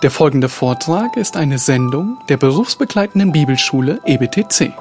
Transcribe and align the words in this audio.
Der 0.00 0.12
folgende 0.12 0.48
Vortrag 0.48 1.16
ist 1.16 1.36
eine 1.36 1.58
Sendung 1.58 2.18
der 2.28 2.36
berufsbegleitenden 2.36 3.32
Bibelschule 3.32 3.98
EBTC. 4.04 4.72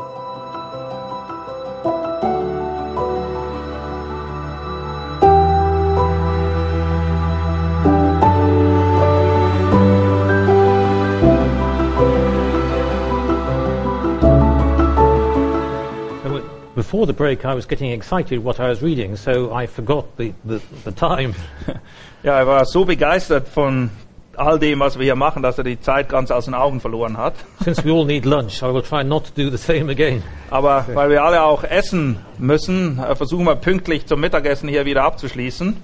Before 16.76 17.08
the 17.08 17.14
break, 17.14 17.44
I 17.44 17.56
was 17.56 17.68
getting 17.68 17.92
excited 17.92 18.44
what 18.44 18.60
I 18.60 18.70
was 18.70 18.84
reading, 18.84 19.16
so 19.16 19.52
I 19.52 19.66
forgot 19.66 20.06
the, 20.18 20.32
the, 20.44 20.62
the 20.86 20.92
time. 20.92 21.34
Ja, 22.24 22.40
er 22.40 22.48
war 22.48 22.66
so 22.66 22.86
begeistert 22.86 23.48
von 23.48 23.90
all 24.38 24.60
dem, 24.60 24.80
was 24.80 24.98
wir 24.98 25.04
hier 25.04 25.16
machen, 25.16 25.44
dass 25.44 25.58
er 25.58 25.64
die 25.64 25.80
Zeit 25.80 26.10
ganz 26.10 26.32
aus 26.32 26.46
den 26.46 26.54
Augen 26.54 26.80
verloren 26.80 27.18
hat. 27.18 27.34
Since 27.64 27.84
we 27.84 27.92
all 27.92 28.06
need 28.06 28.26
lunch, 28.26 28.62
I 28.62 28.74
will 28.74 28.84
try 28.84 29.04
not 29.04 29.26
to 29.26 29.44
do 29.44 29.50
the 29.50 29.58
same 29.58 29.92
again. 29.92 30.24
Aber 30.50 30.86
weil 30.94 31.10
wir 31.10 31.24
alle 31.24 31.44
auch 31.44 31.64
essen 31.64 32.20
müssen, 32.38 33.00
äh, 33.00 33.16
versuchen 33.16 33.46
wir 33.46 33.56
pünktlich 33.56 34.06
zum 34.06 34.20
Mittagessen 34.22 34.70
hier 34.70 34.86
wieder 34.86 35.04
abzuschließen. 35.04 35.76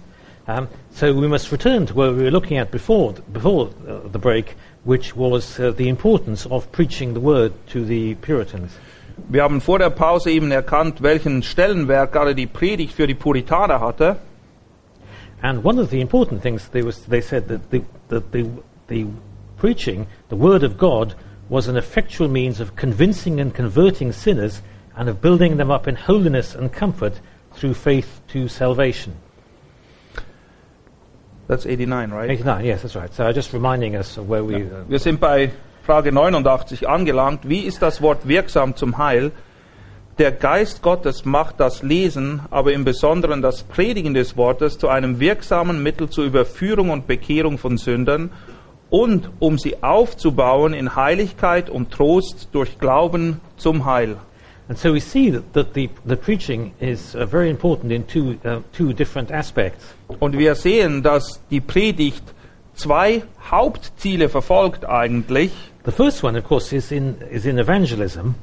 Um, 0.45 0.67
so 0.91 1.07
we 1.07 1.27
must 1.29 1.51
return 1.53 1.85
to 1.85 1.95
where 1.95 2.11
we 2.11 2.23
were 2.23 2.29
looking 2.29 2.59
at 2.59 2.69
before, 2.69 3.13
before 3.31 3.69
uh, 3.87 4.09
the 4.11 4.19
break, 4.19 4.57
which 4.83 5.15
was 5.15 5.57
uh, 5.57 5.71
the 5.77 5.87
importance 5.87 6.45
of 6.45 6.69
preaching 6.73 7.13
the 7.13 7.21
word 7.21 7.53
to 7.71 7.85
the 7.85 8.15
Puritans. 8.15 8.77
Wir 9.29 9.43
haben 9.43 9.61
vor 9.61 9.79
der 9.79 9.89
Pause 9.89 10.31
eben 10.31 10.51
erkannt, 10.51 11.01
welchen 11.01 11.43
Stellenwert 11.43 12.11
gerade 12.11 12.35
die 12.35 12.47
Predigt 12.47 12.93
für 12.93 13.07
die 13.07 13.13
Puritaner 13.13 13.79
hatte. 13.79 14.17
And 15.43 15.61
one 15.63 15.77
of 15.77 15.89
the 15.89 15.99
important 15.99 16.41
things 16.41 16.69
they, 16.69 16.81
was, 16.81 17.05
they 17.05 17.19
said 17.19 17.49
that 17.49 17.69
the, 17.69 17.83
that 18.07 18.31
the, 18.31 18.49
the 18.87 19.05
preaching, 19.57 20.07
the 20.29 20.37
word 20.37 20.63
of 20.63 20.77
God, 20.77 21.15
was 21.49 21.67
an 21.67 21.75
effectual 21.75 22.29
means 22.29 22.61
of 22.61 22.77
convincing 22.77 23.41
and 23.41 23.53
converting 23.53 24.13
sinners 24.13 24.61
and 24.95 25.09
of 25.09 25.21
building 25.21 25.57
them 25.57 25.69
up 25.69 25.87
in 25.87 25.95
holiness 25.95 26.55
and 26.55 26.71
comfort 26.71 27.19
through 27.51 27.73
faith 27.73 28.21
to 28.29 28.47
salvation. 28.47 29.15
That's 31.47 31.65
89, 31.65 32.11
right? 32.11 32.29
89, 32.31 32.65
yes, 32.65 32.81
that's 32.83 32.95
right. 32.95 33.13
So 33.13 33.29
just 33.33 33.51
reminding 33.51 33.97
us 33.97 34.17
of 34.17 34.29
where 34.29 34.45
we. 34.45 34.63
Uh, 34.63 34.85
Wir 34.87 34.99
sind 34.99 35.19
bei 35.19 35.51
Frage 35.83 36.13
89 36.13 36.87
angelangt. 36.87 37.47
Wie 37.49 37.65
ist 37.65 37.81
das 37.81 38.01
Wort 38.01 38.25
wirksam 38.27 38.77
zum 38.77 38.97
Heil? 38.97 39.33
Der 40.19 40.31
Geist 40.31 40.83
Gottes 40.83 41.25
macht 41.25 41.59
das 41.59 41.81
Lesen, 41.81 42.41
aber 42.51 42.71
im 42.73 42.85
Besonderen 42.85 43.41
das 43.41 43.63
Predigen 43.63 44.13
des 44.13 44.37
Wortes 44.37 44.77
zu 44.77 44.87
einem 44.87 45.19
wirksamen 45.19 45.81
Mittel 45.81 46.07
zur 46.07 46.25
Überführung 46.25 46.91
und 46.91 47.07
Bekehrung 47.07 47.57
von 47.57 47.77
Sündern 47.77 48.29
und 48.91 49.31
um 49.39 49.57
sie 49.57 49.81
aufzubauen 49.81 50.73
in 50.73 50.95
Heiligkeit 50.95 51.67
und 51.69 51.89
Trost 51.89 52.49
durch 52.51 52.77
Glauben 52.77 53.41
zum 53.57 53.85
Heil. 53.85 54.17
and 54.69 54.77
so 54.77 54.93
we 54.93 54.99
see 54.99 55.31
that, 55.31 55.51
that 55.53 55.73
the, 55.73 55.89
the 56.05 56.15
preaching 56.15 56.73
is 56.79 57.15
uh, 57.15 57.25
very 57.25 57.49
important 57.49 57.91
in 57.91 58.05
two, 58.07 58.37
uh, 58.45 58.61
two 58.71 58.93
different 58.93 59.31
aspects. 59.31 59.83
Und 60.19 60.37
wir 60.37 60.55
sehen, 60.55 61.03
dass 61.03 61.41
die 61.49 61.59
Predigt 61.59 62.23
zwei 62.75 63.23
Hauptziele 63.49 64.29
verfolgt 64.29 64.85
eigentlich. 64.85 65.51
The 65.85 65.91
first 65.91 66.23
one, 66.23 66.37
of 66.37 66.45
course, 66.45 66.73
is 66.75 66.91
in, 66.91 67.15
is 67.31 67.45
in 67.45 67.57
evangelism 67.57 68.35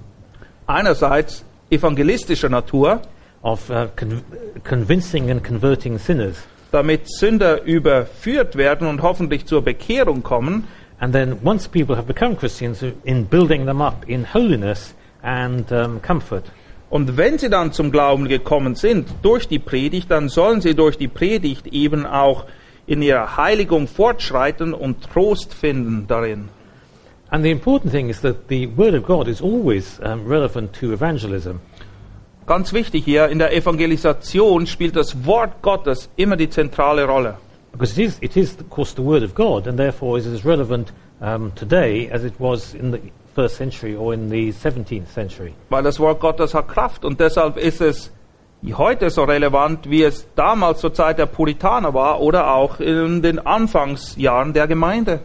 Einerseits 0.67 1.45
evangelistischer 1.71 2.49
Natur, 2.49 3.03
of 3.43 3.71
uh, 3.71 3.87
con- 3.97 4.23
convincing 4.65 5.31
and 5.31 5.43
converting 5.43 5.99
sinners. 5.99 6.37
damit 6.73 7.09
Sünder 7.09 7.63
überführt 7.65 8.57
werden 8.57 8.87
und 8.87 9.03
hoffentlich 9.03 9.47
zur 9.47 9.63
Bekehrung 9.63 10.23
kommen. 10.23 10.69
And 10.99 11.13
then 11.15 11.39
once 11.43 11.67
people 11.67 11.97
have 11.97 12.07
become 12.07 12.37
Christians, 12.37 12.83
uh, 12.83 12.93
in 13.05 13.27
building 13.27 13.67
them 13.67 13.81
up 13.81 14.05
in 14.07 14.33
holiness 14.33 14.95
and 15.23 15.71
um, 15.73 16.01
comfort. 16.03 16.45
Und 16.91 17.17
wenn 17.17 17.39
sie 17.39 17.49
dann 17.49 17.73
zum 17.73 17.93
Glauben 17.93 18.29
gekommen 18.29 18.75
sind 18.75 19.09
durch 19.23 19.47
die 19.47 19.61
Predigt, 19.61 20.11
dann 20.11 20.29
sollen 20.29 20.61
sie 20.61 20.75
durch 20.75 20.99
die 20.99 21.09
Predigt 21.09 21.69
eben 21.69 22.05
auch 22.05 22.45
in 22.87 23.01
ihrer 23.01 23.37
Heiligung 23.37 23.87
fortschreiten 23.87 24.75
und 24.75 25.03
Trost 25.03 25.55
finden 25.55 26.07
darin. 26.09 26.49
And 27.31 27.45
the 27.45 27.51
important 27.51 27.93
thing 27.93 28.09
is 28.09 28.21
that 28.23 28.49
the 28.49 28.67
Word 28.67 28.95
of 28.95 29.05
God 29.05 29.29
is 29.29 29.41
always 29.41 30.01
um, 30.03 30.25
relevant 30.27 30.73
to 30.81 30.93
evangelism. 30.93 31.61
Ganz 32.47 32.73
wichtig 32.73 33.05
hier, 33.05 33.29
in 33.29 33.39
der 33.39 33.53
Evangelisation 33.53 34.67
spielt 34.67 34.97
das 34.97 35.25
Wort 35.25 35.63
Gottes 35.63 36.11
immer 36.17 36.37
die 36.37 36.51
zentrale 36.51 37.05
Rolle. 37.07 37.37
Because 37.71 37.93
it 38.01 38.07
is, 38.07 38.19
it 38.21 38.37
is, 38.37 38.59
of 38.59 38.69
course, 38.69 38.95
the 38.97 39.03
Word 39.03 39.23
of 39.23 39.35
God, 39.37 39.69
and 39.69 39.79
therefore 39.79 40.19
is 40.19 40.27
as 40.27 40.45
relevant 40.45 40.93
um, 41.21 41.53
today 41.55 42.11
as 42.11 42.25
it 42.25 42.35
was 42.41 42.75
in 42.75 42.91
the 42.91 42.99
first 43.35 43.57
century 43.57 43.95
or 43.95 44.13
in 44.13 44.29
the 44.29 44.53
17th 44.53 45.07
century. 45.07 45.55
Weil 45.69 45.85
das 45.85 46.01
Wort 46.01 46.19
Gottes 46.19 46.53
hat 46.53 46.67
Kraft 46.67 47.05
und 47.05 47.21
deshalb 47.21 47.57
ist 47.57 47.81
es 47.81 48.11
heute 48.75 49.11
so 49.11 49.23
relevant, 49.23 49.89
wie 49.89 50.03
es 50.03 50.27
damals 50.35 50.81
zur 50.81 50.93
Zeit 50.93 51.19
der 51.19 51.27
Puritaner 51.27 51.95
war 51.95 52.21
oder 52.21 52.53
auch 52.53 52.81
in 52.81 53.23
den 53.23 53.39
Anfangsjahren 53.39 54.53
der 54.53 54.67
Gemeinde. 54.67 55.21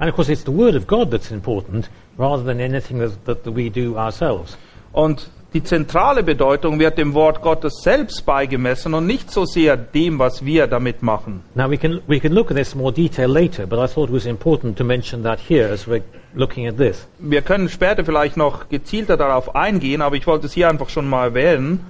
And 0.00 0.08
of 0.08 0.16
course, 0.16 0.30
it's 0.30 0.44
the 0.44 0.50
Word 0.50 0.74
of 0.74 0.86
God 0.86 1.10
that's 1.10 1.30
important 1.30 1.90
rather 2.16 2.42
than 2.42 2.58
anything 2.58 2.98
that, 2.98 3.26
that 3.26 3.46
we 3.52 3.68
do 3.68 3.96
ourselves. 3.96 4.56
Und 4.92 5.30
die 5.52 5.62
zentrale 5.62 6.22
Bedeutung 6.22 6.78
wird 6.78 6.96
dem 6.96 7.12
Wort 7.12 7.42
Gottes 7.42 7.82
selbst 7.82 8.24
beigemessen 8.24 8.94
und 8.94 9.06
nicht 9.06 9.30
so 9.30 9.44
sehr 9.44 9.76
dem, 9.76 10.18
was 10.18 10.44
wir 10.44 10.66
damit 10.68 11.02
machen. 11.02 11.42
Now, 11.54 11.70
we 11.70 11.76
can, 11.76 12.00
we 12.06 12.18
can 12.18 12.32
look 12.32 12.50
at 12.50 12.56
this 12.56 12.74
more 12.74 12.92
detail 12.92 13.28
later, 13.28 13.66
but 13.66 13.78
I 13.78 13.92
thought 13.92 14.08
it 14.08 14.14
was 14.14 14.26
important 14.26 14.78
to 14.78 14.84
mention 14.84 15.22
that 15.24 15.38
here 15.38 15.68
as 15.70 15.86
we're 15.86 16.02
looking 16.34 16.66
at 16.66 16.78
this. 16.78 17.06
Wir 17.18 17.42
können 17.42 17.68
später 17.68 18.04
vielleicht 18.04 18.36
noch 18.36 18.68
gezielter 18.68 19.18
darauf 19.18 19.54
eingehen, 19.54 20.00
aber 20.00 20.16
ich 20.16 20.26
wollte 20.26 20.46
es 20.46 20.54
hier 20.54 20.68
einfach 20.68 20.88
schon 20.88 21.08
mal 21.08 21.24
erwähnen. 21.24 21.80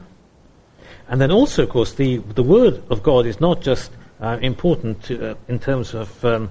And 1.09 1.21
then 1.21 1.31
also, 1.31 1.63
of 1.63 1.69
course, 1.69 1.95
the, 1.97 2.21
the 2.35 2.47
Word 2.47 2.83
of 2.89 3.03
God 3.03 3.27
is 3.27 3.41
not 3.41 3.65
just 3.65 3.93
uh, 4.21 4.37
important 4.41 5.05
to, 5.07 5.15
uh, 5.15 5.35
in 5.49 5.61
terms 5.61 5.95
of 5.95 6.09
um, 6.25 6.49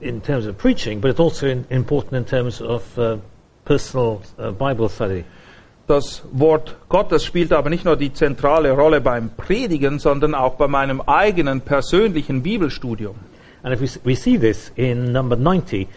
in 0.00 0.20
terms 0.20 0.46
of 0.46 0.56
preaching, 0.56 1.00
but 1.00 1.10
it's 1.10 1.20
also 1.20 1.46
in, 1.46 1.66
important 1.70 2.14
in 2.14 2.24
terms 2.24 2.60
of 2.60 2.98
uh, 2.98 3.18
personal 3.64 4.22
uh, 4.38 4.50
Bible 4.50 4.88
study. 4.88 5.24
Das 5.86 6.22
Wort 6.32 6.76
Gottes 6.88 7.24
spielt 7.24 7.52
aber 7.52 7.68
nicht 7.68 7.84
nur 7.84 7.96
die 7.96 8.12
zentrale 8.12 8.70
Rolle 8.72 9.00
beim 9.00 9.30
Predigen, 9.30 9.98
sondern 9.98 10.34
auch 10.34 10.54
bei 10.54 10.68
meinem 10.68 11.00
eigenen 11.00 11.62
persönlichen 11.62 12.42
Bibelstudium. 12.42 13.16
And 13.62 13.74
if 13.74 13.80
we, 13.80 13.88
we 14.04 14.14
see 14.14 14.38
this 14.38 14.70
in 14.76 15.12
number 15.12 15.36
90, 15.36 15.88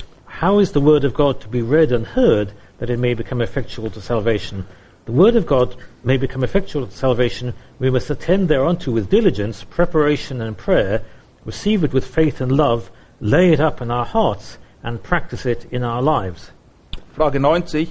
how 0.41 0.59
is 0.59 0.71
the 0.71 0.81
Word 0.81 1.05
of 1.05 1.13
God 1.13 1.39
to 1.41 1.47
be 1.47 1.61
read 1.61 1.91
and 1.91 2.07
heard 2.07 2.53
that 2.79 2.89
it 2.89 2.99
may 2.99 3.13
become 3.13 3.41
effectual 3.41 3.91
to 3.91 4.01
salvation? 4.01 4.65
The 5.05 5.11
Word 5.11 5.35
of 5.35 5.45
God 5.45 5.75
may 6.03 6.17
become 6.17 6.43
effectual 6.43 6.87
to 6.87 6.91
salvation. 6.91 7.53
We 7.77 7.89
must 7.89 8.09
attend 8.09 8.49
thereunto 8.49 8.91
with 8.91 9.09
diligence, 9.09 9.63
preparation, 9.63 10.41
and 10.41 10.57
prayer, 10.57 11.03
receive 11.45 11.83
it 11.83 11.93
with 11.93 12.05
faith 12.05 12.41
and 12.41 12.51
love, 12.51 12.89
lay 13.23 13.53
it 13.53 13.61
up 13.61 13.79
in 13.81 13.89
our 13.89 14.05
hearts, 14.05 14.59
and 14.83 15.01
practice 15.01 15.45
it 15.45 15.65
in 15.71 15.81
our 15.81 16.01
lives. 16.01 16.51
Frage 17.15 17.39
90. 17.39 17.87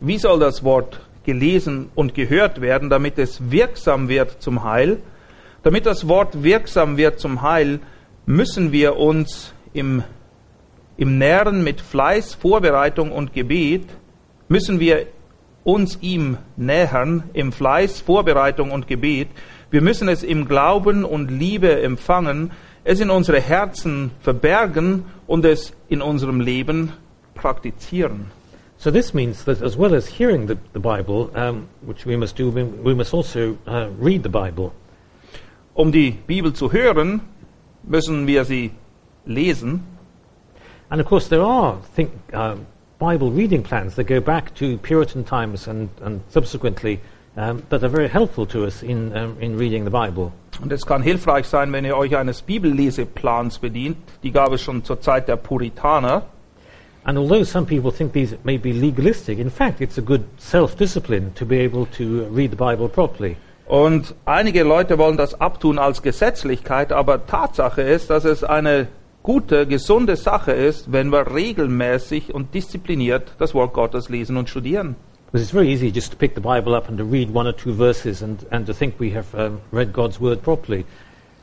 Wie 0.00 0.16
soll 0.18 0.38
das 0.38 0.64
Wort 0.64 1.00
gelesen 1.24 1.90
und 1.94 2.14
gehört 2.14 2.62
werden, 2.62 2.88
damit 2.88 3.18
es 3.18 3.50
wirksam 3.50 4.08
wird 4.08 4.42
zum 4.42 4.64
Heil? 4.64 5.02
Damit 5.62 5.84
das 5.84 6.08
Wort 6.08 6.42
wirksam 6.42 6.96
wird 6.96 7.20
zum 7.20 7.42
Heil, 7.42 7.80
müssen 8.24 8.72
wir 8.72 8.96
uns 8.96 9.52
im, 9.74 10.02
im 10.96 11.18
Nähren 11.18 11.62
mit 11.62 11.82
Fleiß, 11.82 12.34
Vorbereitung 12.34 13.12
und 13.12 13.34
Gebet, 13.34 13.86
müssen 14.48 14.80
wir 14.80 15.06
uns 15.62 15.98
ihm 16.00 16.38
nähern 16.56 17.24
im 17.34 17.52
Fleiß, 17.52 18.00
Vorbereitung 18.00 18.70
und 18.70 18.86
Gebet. 18.86 19.28
Wir 19.70 19.82
müssen 19.82 20.08
es 20.08 20.22
im 20.22 20.46
Glauben 20.46 21.04
und 21.04 21.30
Liebe 21.30 21.82
empfangen, 21.82 22.52
es 22.84 23.00
in 23.00 23.10
unsere 23.10 23.40
Herzen 23.40 24.10
verbergen 24.20 25.04
und 25.26 25.44
es 25.44 25.72
in 25.88 26.02
unserem 26.02 26.40
Leben 26.40 26.92
praktizieren. 27.34 28.30
So 28.76 28.90
this 28.90 29.14
means 29.14 29.44
that 29.44 29.62
as 29.62 29.78
well 29.78 29.94
as 29.94 30.06
hearing 30.06 30.46
the, 30.46 30.58
the 30.74 30.80
Bible, 30.80 31.30
um, 31.34 31.68
which 31.80 32.04
we 32.04 32.16
must 32.16 32.36
do, 32.36 32.50
we, 32.50 32.64
we 32.64 32.94
must 32.94 33.14
also 33.14 33.56
uh, 33.66 33.88
read 33.98 34.22
the 34.22 34.28
Bible. 34.28 34.72
Um 35.74 35.90
die 35.90 36.12
Bibel 36.26 36.52
zu 36.52 36.70
hören, 36.70 37.22
müssen 37.82 38.26
wir 38.26 38.44
sie 38.44 38.72
lesen. 39.26 39.84
And 40.90 41.00
of 41.00 41.06
course, 41.06 41.28
there 41.28 41.42
are 41.42 41.78
think, 41.96 42.10
uh, 42.32 42.56
Bible 42.98 43.30
reading 43.30 43.62
plans 43.62 43.96
that 43.96 44.04
go 44.04 44.20
back 44.20 44.54
to 44.56 44.78
Puritan 44.78 45.24
times 45.24 45.66
and, 45.66 45.88
and 46.02 46.20
subsequently 46.28 47.00
um, 47.36 47.62
that 47.70 47.82
are 47.82 47.88
very 47.88 48.08
helpful 48.08 48.46
to 48.46 48.64
us 48.66 48.82
in, 48.82 49.16
um, 49.16 49.36
in 49.40 49.56
reading 49.56 49.84
the 49.84 49.90
Bible. 49.90 50.32
Und 50.62 50.72
es 50.72 50.86
kann 50.86 51.02
hilfreich 51.02 51.46
sein, 51.46 51.72
wenn 51.72 51.84
ihr 51.84 51.96
euch 51.96 52.16
eines 52.16 52.42
Bibelleseplans 52.42 53.58
bedient. 53.58 53.96
Die 54.22 54.30
gab 54.30 54.52
es 54.52 54.62
schon 54.62 54.84
zur 54.84 55.00
Zeit 55.00 55.28
der 55.28 55.36
Puritaner. 55.36 56.22
And 57.04 57.18
although 57.18 57.44
some 57.44 57.66
people 57.66 57.92
think 57.92 58.14
these 58.14 58.36
may 58.44 58.56
be 58.56 58.72
legalistic, 58.72 59.38
in 59.38 59.50
fact, 59.50 59.80
it's 59.82 59.98
a 59.98 60.00
good 60.00 60.22
self 60.38 60.74
discipline 60.76 61.32
to 61.34 61.44
be 61.44 61.62
able 61.62 61.86
to 61.98 62.26
read 62.34 62.50
the 62.50 62.56
Bible 62.56 62.88
properly. 62.88 63.36
Und 63.66 64.14
einige 64.24 64.62
Leute 64.62 64.98
wollen 64.98 65.16
das 65.16 65.40
abtun 65.40 65.78
als 65.78 66.02
Gesetzlichkeit, 66.02 66.92
aber 66.92 67.26
Tatsache 67.26 67.82
ist, 67.82 68.10
dass 68.10 68.24
es 68.24 68.44
eine 68.44 68.88
gute, 69.22 69.66
gesunde 69.66 70.16
Sache 70.16 70.52
ist, 70.52 70.92
wenn 70.92 71.10
wir 71.10 71.34
regelmäßig 71.34 72.34
und 72.34 72.54
diszipliniert 72.54 73.32
das 73.38 73.54
Wort 73.54 73.72
Gottes 73.72 74.08
lesen 74.08 74.36
und 74.36 74.50
studieren. 74.50 74.96
Because 75.34 75.46
it's 75.46 75.52
very 75.52 75.72
easy 75.72 75.90
just 75.90 76.12
to 76.12 76.16
pick 76.16 76.36
the 76.36 76.40
Bible 76.40 76.76
up 76.76 76.88
and 76.88 76.96
to 76.96 77.02
read 77.02 77.28
one 77.28 77.48
or 77.48 77.52
two 77.52 77.72
verses 77.72 78.22
and, 78.22 78.46
and 78.52 78.64
to 78.66 78.72
think 78.72 79.00
we 79.00 79.10
have 79.10 79.34
um, 79.34 79.60
read 79.72 79.92
God's 79.92 80.20
word 80.20 80.44
properly. 80.44 80.84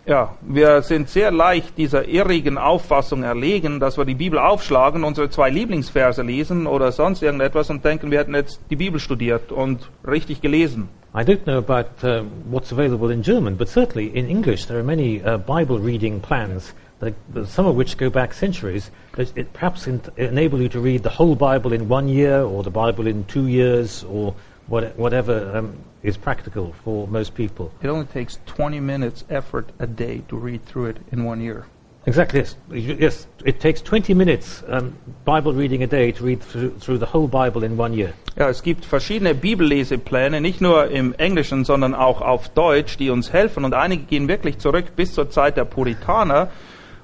Ja, 0.06 0.38
wir 0.40 0.82
sind 0.82 1.10
sehr 1.10 1.30
leicht 1.30 1.78
dieser 1.78 2.08
irrigen 2.08 2.58
Auffassung 2.58 3.24
erlegen, 3.24 3.82
dass 3.82 3.98
wir 3.98 4.06
die 4.06 4.16
Bibel 4.16 4.40
aufschlagen, 4.40 5.04
unsere 5.04 5.30
zwei 5.30 5.50
Lieblingsverse 5.50 6.22
lesen 6.22 6.68
oder 6.68 6.94
sonst 6.94 7.22
irgendetwas 7.22 7.70
und 7.70 7.84
denken, 7.84 8.12
wir 8.12 8.20
hätten 8.20 8.34
jetzt 8.34 8.62
die 8.70 8.78
Bibel 8.78 8.98
studiert 8.98 9.52
und 9.52 9.90
richtig 10.08 10.40
gelesen. 10.40 10.88
I 11.14 11.24
don't 11.24 11.44
know 11.44 11.58
about 11.58 12.08
uh, 12.08 12.24
what's 12.50 12.72
available 12.72 13.12
in 13.12 13.22
German, 13.22 13.58
but 13.58 13.68
certainly 13.68 14.08
in 14.08 14.26
English 14.26 14.68
there 14.68 14.80
are 14.80 14.86
many 14.86 15.22
uh, 15.22 15.38
Bible 15.38 15.80
reading 15.80 16.22
plans, 16.22 16.74
that, 17.02 17.14
that 17.34 17.48
some 17.48 17.66
of 17.66 17.76
which 17.76 17.98
go 17.98 18.10
back 18.10 18.34
centuries, 18.34 18.90
that 19.14 19.36
it 19.36 19.52
perhaps 19.54 19.88
in, 19.88 20.02
enable 20.18 20.62
you 20.62 20.70
to 20.70 20.80
read 20.80 21.04
the 21.04 21.10
whole 21.10 21.36
Bible 21.36 21.74
in 21.74 21.90
one 21.90 22.08
year, 22.08 22.42
or 22.42 22.64
the 22.64 22.72
Bible 22.72 23.08
in 23.08 23.26
two 23.26 23.48
years, 23.48 24.04
or 24.06 24.34
what, 24.68 24.96
whatever 24.98 25.58
um, 25.58 25.76
is 26.04 26.16
practical 26.16 26.74
for 26.84 27.08
most 27.08 27.36
people. 27.36 27.72
It 27.82 27.88
only 27.88 28.06
takes 28.06 28.40
20 28.46 28.80
minutes 28.80 29.26
effort 29.30 29.72
a 29.80 29.88
day 29.88 30.24
to 30.30 30.38
read 30.38 30.64
through 30.66 30.86
it 30.86 30.98
in 31.12 31.26
one 31.26 31.42
year. 31.42 31.66
Exactly, 32.06 32.40
yes. 32.40 32.56
Yes, 32.72 33.28
it 33.46 33.60
takes 33.60 33.80
20 33.82 34.16
minutes 34.16 34.64
um, 34.68 34.96
Bible 35.24 35.54
reading 35.54 35.84
a 35.84 35.88
day 35.88 36.12
to 36.12 36.24
read 36.24 36.42
through, 36.42 36.72
through 36.80 36.98
the 36.98 37.06
whole 37.06 37.28
Bible 37.28 37.64
in 37.64 37.78
one 37.78 37.94
year. 37.94 38.14
Ja, 38.36 38.50
es 38.50 38.64
gibt 38.64 38.86
verschiedene 38.86 39.36
Bibellesepläne, 39.36 40.42
nicht 40.42 40.62
nur 40.62 40.90
im 40.90 41.14
Englischen, 41.14 41.64
sondern 41.64 41.94
auch 41.94 42.22
auf 42.22 42.50
Deutsch, 42.50 42.98
die 42.98 43.12
uns 43.12 43.34
helfen. 43.34 43.66
Und 43.66 43.76
einige 43.76 44.04
gehen 44.04 44.28
wirklich 44.28 44.58
zurück 44.58 44.96
bis 44.96 45.14
zur 45.14 45.30
Zeit 45.30 45.58
der 45.58 45.66
Puritaner. 45.66 46.50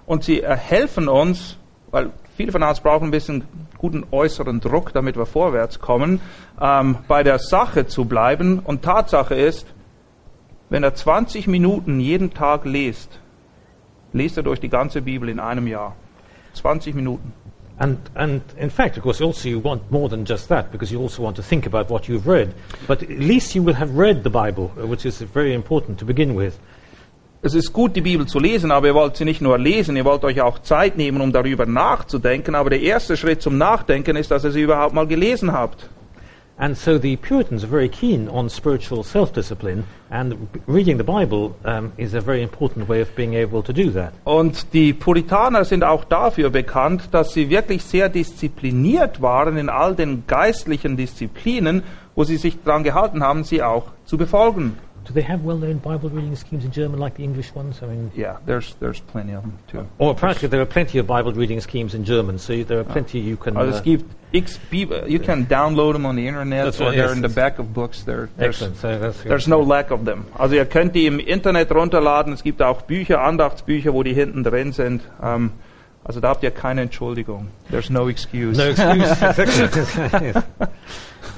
Und 0.08 0.24
sie 0.24 0.42
äh, 0.42 0.56
helfen 0.56 1.08
uns, 1.08 1.58
weil 1.92 2.12
viele 2.36 2.52
von 2.52 2.64
uns 2.64 2.80
brauchen 2.80 3.10
ein 3.10 3.12
bisschen 3.12 3.44
guten 3.78 4.06
äußeren 4.10 4.60
Druck, 4.60 4.94
damit 4.94 5.18
wir 5.18 5.28
vorwärts 5.28 5.80
kommen, 5.80 6.22
ähm, 6.60 6.98
bei 7.08 7.22
der 7.22 7.38
Sache 7.38 7.86
zu 7.86 8.06
bleiben. 8.06 8.60
Und 8.60 8.82
Tatsache 8.82 9.36
ist, 9.36 9.68
wenn 10.70 10.84
er 10.84 10.96
20 10.96 11.48
Minuten 11.48 12.00
jeden 12.00 12.34
Tag 12.34 12.66
liest, 12.66 13.20
liest 14.14 14.38
er 14.38 14.44
durch 14.44 14.60
die 14.60 14.70
ganze 14.70 15.02
Bibel 15.02 15.30
in 15.30 15.40
einem 15.40 15.68
Jahr. 15.68 15.96
20 16.54 16.96
Minuten. 16.96 17.34
And, 17.80 18.00
and 18.16 18.42
in 18.58 18.72
fact, 18.72 18.98
of 18.98 19.04
course, 19.04 19.24
also 19.24 19.48
you 19.48 19.60
want 19.60 19.92
more 19.92 20.10
than 20.10 20.26
just 20.26 20.50
that 20.50 20.72
because 20.72 20.92
you 20.92 21.00
also 21.00 21.22
want 21.22 21.36
to 21.36 21.44
think 21.44 21.68
about 21.68 21.92
what 21.92 22.08
you've 22.08 22.26
read. 22.26 22.54
But 22.88 23.04
at 23.04 23.10
least 23.10 23.54
you 23.54 23.62
will 23.62 23.76
have 23.76 23.96
read 23.96 24.24
the 24.24 24.32
Bible, 24.32 24.72
uh, 24.82 24.88
which 24.88 25.06
is 25.06 25.22
very 25.22 25.54
important 25.54 26.00
to 26.00 26.06
begin 26.06 26.34
with. 26.34 26.58
Es 27.44 27.54
ist 27.54 27.72
gut, 27.72 27.96
die 27.96 28.02
Bibel 28.02 28.26
zu 28.26 28.40
lesen, 28.40 28.72
aber 28.72 28.88
ihr 28.88 28.96
wollt 28.96 29.16
sie 29.16 29.26
nicht 29.26 29.42
nur 29.42 29.60
lesen, 29.60 29.96
ihr 29.96 30.06
wollt 30.06 30.24
euch 30.24 30.42
auch 30.42 30.60
Zeit 30.60 30.98
nehmen, 30.98 31.22
um 31.22 31.32
darüber 31.32 31.68
nachzudenken. 31.68 32.56
Aber 32.56 32.72
der 32.72 32.82
erste 32.82 33.16
Schritt 33.16 33.44
zum 33.44 33.60
Nachdenken 33.60 34.16
ist, 34.16 34.32
dass 34.32 34.44
ihr 34.44 34.52
sie 34.52 34.64
überhaupt 34.64 34.96
mal 34.96 35.06
gelesen 35.06 35.52
habt. 35.52 35.88
And 36.60 36.76
so 36.76 36.98
the 36.98 37.16
Puritans 37.16 37.64
are 37.64 37.70
very 37.70 37.88
keen 37.88 38.28
on 38.28 38.50
spiritual 38.50 39.04
self 39.04 39.32
discipline, 39.32 39.84
and 40.10 40.50
reading 40.66 40.98
the 40.98 41.04
Bible 41.04 41.56
um, 41.64 41.92
is 41.98 42.16
a 42.16 42.20
very 42.20 42.42
important 42.42 42.90
way 42.90 43.00
of 43.00 43.16
being 43.16 43.36
able 43.36 43.62
to 43.62 43.72
do 43.72 43.92
that. 43.92 44.14
Und 44.24 44.74
die 44.74 44.94
Puritaner 44.94 45.66
sind 45.66 45.84
auch 45.84 46.04
dafür 46.04 46.50
bekannt, 46.50 47.10
dass 47.12 47.34
sie 47.34 47.52
wirklich 47.52 47.84
sehr 47.84 48.10
diszipliniert 48.10 49.22
waren 49.22 49.58
in 49.58 49.70
all 49.70 49.94
den 49.94 50.24
geistlichen 50.26 50.98
Disziplinen, 50.98 51.84
wo 52.16 52.24
sie 52.24 52.38
sich 52.38 52.58
daran 52.64 52.84
gehalten 52.84 53.22
haben, 53.22 53.44
sie 53.44 53.62
auch 53.62 53.92
zu 54.06 54.18
befolgen. 54.18 54.80
Do 55.08 55.14
they 55.14 55.22
have 55.22 55.46
well 55.46 55.56
known 55.56 55.78
Bible 55.78 56.10
reading 56.10 56.36
schemes 56.36 56.66
in 56.66 56.72
German 56.72 57.00
like 57.00 57.16
the 57.16 57.24
English 57.24 57.56
ones? 57.56 57.82
I 57.82 57.88
mean, 57.88 58.12
Yeah, 58.14 58.40
there's, 58.46 58.76
there's 58.82 59.00
plenty 59.00 59.32
of 59.32 59.44
them 59.44 59.58
too. 59.68 59.88
or 60.00 60.12
apparently 60.12 60.50
there 60.50 60.60
are 60.60 60.66
plenty 60.66 60.98
of 60.98 61.08
Bible 61.08 61.32
reading 61.32 61.62
schemes 61.62 61.96
in 61.96 62.04
German, 62.04 62.38
so 62.38 62.62
there 62.64 62.80
are 62.82 62.84
plenty 62.84 63.20
you 63.20 63.38
can. 63.38 63.56
Uh, 63.56 63.82
x 64.34 64.60
Bibel, 64.70 65.10
you 65.10 65.20
can 65.20 65.46
download 65.46 65.94
them 65.94 66.06
on 66.06 66.18
the 66.18 66.28
internet 66.28 66.66
That's 66.66 66.82
or 66.82 66.92
they're 66.92 67.08
yes, 67.08 67.16
in 67.16 67.22
the 67.22 67.30
back 67.30 67.58
of 67.58 67.74
books. 67.74 68.04
There, 68.04 68.28
there's, 68.36 68.62
excellent. 68.62 68.76
So 68.76 69.30
there's 69.30 69.48
no 69.48 69.62
lack 69.62 69.92
of 69.92 70.04
them. 70.04 70.26
Also 70.36 70.56
ihr 70.56 70.66
könnt 70.66 70.94
die 70.94 71.06
im 71.06 71.20
Internet 71.20 71.72
runterladen. 71.72 72.34
Es 72.34 72.44
gibt 72.44 72.62
auch 72.62 72.82
Bücher, 72.82 73.22
Andachtsbücher, 73.22 73.94
wo 73.94 74.04
die 74.04 74.14
hinten 74.14 74.44
drin 74.44 74.74
sind. 74.74 75.04
Ähm, 75.24 75.54
also 76.04 76.20
da 76.20 76.30
habt 76.30 76.44
ihr 76.44 76.52
keine 76.52 76.82
Entschuldigung. 76.82 77.48
There's 77.72 77.90
no 77.90 78.10
excuse. 78.10 78.58
No 78.58 78.66
excuse. 78.66 79.16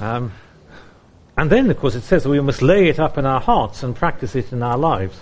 um, 0.00 0.32
and 1.40 1.50
then, 1.50 1.70
of 1.70 1.80
course, 1.80 1.94
it 1.94 2.02
says 2.02 2.24
that 2.24 2.28
we 2.28 2.38
must 2.38 2.60
lay 2.60 2.90
it 2.90 3.00
up 3.00 3.16
in 3.16 3.24
our 3.24 3.40
hearts 3.40 3.82
and 3.82 3.96
practice 3.96 4.34
it 4.34 4.52
in 4.52 4.62
our 4.62 4.76
lives. 4.76 5.16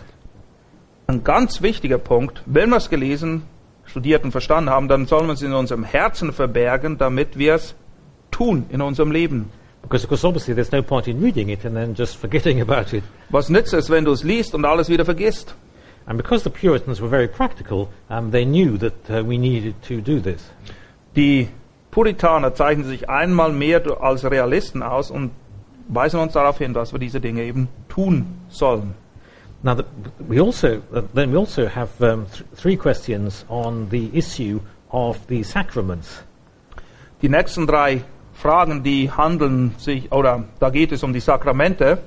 Ein 1.06 1.22
ganz 1.22 1.62
wichtiger 1.62 1.98
Punkt, 1.98 2.42
wenn 2.44 2.70
wir 2.70 2.78
es 2.78 2.90
gelesen, 2.90 3.44
studiert 3.86 4.24
und 4.24 4.32
verstanden 4.32 4.68
haben, 4.68 4.88
dann 4.88 5.06
sollen 5.06 5.28
wir 5.28 5.34
es 5.34 5.42
in 5.42 5.52
unserem 5.52 5.84
Herzen 5.84 6.32
verbergen, 6.32 6.98
damit 6.98 7.38
wir 7.38 7.54
es 7.54 7.76
tun 8.32 8.66
in 8.70 8.82
unserem 8.82 9.12
Leben. 9.12 9.52
Because, 9.80 10.02
of 10.02 10.08
course, 10.08 10.26
obviously 10.26 10.54
there's 10.54 10.72
no 10.72 10.82
point 10.82 11.06
in 11.06 11.22
reading 11.22 11.50
it 11.50 11.64
and 11.64 11.76
then 11.76 11.94
just 11.94 12.16
forgetting 12.16 12.60
about 12.68 12.92
it. 12.92 13.04
Was 13.30 13.48
nützt 13.48 13.72
es, 13.72 13.88
wenn 13.88 14.04
du 14.04 14.10
es 14.10 14.24
liest 14.24 14.56
und 14.56 14.64
alles 14.64 14.88
wieder 14.88 15.04
vergisst? 15.04 15.54
And 16.06 16.16
because 16.16 16.42
the 16.42 16.50
Puritans 16.50 17.00
were 17.00 17.08
very 17.08 17.28
practical, 17.28 17.90
um, 18.10 18.32
they 18.32 18.44
knew 18.44 18.76
that 18.76 19.08
uh, 19.08 19.22
we 19.24 19.38
needed 19.38 19.80
to 19.86 20.00
do 20.00 20.18
this. 20.18 20.50
Die 21.14 21.48
Puritaner 21.92 22.54
zeichnen 22.54 22.88
sich 22.88 23.08
einmal 23.08 23.52
mehr 23.52 23.82
als 24.00 24.28
Realisten 24.28 24.82
aus 24.82 25.12
und 25.12 25.30
weisen 25.88 26.20
uns 26.20 26.32
darauf 26.34 26.58
hin, 26.58 26.72
dass 26.72 26.92
wir 26.92 26.98
diese 26.98 27.20
Dinge 27.20 27.42
eben 27.42 27.68
tun 27.88 28.26
sollen. 28.48 28.94
Now, 29.62 29.74
the, 29.74 29.84
we 30.28 30.40
also, 30.40 30.80
uh, 30.92 31.02
then 31.14 31.32
we 31.32 31.38
also 31.38 31.66
have 31.66 31.90
um, 32.00 32.26
th- 32.26 32.44
three 32.54 32.76
questions 32.76 33.44
on 33.48 33.88
the 33.90 34.08
issue 34.16 34.60
of 34.90 35.18
the 35.28 35.42
sacraments. 35.42 36.22
Die 37.22 37.28
nächsten 37.28 37.66
drei 37.66 38.02
Fragen, 38.34 38.84
die 38.84 39.10
handeln 39.10 39.74
sich, 39.78 40.12
oder 40.12 40.44
da 40.60 40.70
geht 40.70 40.92
es 40.92 41.02
um 41.02 41.12
die 41.12 41.20
Sakramente. 41.20 41.98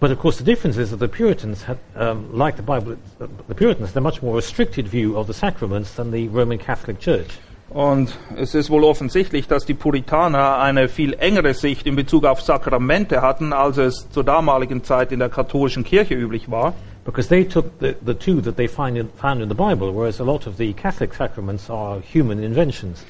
But 0.00 0.10
of 0.10 0.18
course, 0.18 0.38
the 0.38 0.44
difference 0.44 0.78
is 0.78 0.90
that 0.90 0.98
the 0.98 1.08
Puritans 1.08 1.66
had, 1.66 1.78
um, 1.94 2.30
like 2.32 2.56
the 2.56 2.62
Bible, 2.62 2.96
uh, 3.20 3.26
the 3.48 3.54
Puritans 3.54 3.90
had 3.90 3.96
a 3.98 4.00
much 4.00 4.22
more 4.22 4.34
restricted 4.34 4.88
view 4.88 5.18
of 5.18 5.26
the 5.26 5.34
sacraments 5.34 5.94
than 5.94 6.10
the 6.10 6.28
Roman 6.28 6.58
Catholic 6.58 6.98
Church. 6.98 7.38
Und 7.68 8.16
es 8.36 8.54
ist 8.54 8.70
wohl 8.70 8.84
offensichtlich, 8.84 9.48
dass 9.48 9.66
die 9.66 9.74
Puritaner 9.74 10.58
eine 10.58 10.88
viel 10.88 11.14
engere 11.14 11.52
Sicht 11.52 11.86
in 11.86 11.96
Bezug 11.96 12.24
auf 12.24 12.40
Sakramente 12.40 13.22
hatten, 13.22 13.52
als 13.52 13.76
es 13.76 14.08
zur 14.10 14.24
damaligen 14.24 14.84
Zeit 14.84 15.10
in 15.10 15.18
der 15.18 15.28
katholischen 15.28 15.84
Kirche 15.84 16.14
üblich 16.14 16.50
war. 16.50 16.74
Because 17.04 17.28
they 17.28 17.44
took 17.44 17.66
the, 17.80 17.94
the 18.04 18.14
two 18.14 18.40
that 18.40 18.56
they 18.56 18.66
find 18.66 18.96
in, 18.96 19.08
found 19.16 19.40
in 19.40 19.48
the 19.48 19.54
Bible, 19.54 19.92
whereas 19.94 20.20
a 20.20 20.24
lot 20.24 20.46
of 20.46 20.56
the 20.56 20.72
Catholic 20.72 21.14
sacraments 21.14 21.70
are 21.70 22.02
human 22.12 22.42
inventions. 22.42 23.04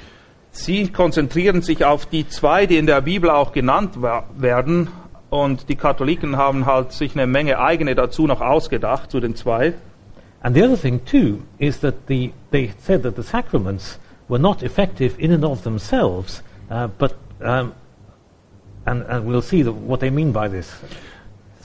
Sie 0.50 0.88
konzentrieren 0.88 1.60
sich 1.62 1.84
auf 1.84 2.06
die 2.06 2.26
zwei, 2.28 2.66
die 2.66 2.78
in 2.78 2.86
der 2.86 3.02
Bibel 3.02 3.30
auch 3.30 3.52
genannt 3.52 3.98
werden. 4.36 4.88
Und 5.28 5.68
die 5.68 5.76
Katholiken 5.76 6.36
haben 6.36 6.66
halt 6.66 6.92
sich 6.92 7.14
eine 7.14 7.26
Menge 7.26 7.58
eigene 7.58 7.94
dazu 7.94 8.26
noch 8.26 8.40
ausgedacht, 8.40 9.10
zu 9.10 9.20
den 9.20 9.34
zwei. 9.34 9.74
And 10.40 10.56
the 10.56 10.62
other 10.62 10.80
thing, 10.80 11.04
too, 11.04 11.42
is 11.58 11.80
that 11.80 11.94
the, 12.08 12.32
they 12.52 12.72
said 12.78 13.02
that 13.02 13.16
the 13.16 13.22
sacraments 13.22 13.98
were 14.28 14.38
not 14.38 14.62
effective 14.62 15.18
in 15.18 15.32
and 15.32 15.44
of 15.44 15.62
themselves, 15.62 16.42
uh, 16.70 16.86
but, 16.86 17.16
um, 17.40 17.74
and, 18.86 19.02
and 19.02 19.26
we'll 19.26 19.42
see 19.42 19.62
the, 19.62 19.72
what 19.72 20.00
they 20.00 20.10
mean 20.10 20.32
by 20.32 20.48
this. 20.48 20.72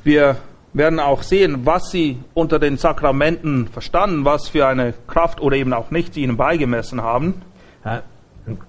Wir 0.04 0.38
werden 0.74 1.00
auch 1.00 1.24
sehen, 1.24 1.66
was 1.66 1.92
sie 1.92 2.20
unter 2.34 2.60
den 2.60 2.78
Sakramenten 2.78 3.68
verstanden, 3.68 4.26
was 4.26 4.50
für 4.50 4.68
eine 4.68 4.94
Kraft 5.08 5.42
oder 5.42 5.58
eben 5.58 5.74
auch 5.74 5.92
nicht 5.92 6.14
sie 6.14 6.24
ihnen 6.24 6.38
beigemessen 6.38 7.02
haben. 7.02 7.42
Uh, 7.84 8.02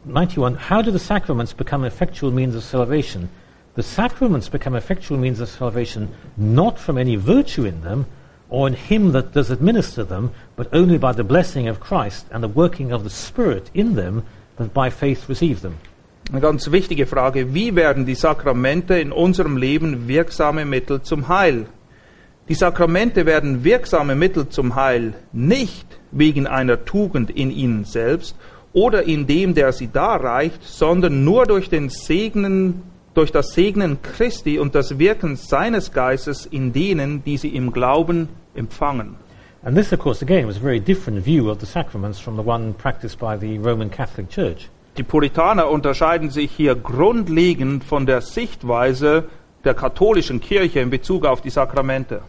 91. 0.07 0.69
How 0.69 0.83
do 0.83 0.91
the 0.91 0.99
sacraments 0.99 1.55
become 1.55 1.85
effectual 1.85 2.31
means 2.31 2.55
of 2.55 2.63
salvation? 2.63 3.31
The 3.75 3.83
sacraments 3.83 4.49
become 4.51 4.75
effectual 4.75 5.19
means 5.19 5.41
of 5.41 5.49
salvation 5.49 6.11
not 6.37 6.79
from 6.79 6.99
any 6.99 7.17
virtue 7.17 7.65
in 7.65 7.81
them 7.83 8.07
or 8.53 8.69
in 8.69 8.75
him 8.75 9.13
that 9.13 9.33
does 9.33 9.51
administer 9.51 10.05
them, 10.05 10.31
but 10.57 10.69
only 10.75 10.99
by 10.99 11.13
the 11.13 11.25
blessing 11.25 11.69
of 11.69 11.81
Christ 11.81 12.27
and 12.31 12.45
the 12.45 12.49
working 12.49 12.93
of 12.93 13.03
the 13.03 13.11
Spirit 13.11 13.71
in 13.73 13.95
them 13.95 14.25
that 14.57 14.75
by 14.75 14.91
faith 14.91 15.27
receive 15.29 15.63
them. 15.63 15.79
Eine 16.31 16.43
ganz 16.43 16.71
wichtige 16.71 17.07
Frage, 17.07 17.55
wie 17.55 17.75
werden 17.75 18.05
die 18.05 18.15
Sakramente 18.15 18.99
in 19.01 19.11
unserem 19.11 19.57
Leben 19.57 20.07
wirksame 20.07 20.67
Mittel 20.67 21.01
zum 21.03 21.29
Heil? 21.29 21.67
Die 22.49 22.55
Sakramente 22.55 23.25
werden 23.25 23.65
wirksame 23.65 24.15
Mittel 24.15 24.49
zum 24.51 24.75
Heil 24.75 25.15
nicht 25.33 25.87
wegen 26.11 26.47
einer 26.47 26.85
Tugend 26.85 27.31
in 27.31 27.51
ihnen 27.51 27.85
selbst 27.85 28.37
oder 28.75 29.05
in 29.05 29.27
dem, 29.27 29.55
der 29.55 29.73
sie 29.73 29.89
darreicht, 29.91 30.63
sondern 30.63 31.25
nur 31.25 31.47
durch 31.47 31.71
den 31.71 31.89
Segnen, 31.89 32.83
durch 33.15 33.33
das 33.33 33.55
Segnen 33.55 34.03
Christi 34.03 34.59
und 34.59 34.75
das 34.75 34.99
Wirken 34.99 35.37
seines 35.37 35.93
Geistes 35.93 36.45
in 36.45 36.75
denen, 36.75 37.25
die 37.25 37.39
sie 37.39 37.49
im 37.49 37.73
Glauben 37.73 38.29
empfangen. 38.55 39.17
And 39.65 39.77
this, 39.77 39.93
of 39.93 40.01
course, 40.01 40.23
again, 40.23 40.47
was 40.47 40.57
a 40.57 40.61
very 40.61 40.81
different 40.81 41.23
view 41.25 41.49
of 41.49 41.61
the 41.61 41.67
sacraments 41.67 42.19
from 42.19 42.37
the 42.37 42.43
one 42.43 42.75
practiced 42.75 43.19
by 43.19 43.37
the 43.37 43.59
Roman 43.59 43.91
Catholic 43.91 44.29
Church. 44.29 44.69
Die 44.97 45.05
Puritaner 45.05 45.71
unterscheiden 45.71 46.31
sich 46.31 46.51
hier 46.51 46.75
grundlegend 46.75 47.85
von 47.85 48.05
der 48.05 48.21
Sichtweise 48.21 49.25
der 49.65 49.75
katholischen 49.75 50.41
Kirche 50.41 50.81
in 50.81 50.91
Bezug 50.91 51.25
auf 51.25 51.41
die 51.41 51.51
Sakramente. 51.51 52.23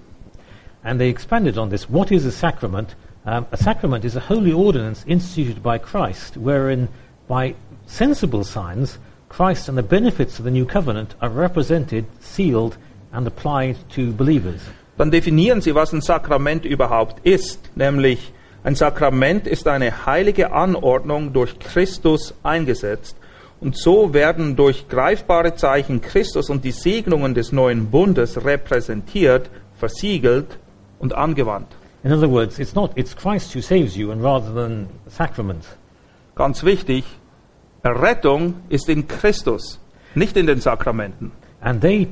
And 0.83 0.99
they 0.99 1.09
expanded 1.09 1.57
on 1.57 1.69
this. 1.69 1.89
What 1.89 2.11
is 2.11 2.25
a 2.25 2.31
sacrament? 2.31 2.95
Um, 3.25 3.47
a 3.51 3.57
sacrament 3.57 4.05
is 4.05 4.15
a 4.15 4.19
holy 4.19 4.51
ordinance 4.51 5.03
instituted 5.07 5.63
by 5.63 5.77
Christ, 5.77 6.37
wherein, 6.37 6.89
by 7.27 7.55
sensible 7.87 8.43
signs, 8.43 8.99
Christ 9.29 9.67
and 9.67 9.77
the 9.77 9.83
benefits 9.83 10.37
of 10.37 10.45
the 10.45 10.51
new 10.51 10.65
covenant 10.65 11.15
are 11.19 11.29
represented, 11.29 12.05
sealed, 12.19 12.77
and 13.11 13.25
applied 13.25 13.77
to 13.91 14.11
believers. 14.11 14.61
Dann 15.03 15.11
definieren 15.11 15.59
sie, 15.59 15.75
was 15.75 15.91
ein 15.91 15.99
Sakrament 15.99 16.63
überhaupt 16.63 17.27
ist, 17.27 17.59
nämlich 17.75 18.31
ein 18.63 18.73
Sakrament 18.73 19.47
ist 19.47 19.67
eine 19.67 20.05
heilige 20.05 20.53
Anordnung 20.53 21.33
durch 21.33 21.59
Christus 21.59 22.33
eingesetzt. 22.41 23.17
Und 23.59 23.77
so 23.77 24.13
werden 24.13 24.55
durch 24.55 24.87
greifbare 24.87 25.55
Zeichen 25.55 25.99
Christus 25.99 26.49
und 26.49 26.63
die 26.63 26.71
Segnungen 26.71 27.33
des 27.33 27.51
neuen 27.51 27.87
Bundes 27.87 28.45
repräsentiert, 28.45 29.49
versiegelt 29.77 30.57
und 30.99 31.13
angewandt. 31.13 31.67
In 32.05 32.13
other 32.13 32.31
words, 32.31 32.57
it's 32.57 32.73
not 32.73 32.91
it's 32.95 33.13
Christ 33.13 33.53
who 33.53 33.59
saves 33.59 33.97
you, 33.97 34.09
and 34.09 34.23
rather 34.23 34.55
than 34.55 34.87
sacraments. 35.09 35.67
Ganz 36.33 36.63
wichtig, 36.63 37.03
Errettung 37.81 38.53
ist 38.69 38.87
in 38.87 39.05
Christus, 39.09 39.81
nicht 40.15 40.37
in 40.37 40.47
den 40.47 40.61
Sakramenten. 40.61 41.33
And 41.59 41.81
they 41.81 42.07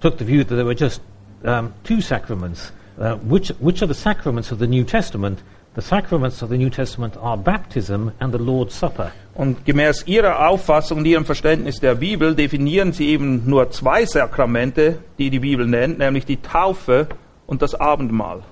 took 0.00 0.18
the 0.18 0.26
view 0.26 0.44
that 0.44 0.56
there 0.56 0.66
were 0.66 0.76
just 0.76 1.00
um, 1.44 1.74
two 1.84 2.00
sacraments. 2.00 2.72
Uh, 2.98 3.16
which, 3.16 3.48
which 3.60 3.82
are 3.82 3.86
the 3.86 3.94
sacraments 3.94 4.50
of 4.50 4.58
the 4.58 4.66
New 4.66 4.84
Testament? 4.84 5.42
The 5.74 5.82
sacraments 5.82 6.42
of 6.42 6.50
the 6.50 6.56
New 6.56 6.70
Testament 6.70 7.16
are 7.16 7.36
baptism 7.36 8.12
and 8.20 8.32
the 8.32 8.38
Lord's 8.38 8.74
Supper. 8.74 9.12
Und 9.34 9.64
gemäß 9.64 10.06
ihrer 10.06 10.48
Auffassung 10.48 10.98
und 10.98 11.04
ihrem 11.04 11.24
Verständnis 11.24 11.80
der 11.80 11.96
Bibel 11.96 12.36
definieren 12.36 12.92
sie 12.92 13.08
eben 13.08 13.42
nur 13.46 13.70
zwei 13.70 14.06
Sakramente, 14.06 14.98
die 15.18 15.30
die 15.30 15.40
Bibel 15.40 15.66
nennt, 15.66 15.98
nämlich 15.98 16.24
die 16.24 16.36
Taufe 16.36 17.08
und 17.46 17.60
das 17.60 17.74
Abendmahl. 17.74 18.44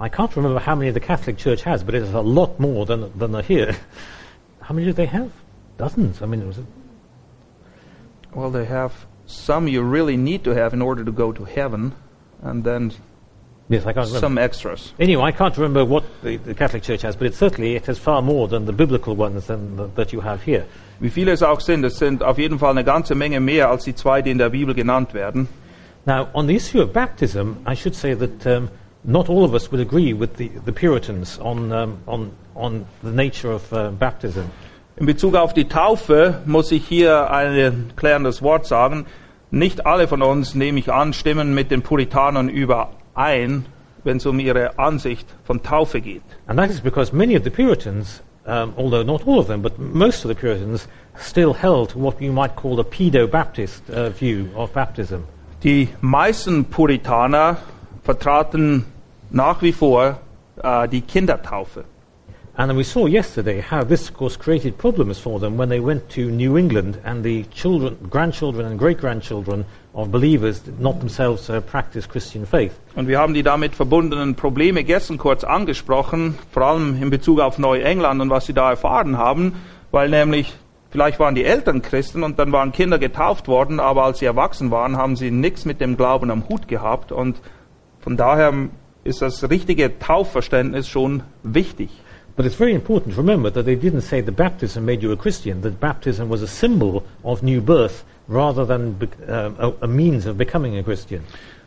I 0.00 0.08
can't 0.08 0.34
remember 0.36 0.60
how 0.60 0.76
many 0.76 0.92
the 0.92 1.00
Catholic 1.00 1.36
Church 1.36 1.66
has, 1.66 1.84
but 1.84 1.94
it 1.94 2.02
is 2.02 2.14
a 2.14 2.22
lot 2.22 2.60
more 2.60 2.86
than, 2.86 3.10
than 3.18 3.34
are 3.34 3.42
here. 3.42 3.74
How 4.62 4.72
many 4.72 4.86
do 4.86 4.92
they 4.92 5.06
have? 5.06 5.30
Dozens. 5.76 6.22
I 6.22 6.26
mean, 6.26 6.42
it 6.42 6.56
Well, 8.32 8.50
they 8.50 8.64
have 8.66 8.92
some 9.26 9.66
you 9.66 9.82
really 9.82 10.16
need 10.16 10.44
to 10.44 10.54
have 10.54 10.72
in 10.72 10.80
order 10.80 11.04
to 11.04 11.10
go 11.10 11.32
to 11.32 11.44
heaven, 11.44 11.92
and 12.42 12.64
then 12.64 12.92
yes, 13.68 13.86
I 13.86 13.92
can't 13.92 14.06
remember. 14.06 14.20
some 14.20 14.38
extras. 14.38 14.92
Anyway, 14.98 15.22
I 15.22 15.32
can't 15.32 15.56
remember 15.56 15.84
what 15.84 16.04
the, 16.22 16.36
the 16.36 16.54
Catholic 16.54 16.82
Church 16.82 17.02
has, 17.02 17.16
but 17.16 17.26
it 17.26 17.34
certainly 17.34 17.76
it 17.76 17.86
has 17.86 17.98
far 17.98 18.22
more 18.22 18.48
than 18.48 18.66
the 18.66 18.72
biblical 18.72 19.14
ones 19.14 19.46
than 19.46 19.76
the, 19.76 19.86
that 19.94 20.12
you 20.12 20.20
have 20.20 20.42
here. 20.42 20.66
Wie 21.00 21.10
viele 21.10 21.32
es 21.32 21.42
auch 21.42 21.60
sind, 21.60 21.84
es 21.84 21.98
sind 21.98 22.22
auf 22.22 22.38
jeden 22.38 22.58
Fall 22.58 22.70
eine 22.70 22.84
ganze 22.84 23.14
Menge 23.14 23.40
mehr 23.40 23.70
als 23.70 23.84
die 23.84 23.94
zwei, 23.94 24.22
die 24.22 24.30
in 24.30 24.38
der 24.38 24.50
Bibel 24.50 24.74
genannt 24.74 25.14
werden. 25.14 25.48
Now, 26.06 26.28
on 26.34 26.46
the 26.46 26.56
issue 26.56 26.82
of 26.82 26.92
baptism, 26.92 27.56
I 27.66 27.74
should 27.74 27.94
say 27.94 28.14
that 28.14 28.46
um, 28.46 28.70
not 29.04 29.28
all 29.28 29.44
of 29.44 29.54
us 29.54 29.70
would 29.70 29.80
agree 29.80 30.12
with 30.12 30.36
the, 30.36 30.50
the 30.64 30.72
Puritans 30.72 31.38
on, 31.38 31.72
um, 31.72 31.98
on, 32.06 32.32
on 32.54 32.86
the 33.02 33.10
nature 33.10 33.52
of 33.52 33.72
uh, 33.72 33.90
baptism. 33.90 34.50
In 34.96 35.06
Bezug 35.06 35.34
auf 35.34 35.54
die 35.54 35.66
Taufe 35.66 36.42
muss 36.44 36.72
ich 36.72 36.86
hier 36.86 37.30
ein 37.30 37.92
klärendes 37.96 38.42
Wort 38.42 38.66
sagen. 38.66 39.06
Nicht 39.50 39.86
alle 39.86 40.06
von 40.06 40.22
uns, 40.22 40.54
nehme 40.54 40.78
ich 40.78 40.92
an, 40.92 41.12
stimmen 41.12 41.54
mit 41.54 41.70
den 41.70 41.82
Puritanern 41.82 42.48
überein, 42.48 43.66
wenn 44.04 44.18
es 44.18 44.26
um 44.26 44.38
ihre 44.38 44.78
Ansicht 44.78 45.26
von 45.44 45.62
Taufe 45.62 46.00
geht. 46.00 46.22
And 46.46 46.58
that 46.58 46.70
is 46.70 46.80
because 46.80 47.14
many 47.14 47.36
of 47.36 47.42
the 47.44 47.50
Puritans, 47.50 48.22
um, 48.46 48.72
although 48.76 49.02
not 49.02 49.26
all 49.26 49.38
of 49.38 49.48
them, 49.48 49.60
but 49.60 49.78
most 49.78 50.24
of 50.24 50.28
the 50.28 50.34
Puritans, 50.34 50.88
still 51.16 51.52
held 51.52 51.90
to 51.90 51.98
what 51.98 52.20
you 52.20 52.32
might 52.32 52.54
call 52.54 52.78
a 52.78 52.84
pedo 52.84 53.26
Baptist 53.26 53.82
uh, 53.90 54.10
view 54.10 54.48
of 54.54 54.72
baptism. 54.72 55.24
Die 55.62 55.88
meisten 56.00 56.64
Puritaner 56.64 57.58
vertraten 58.02 58.84
nach 59.30 59.62
wie 59.62 59.72
vor 59.72 60.20
äh, 60.62 60.88
die 60.88 61.02
Kindertaufe. 61.02 61.84
And 62.56 62.76
we 62.76 62.82
saw 62.82 63.06
yesterday 63.06 63.60
how 63.60 63.84
this, 63.84 64.08
of 64.08 64.16
course, 64.16 64.36
created 64.36 64.76
problems 64.76 65.18
for 65.18 65.38
them 65.38 65.56
when 65.56 65.68
they 65.68 65.80
went 65.80 66.08
to 66.10 66.30
New 66.30 66.56
England 66.56 66.98
and 67.04 67.24
the 67.24 67.44
children, 67.44 67.96
grandchildren 68.10 68.66
and 68.66 68.78
great 68.78 68.98
grandchildren 68.98 69.64
of 69.94 70.10
believers 70.10 70.60
did 70.60 70.80
not 70.80 70.98
themselves 70.98 71.48
uh, 71.48 71.60
practice 71.60 72.06
Christian 72.06 72.46
faith. 72.46 72.72
Und 72.96 73.08
wir 73.08 73.18
haben 73.18 73.34
die 73.34 73.42
damit 73.42 73.74
verbundenen 73.74 74.34
Probleme 74.34 74.84
gestern 74.84 75.16
kurz 75.16 75.44
angesprochen, 75.44 76.38
vor 76.50 76.64
allem 76.64 77.00
in 77.00 77.10
Bezug 77.10 77.40
auf 77.40 77.58
Neuengland 77.58 78.20
und 78.20 78.30
was 78.30 78.46
sie 78.46 78.52
da 78.52 78.70
erfahren 78.70 79.16
haben, 79.16 79.54
weil 79.90 80.08
nämlich 80.08 80.52
vielleicht 80.90 81.20
waren 81.20 81.36
die 81.36 81.44
Eltern 81.44 81.82
Christen 81.82 82.24
und 82.24 82.38
dann 82.38 82.52
waren 82.52 82.72
Kinder 82.72 82.98
getauft 82.98 83.48
worden, 83.48 83.80
aber 83.80 84.04
als 84.04 84.18
sie 84.18 84.26
erwachsen 84.26 84.70
waren, 84.70 84.96
haben 84.96 85.16
sie 85.16 85.30
nichts 85.30 85.64
mit 85.64 85.80
dem 85.80 85.96
Glauben 85.96 86.30
am 86.30 86.48
Hut 86.48 86.68
gehabt 86.68 87.12
und 87.12 87.40
von 88.00 88.16
daher 88.16 88.52
ist 89.04 89.22
das 89.22 89.48
richtige 89.48 89.98
Taufverständnis 89.98 90.88
schon 90.88 91.22
wichtig. 91.42 91.90
But 92.40 92.46
it's 92.46 92.56
very 92.56 92.72
important 92.72 93.16
to 93.16 93.20
remember 93.20 93.50
that 93.50 93.66
they 93.66 93.74
didn't 93.74 94.00
say 94.00 94.22
that 94.22 94.32
baptism 94.34 94.86
made 94.86 95.02
you 95.02 95.12
a 95.12 95.16
Christian, 95.18 95.60
that 95.60 95.78
baptism 95.78 96.30
was 96.30 96.40
a 96.40 96.46
symbol 96.46 97.04
of 97.22 97.42
new 97.42 97.60
birth 97.60 98.02
rather 98.28 98.64
than 98.64 98.96
uh, 99.28 99.72
a 99.82 99.86
means 99.86 100.24
of 100.24 100.38
becoming 100.38 100.78
a 100.78 100.82
Christian. 100.82 101.22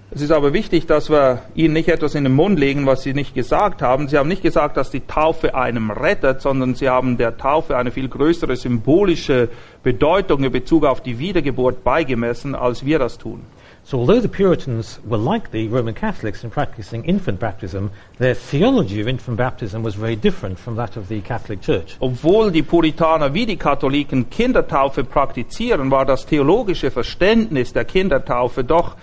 Es 0.10 0.22
ist 0.22 0.32
aber 0.32 0.51
wichtig, 0.51 0.88
dass 0.88 1.12
wir 1.12 1.44
ihnen 1.53 1.75
nicht 1.75 1.89
etwas 1.89 2.15
in 2.15 2.24
den 2.24 2.34
Mund 2.34 2.60
legen, 2.60 2.88
was 2.88 3.03
sie 3.03 3.13
nicht 3.13 3.36
gesagt 3.36 3.84
haben. 3.84 4.08
Sie 4.08 4.18
haben 4.18 4.27
nicht 4.27 4.42
gesagt, 4.42 4.75
dass 4.75 4.89
die 4.89 5.01
Taufe 5.01 5.53
einem 5.53 5.92
rettet, 5.92 6.42
sondern 6.42 6.74
sie 6.74 6.89
haben 6.89 7.18
der 7.18 7.38
Taufe 7.38 7.77
eine 7.77 7.92
viel 7.92 8.10
größere 8.10 8.56
symbolische 8.56 9.50
Bedeutung 9.84 10.44
in 10.44 10.51
Bezug 10.51 10.86
auf 10.86 11.01
die 11.01 11.20
Wiedergeburt 11.20 11.84
beigemessen, 11.84 12.56
als 12.56 12.84
wir 12.84 12.98
das 12.98 13.20
tun. 13.20 13.42
So 13.86 14.00
although 14.00 14.22
the 14.22 14.30
Puritans 14.30 15.00
were 15.04 15.18
like 15.18 15.52
the 15.52 15.68
Roman 15.68 15.94
Catholics 15.94 16.44
in 16.44 16.50
practicing 16.50 17.04
infant 17.04 17.40
baptism, 17.40 17.92
their 18.18 18.34
theology 18.34 19.02
of 19.02 19.10
infant 19.10 19.38
baptism 19.38 19.84
was 19.84 19.96
very 19.96 20.16
different 20.16 20.58
from 20.58 20.78
that 20.78 20.96
of 20.96 21.10
the 21.10 21.20
Catholic 21.22 21.62
Church. 21.62 21.98
Obwohl 22.00 22.52
die 22.52 22.62
Puritaner 22.62 23.34
wie 23.34 23.46
die 23.46 23.58
Katholiken 23.58 24.30
Kindertaufe 24.30 25.04
praktizieren, 25.04 25.92
war 25.92 26.06
das 26.06 26.25
theologische 26.25 26.92
Verständnis 26.92 27.74
der 27.74 27.84
Kindertaufe 27.84 28.63
doch 28.63 28.96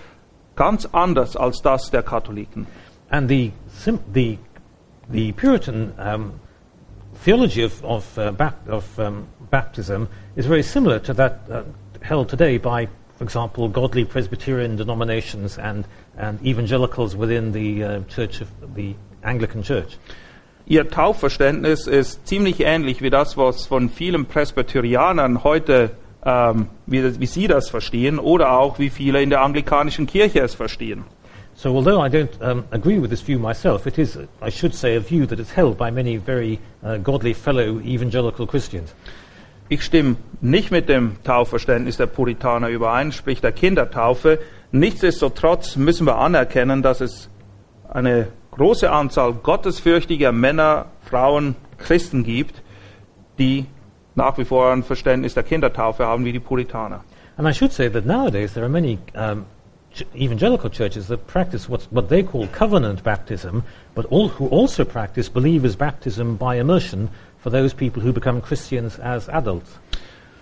ganz 0.55 0.87
anders 0.91 1.35
als 1.35 1.61
das 1.61 1.91
der 1.91 2.01
Katholiken. 2.01 2.65
And 3.09 3.29
the, 3.29 3.51
the, 4.13 4.39
the 5.11 5.31
Puritan 5.33 5.93
um, 5.99 6.39
theology 7.23 7.63
of, 7.63 7.83
of, 7.83 8.17
uh, 8.17 8.31
of 8.67 8.97
um, 8.97 9.27
baptism 9.51 10.07
is 10.35 10.47
very 10.47 10.63
similar 10.63 10.99
to 10.99 11.13
that 11.13 11.39
uh, 11.51 11.63
held 12.01 12.29
today 12.29 12.57
by, 12.57 12.87
for 13.21 13.25
example, 13.25 13.67
godly 13.67 14.03
Presbyterian 14.03 14.77
denominations 14.77 15.59
and, 15.59 15.85
and 16.17 16.43
evangelicals 16.43 17.15
within 17.15 17.51
the 17.51 17.83
uh, 17.83 17.99
Church 18.09 18.41
of 18.41 18.47
the 18.73 18.95
Anglican 19.21 19.61
Church. 19.61 19.99
Ihr 20.65 20.89
Taufverständnis 20.89 21.85
ist 21.85 22.25
ziemlich 22.27 22.61
ähnlich 22.61 23.03
wie 23.03 23.11
das, 23.11 23.37
was 23.37 23.67
von 23.67 23.89
vielen 23.89 24.25
Presbyterianern 24.25 25.43
heute, 25.43 25.91
ähm, 26.25 26.69
wie, 26.87 27.19
wie 27.19 27.25
sie 27.27 27.45
das 27.45 27.69
verstehen, 27.69 28.17
oder 28.17 28.53
auch 28.53 28.79
wie 28.79 28.89
viele 28.89 29.21
in 29.21 29.29
der 29.29 29.41
anglikanischen 29.41 30.07
Kirche 30.07 30.39
es 30.39 30.55
verstehen. 30.55 31.03
So, 31.53 31.75
although 31.75 32.03
I 32.03 32.09
don't 32.09 32.41
um, 32.41 32.63
agree 32.71 32.99
with 32.99 33.11
this 33.11 33.21
view 33.21 33.37
myself, 33.37 33.85
it 33.85 33.99
is, 33.99 34.17
I 34.41 34.49
should 34.49 34.73
say, 34.73 34.95
a 34.95 34.99
view 34.99 35.27
that 35.27 35.39
is 35.39 35.55
held 35.55 35.77
by 35.77 35.91
many 35.91 36.17
very 36.17 36.59
uh, 36.83 36.97
godly 36.97 37.35
fellow 37.35 37.79
evangelical 37.81 38.47
Christians. 38.47 38.95
Ich 39.71 39.83
stimme 39.83 40.17
nicht 40.41 40.69
mit 40.69 40.89
dem 40.89 41.23
Taufverständnis 41.23 41.95
der 41.95 42.07
Puritaner 42.07 42.67
überein, 42.67 43.13
sprich 43.13 43.39
der 43.39 43.53
Kindertaufe. 43.53 44.39
Nichtsdestotrotz 44.73 45.77
müssen 45.77 46.05
wir 46.05 46.17
anerkennen, 46.17 46.81
dass 46.81 46.99
es 46.99 47.29
eine 47.89 48.27
große 48.51 48.91
Anzahl 48.91 49.31
gottesfürchtiger 49.31 50.33
Männer, 50.33 50.87
Frauen, 51.09 51.55
Christen 51.77 52.25
gibt, 52.25 52.61
die 53.39 53.65
nach 54.13 54.37
wie 54.37 54.43
vor 54.43 54.73
ein 54.73 54.83
Verständnis 54.83 55.35
der 55.35 55.43
Kindertaufe 55.43 56.05
haben 56.05 56.25
wie 56.25 56.33
die 56.33 56.41
Puritaner. 56.41 57.05
And 57.37 57.47
I 57.47 57.53
should 57.53 57.71
say 57.71 57.89
that 57.89 58.05
nowadays 58.05 58.51
there 58.51 58.65
are 58.65 58.69
many 58.69 58.99
um, 59.15 59.45
ch- 59.93 60.05
evangelical 60.13 60.69
churches 60.69 61.07
that 61.07 61.25
practice 61.27 61.69
what's, 61.69 61.87
what 61.91 62.09
they 62.09 62.23
call 62.23 62.45
covenant 62.47 63.05
baptism, 63.05 63.63
but 63.95 64.05
all, 64.11 64.27
who 64.37 64.49
also 64.49 64.83
practice 64.83 65.29
believers' 65.29 65.77
baptism 65.77 66.35
by 66.35 66.57
immersion 66.59 67.07
for 67.41 67.51
those 67.51 67.73
people 67.75 68.01
who 68.03 68.13
become 68.13 68.41
Christians 68.41 68.99
as 68.99 69.29
adults. 69.29 69.79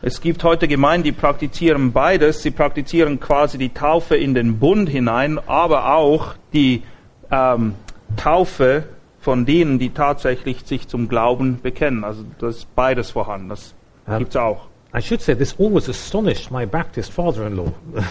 Es 0.01 0.22
gibt 0.22 0.44
heute 0.46 0.68
Gemeinden, 0.68 1.03
die 1.03 1.12
praktizieren 1.12 1.91
beides. 1.91 2.41
Sie 2.41 2.51
praktizieren 2.51 3.20
quasi 3.20 3.58
die 3.58 3.70
Taufe 3.70 4.15
in 4.15 4.34
den 4.34 4.58
Bund 4.58 4.88
hinein, 4.88 5.39
aber 5.46 5.94
auch 5.96 6.36
die 6.53 6.84
ähm, 7.32 7.75
Taufe 8.15 8.86
von 9.20 9.46
denen, 9.46 9.77
die 9.77 9.89
tatsächlich 9.89 10.62
sich 10.65 10.88
zum 10.88 11.10
Glauben 11.10 11.60
bekennen. 11.62 12.06
Also 12.06 12.24
das 12.39 12.58
ist 12.58 12.75
beides 12.75 13.12
vorhanden. 13.12 13.50
Das 13.50 13.74
Ähm. 14.08 14.20
gibt's 14.20 14.38
auch. 14.38 14.68
I 14.96 15.01
should 15.01 15.22
say 15.22 15.36
this 15.36 15.53
always 15.60 15.88
astonished 15.89 16.50
my 16.50 16.65
Baptist 16.65 17.12
father-in-law. 17.12 17.72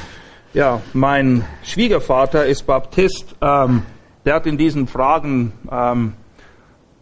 Ja, 0.54 0.80
mein 0.94 1.44
Schwiegervater 1.62 2.46
ist 2.46 2.66
Baptist. 2.66 3.34
Ähm, 3.42 3.82
der 4.24 4.34
hat 4.34 4.46
in 4.46 4.56
diesen 4.56 4.86
Fragen, 4.88 5.52
ähm, 5.70 6.14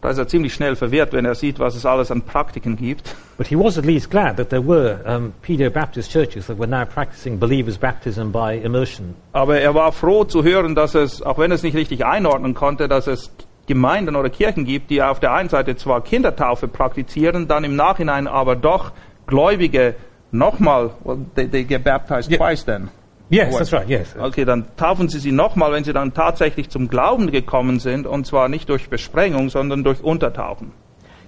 da 0.07 0.11
ist 0.11 0.19
er 0.19 0.27
ziemlich 0.29 0.53
schnell 0.53 0.77
verwirrt, 0.77 1.11
wenn 1.11 1.25
er 1.25 1.35
sieht, 1.35 1.59
was 1.59 1.75
es 1.75 1.85
alles 1.85 2.11
an 2.11 2.21
Praktiken 2.21 2.77
gibt. 2.77 3.13
But 3.37 3.47
he 3.47 3.57
was 3.57 3.77
at 3.77 3.83
least 3.83 4.09
glad 4.09 4.37
that 4.37 4.49
there 4.49 4.65
were 4.65 4.99
um, 5.05 5.33
pedo-Baptist 5.41 6.09
churches 6.09 6.47
that 6.47 6.57
were 6.57 6.67
now 6.67 6.85
practicing 6.85 7.37
believers' 7.37 7.77
baptism 7.77 8.31
by 8.31 8.57
immersion. 8.63 9.15
Aber 9.33 9.59
er 9.59 9.75
war 9.75 9.91
froh 9.91 10.23
zu 10.23 10.43
hören, 10.43 10.75
dass 10.75 10.95
es, 10.95 11.21
auch 11.21 11.37
wenn 11.37 11.51
er 11.51 11.55
es 11.55 11.63
nicht 11.63 11.75
richtig 11.75 12.05
einordnen 12.05 12.53
konnte, 12.53 12.87
dass 12.87 13.07
es 13.07 13.31
Gemeinden 13.67 14.15
oder 14.15 14.29
Kirchen 14.29 14.63
gibt, 14.63 14.91
die 14.91 15.03
auf 15.03 15.19
der 15.19 15.33
einen 15.33 15.49
Seite 15.49 15.75
zwar 15.75 16.01
Kindertaufe 16.01 16.69
praktizieren, 16.69 17.49
dann 17.49 17.65
im 17.65 17.75
Nachhinein 17.75 18.27
aber 18.27 18.55
doch 18.55 18.93
Gläubige 19.25 19.95
nochmal, 20.31 20.91
well, 21.03 21.17
they, 21.35 21.47
they 21.49 21.65
get 21.65 21.83
baptized 21.83 22.31
Yeah. 22.31 22.37
twice 22.37 22.63
then. 22.63 22.89
Yes, 23.29 23.57
that's 23.57 23.73
right, 23.73 23.89
yes. 23.89 24.15
Okay, 24.17 24.45
dann 24.45 24.67
taufen 24.77 25.09
sie 25.09 25.19
sie 25.19 25.33
nochmal, 25.33 25.73
wenn 25.73 25.83
sie 25.83 25.93
dann 25.93 26.13
tatsächlich 26.13 26.69
zum 26.69 26.87
Glauben 26.87 27.29
gekommen 27.29 27.79
sind, 27.79 28.07
und 28.07 28.25
zwar 28.25 28.47
nicht 28.47 28.69
durch 28.69 28.89
Besprengung, 28.89 29.49
sondern 29.49 29.83
durch 29.83 30.01
Untertauchen. 30.01 30.71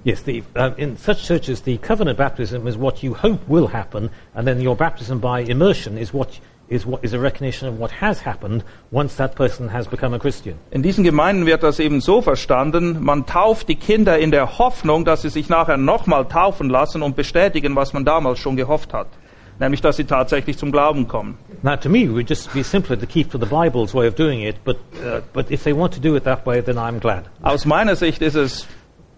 Yes, 0.05 0.23
the, 0.23 0.43
um, 0.55 0.73
in 0.77 0.95
such 0.95 1.27
churches, 1.27 1.61
the 1.65 1.77
covenant 1.77 2.17
baptism 2.17 2.67
is 2.67 2.77
what 2.77 3.03
you 3.03 3.13
hope 3.13 3.39
will 3.49 3.67
happen, 3.67 4.09
and 4.33 4.47
then 4.47 4.65
your 4.65 4.75
baptism 4.75 5.19
by 5.19 5.41
immersion 5.41 5.97
is 5.97 6.13
what 6.13 6.39
is 6.69 6.85
what 6.85 7.03
is 7.03 7.13
a 7.13 7.19
recognition 7.19 7.67
of 7.67 7.79
what 7.79 7.91
has 7.99 8.25
happened 8.25 8.63
once 8.91 9.15
that 9.17 9.35
person 9.35 9.67
has 9.67 9.87
become 9.87 10.15
a 10.15 10.19
Christian. 10.19 10.55
In 10.71 10.83
diesen 10.83 11.03
Gemeinden 11.03 11.45
wird 11.45 11.63
das 11.63 11.79
eben 11.79 11.99
so 11.99 12.21
verstanden, 12.21 13.03
man 13.03 13.25
tauft 13.25 13.67
die 13.67 13.75
Kinder 13.75 14.17
in 14.19 14.31
der 14.31 14.57
Hoffnung, 14.57 15.03
dass 15.03 15.23
sie 15.23 15.29
sich 15.29 15.49
nachher 15.49 15.77
nochmal 15.77 16.25
taufen 16.25 16.69
lassen 16.69 17.01
und 17.01 17.17
bestätigen, 17.17 17.75
was 17.75 17.91
man 17.91 18.05
damals 18.05 18.39
schon 18.39 18.55
gehofft 18.55 18.93
hat. 18.93 19.07
Nämlich, 19.59 19.81
dass 19.81 19.97
sie 19.97 20.05
tatsächlich 20.05 20.57
zum 20.57 20.71
Glauben 20.71 21.07
kommen. 21.07 21.37
Now, 21.61 21.75
to 21.75 21.89
me, 21.89 22.03
it 22.03 22.11
would 22.11 22.29
just 22.29 22.53
be 22.53 22.63
simpler 22.63 22.97
to 22.97 23.05
keep 23.05 23.29
to 23.31 23.37
the 23.37 23.45
Bible's 23.45 23.93
way 23.93 24.07
of 24.07 24.15
doing 24.15 24.41
it, 24.41 24.63
but 24.63 24.77
uh, 25.03 25.19
but 25.33 25.51
if 25.51 25.63
they 25.63 25.75
want 25.75 25.93
to 25.93 25.99
do 25.99 26.15
it 26.15 26.23
that 26.23 26.45
way, 26.45 26.61
then 26.61 26.77
I'm 26.77 26.99
glad. 26.99 27.25
Aus 27.41 27.65
meiner 27.65 27.97
Sicht 27.97 28.21
ist 28.21 28.35
es 28.35 28.67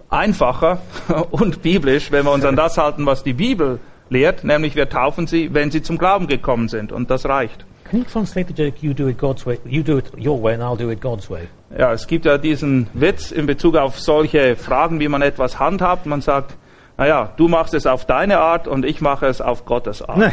einfacher 0.10 0.80
und 1.32 1.62
biblisch, 1.62 2.12
wenn 2.12 2.26
wir 2.26 2.32
uns 2.32 2.44
an 2.44 2.56
das 2.56 2.78
halten, 2.78 3.06
was 3.06 3.24
die 3.24 3.34
Bibel 3.34 3.80
lehrt, 4.10 4.44
nämlich 4.44 4.76
wir 4.76 4.90
taufen 4.90 5.28
sie, 5.28 5.54
wenn 5.54 5.70
sie 5.70 5.84
zum 5.84 5.98
Glauben 5.98 6.28
gekommen 6.28 6.68
sind. 6.68 6.92
Und 6.92 7.12
das 7.12 7.26
reicht. 7.26 7.66
Can 7.90 8.00
you 8.00 8.06
translate 8.06 8.48
the 8.48 8.54
joke? 8.54 8.78
You 8.82 8.94
do 8.94 9.10
it 9.10 9.18
God's 9.18 9.46
way. 9.46 9.60
You 9.66 9.84
do 9.84 9.98
it 9.98 10.12
your 10.18 10.42
way, 10.42 10.54
and 10.54 10.64
I'll 10.64 10.78
do 10.78 10.90
it 10.92 11.02
God's 11.02 11.30
way. 11.30 11.48
Ja, 11.78 11.92
es 11.92 12.08
gibt 12.08 12.26
ja 12.26 12.38
diesen 12.38 12.88
Witz 12.94 13.32
in 13.32 13.46
Bezug 13.46 13.76
auf 13.76 14.00
solche 14.00 14.56
Fragen, 14.56 15.00
wie 15.00 15.08
man 15.08 15.22
etwas 15.22 15.60
handhabt. 15.60 16.06
Man 16.06 16.22
sagt, 16.22 16.56
naja, 17.02 17.34
du 17.36 17.48
machst 17.48 17.74
es 17.74 17.88
auf 17.88 18.06
deine 18.06 18.38
Art 18.38 18.68
und 18.68 18.86
ich 18.86 19.02
mache 19.02 19.26
es 19.26 19.42
auf 19.42 19.66
Gottes 19.66 20.04
Art. 20.04 20.20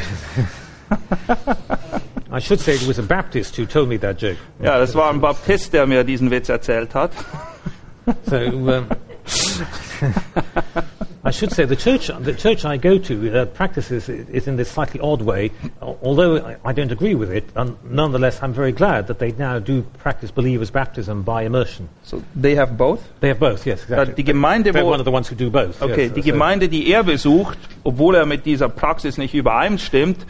I 2.30 2.40
should 2.42 2.60
say 2.60 2.74
it 2.74 2.86
was 2.86 2.98
a 2.98 3.02
Baptist 3.02 3.58
who 3.58 3.64
told 3.64 3.88
me 3.88 3.98
that 4.00 4.20
joke. 4.20 4.36
Ja, 4.60 4.78
das 4.78 4.94
war 4.94 5.08
ein 5.08 5.18
Baptist, 5.18 5.72
der 5.72 5.86
mir 5.86 6.04
diesen 6.04 6.30
Witz 6.30 6.50
erzählt 6.50 6.94
hat. 6.94 7.12
So 8.26 8.36
um, 8.36 8.68
I 11.28 11.30
should 11.32 11.52
say 11.52 11.66
the 11.66 11.76
church, 11.76 12.06
the 12.24 12.32
church 12.32 12.64
I 12.64 12.78
go 12.78 12.96
to 12.98 13.14
uh, 13.14 13.44
practices 13.44 14.08
it, 14.08 14.26
it 14.32 14.46
in 14.48 14.56
this 14.56 14.70
slightly 14.70 14.98
odd 15.00 15.20
way. 15.22 15.50
al- 15.82 15.98
Although 16.02 16.36
I, 16.38 16.56
I 16.70 16.72
don't 16.72 16.90
agree 16.90 17.14
with 17.14 17.30
it, 17.30 17.44
um, 17.54 17.76
nonetheless 17.84 18.42
I'm 18.42 18.54
very 18.54 18.72
glad 18.72 19.06
that 19.08 19.18
they 19.18 19.32
now 19.32 19.58
do 19.58 19.82
practice 20.02 20.30
believers' 20.30 20.70
baptism 20.70 21.22
by 21.24 21.42
immersion. 21.44 21.88
So, 22.02 22.22
they 22.34 22.54
have 22.56 22.76
both? 22.78 23.00
They 23.20 23.28
have 23.28 23.38
both, 23.40 23.66
yes, 23.66 23.80
Ja, 23.88 23.96
exactly. 24.02 24.14
die 24.24 24.24
Gemeinde, 24.32 24.72
They're 24.72 24.84
wo, 24.84 24.90
one 24.92 25.00
of 25.00 25.04
the 25.04 25.12
ones 25.12 25.28
who 25.30 25.34
do 25.36 25.50
both. 25.50 25.82
okay, 25.82 26.04
yes, 26.06 26.12
die 26.14 26.22
so- 26.22 26.32
Gemeinde, 26.32 26.68
die 26.68 26.90
er 26.90 27.02
besucht, 27.04 27.58
obwohl 27.84 28.14
er 28.14 28.24
mit 28.24 28.46
dieser 28.46 28.70
Praxis 28.70 29.18
nicht 29.18 29.34
übereinstimmt, 29.34 30.24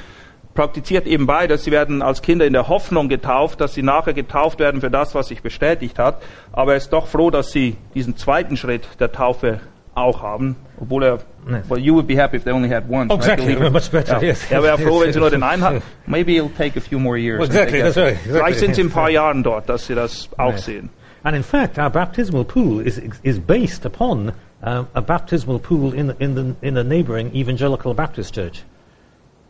praktiziert 0.54 1.06
eben 1.06 1.26
beides. 1.26 1.62
Sie 1.62 1.70
werden 1.70 2.02
als 2.02 2.22
Kinder 2.22 2.44
in 2.44 2.52
der 2.52 2.66
Hoffnung 2.68 3.08
getauft, 3.08 3.60
dass 3.60 3.74
sie 3.74 3.82
nachher 3.84 4.14
getauft 4.14 4.58
werden 4.58 4.80
für 4.80 4.90
das, 4.90 5.14
was 5.14 5.28
sich 5.28 5.42
bestätigt 5.42 5.98
hat. 6.00 6.20
Aber 6.50 6.72
er 6.72 6.78
ist 6.78 6.92
doch 6.92 7.06
froh, 7.06 7.30
dass 7.30 7.52
sie 7.52 7.76
diesen 7.94 8.16
zweiten 8.16 8.56
Schritt 8.56 8.82
der 8.98 9.12
Taufe 9.12 9.60
auch 9.94 10.22
haben, 10.22 10.56
er, 11.02 11.18
Yes. 11.48 11.70
well, 11.70 11.80
you 11.80 11.94
would 11.94 12.06
be 12.06 12.14
happy 12.16 12.36
if 12.36 12.44
they 12.44 12.52
only 12.52 12.68
had 12.68 12.88
one. 12.88 13.08
Oh, 13.10 13.16
exactly, 13.16 13.54
much 13.70 13.90
better, 13.90 14.14
Ja, 14.14 14.20
yes. 14.20 14.50
wäre 14.50 14.76
froh, 14.78 15.00
wenn 15.00 15.12
sie 15.12 15.18
nur 15.18 15.30
den 15.30 15.40
Yes, 15.40 15.62
einen 15.62 15.82
Maybe 16.06 16.36
it'll 16.36 16.50
take 16.50 16.76
a 16.76 16.80
few 16.80 16.98
more 16.98 17.16
years. 17.16 17.38
Well, 17.38 17.48
exactly, 17.48 17.80
that's 17.80 17.96
right, 17.96 18.12
exactly, 18.12 18.32
Vielleicht 18.32 18.58
sind 18.58 18.74
sie 18.74 18.82
in 18.82 18.86
ein 18.88 18.92
paar 18.92 19.10
Jahren 19.10 19.42
dort, 19.42 19.68
dass 19.68 19.86
sie 19.86 19.94
das 19.94 20.28
auch 20.36 20.58
sehen. 20.58 20.90
And 21.24 21.34
in 21.36 21.42
fact, 21.42 21.78
our 21.78 21.90
baptismal 21.90 22.44
pool 22.44 22.80
is, 22.80 23.00
is 23.22 23.38
based 23.38 23.84
upon 23.84 24.32
um, 24.62 24.88
a 24.94 25.00
baptismal 25.00 25.58
pool 25.58 25.92
in, 25.92 26.10
in, 26.20 26.34
the, 26.34 26.54
in 26.66 26.76
a 26.76 26.84
neighboring 26.84 27.34
evangelical 27.34 27.94
Baptist 27.94 28.34
church. 28.34 28.62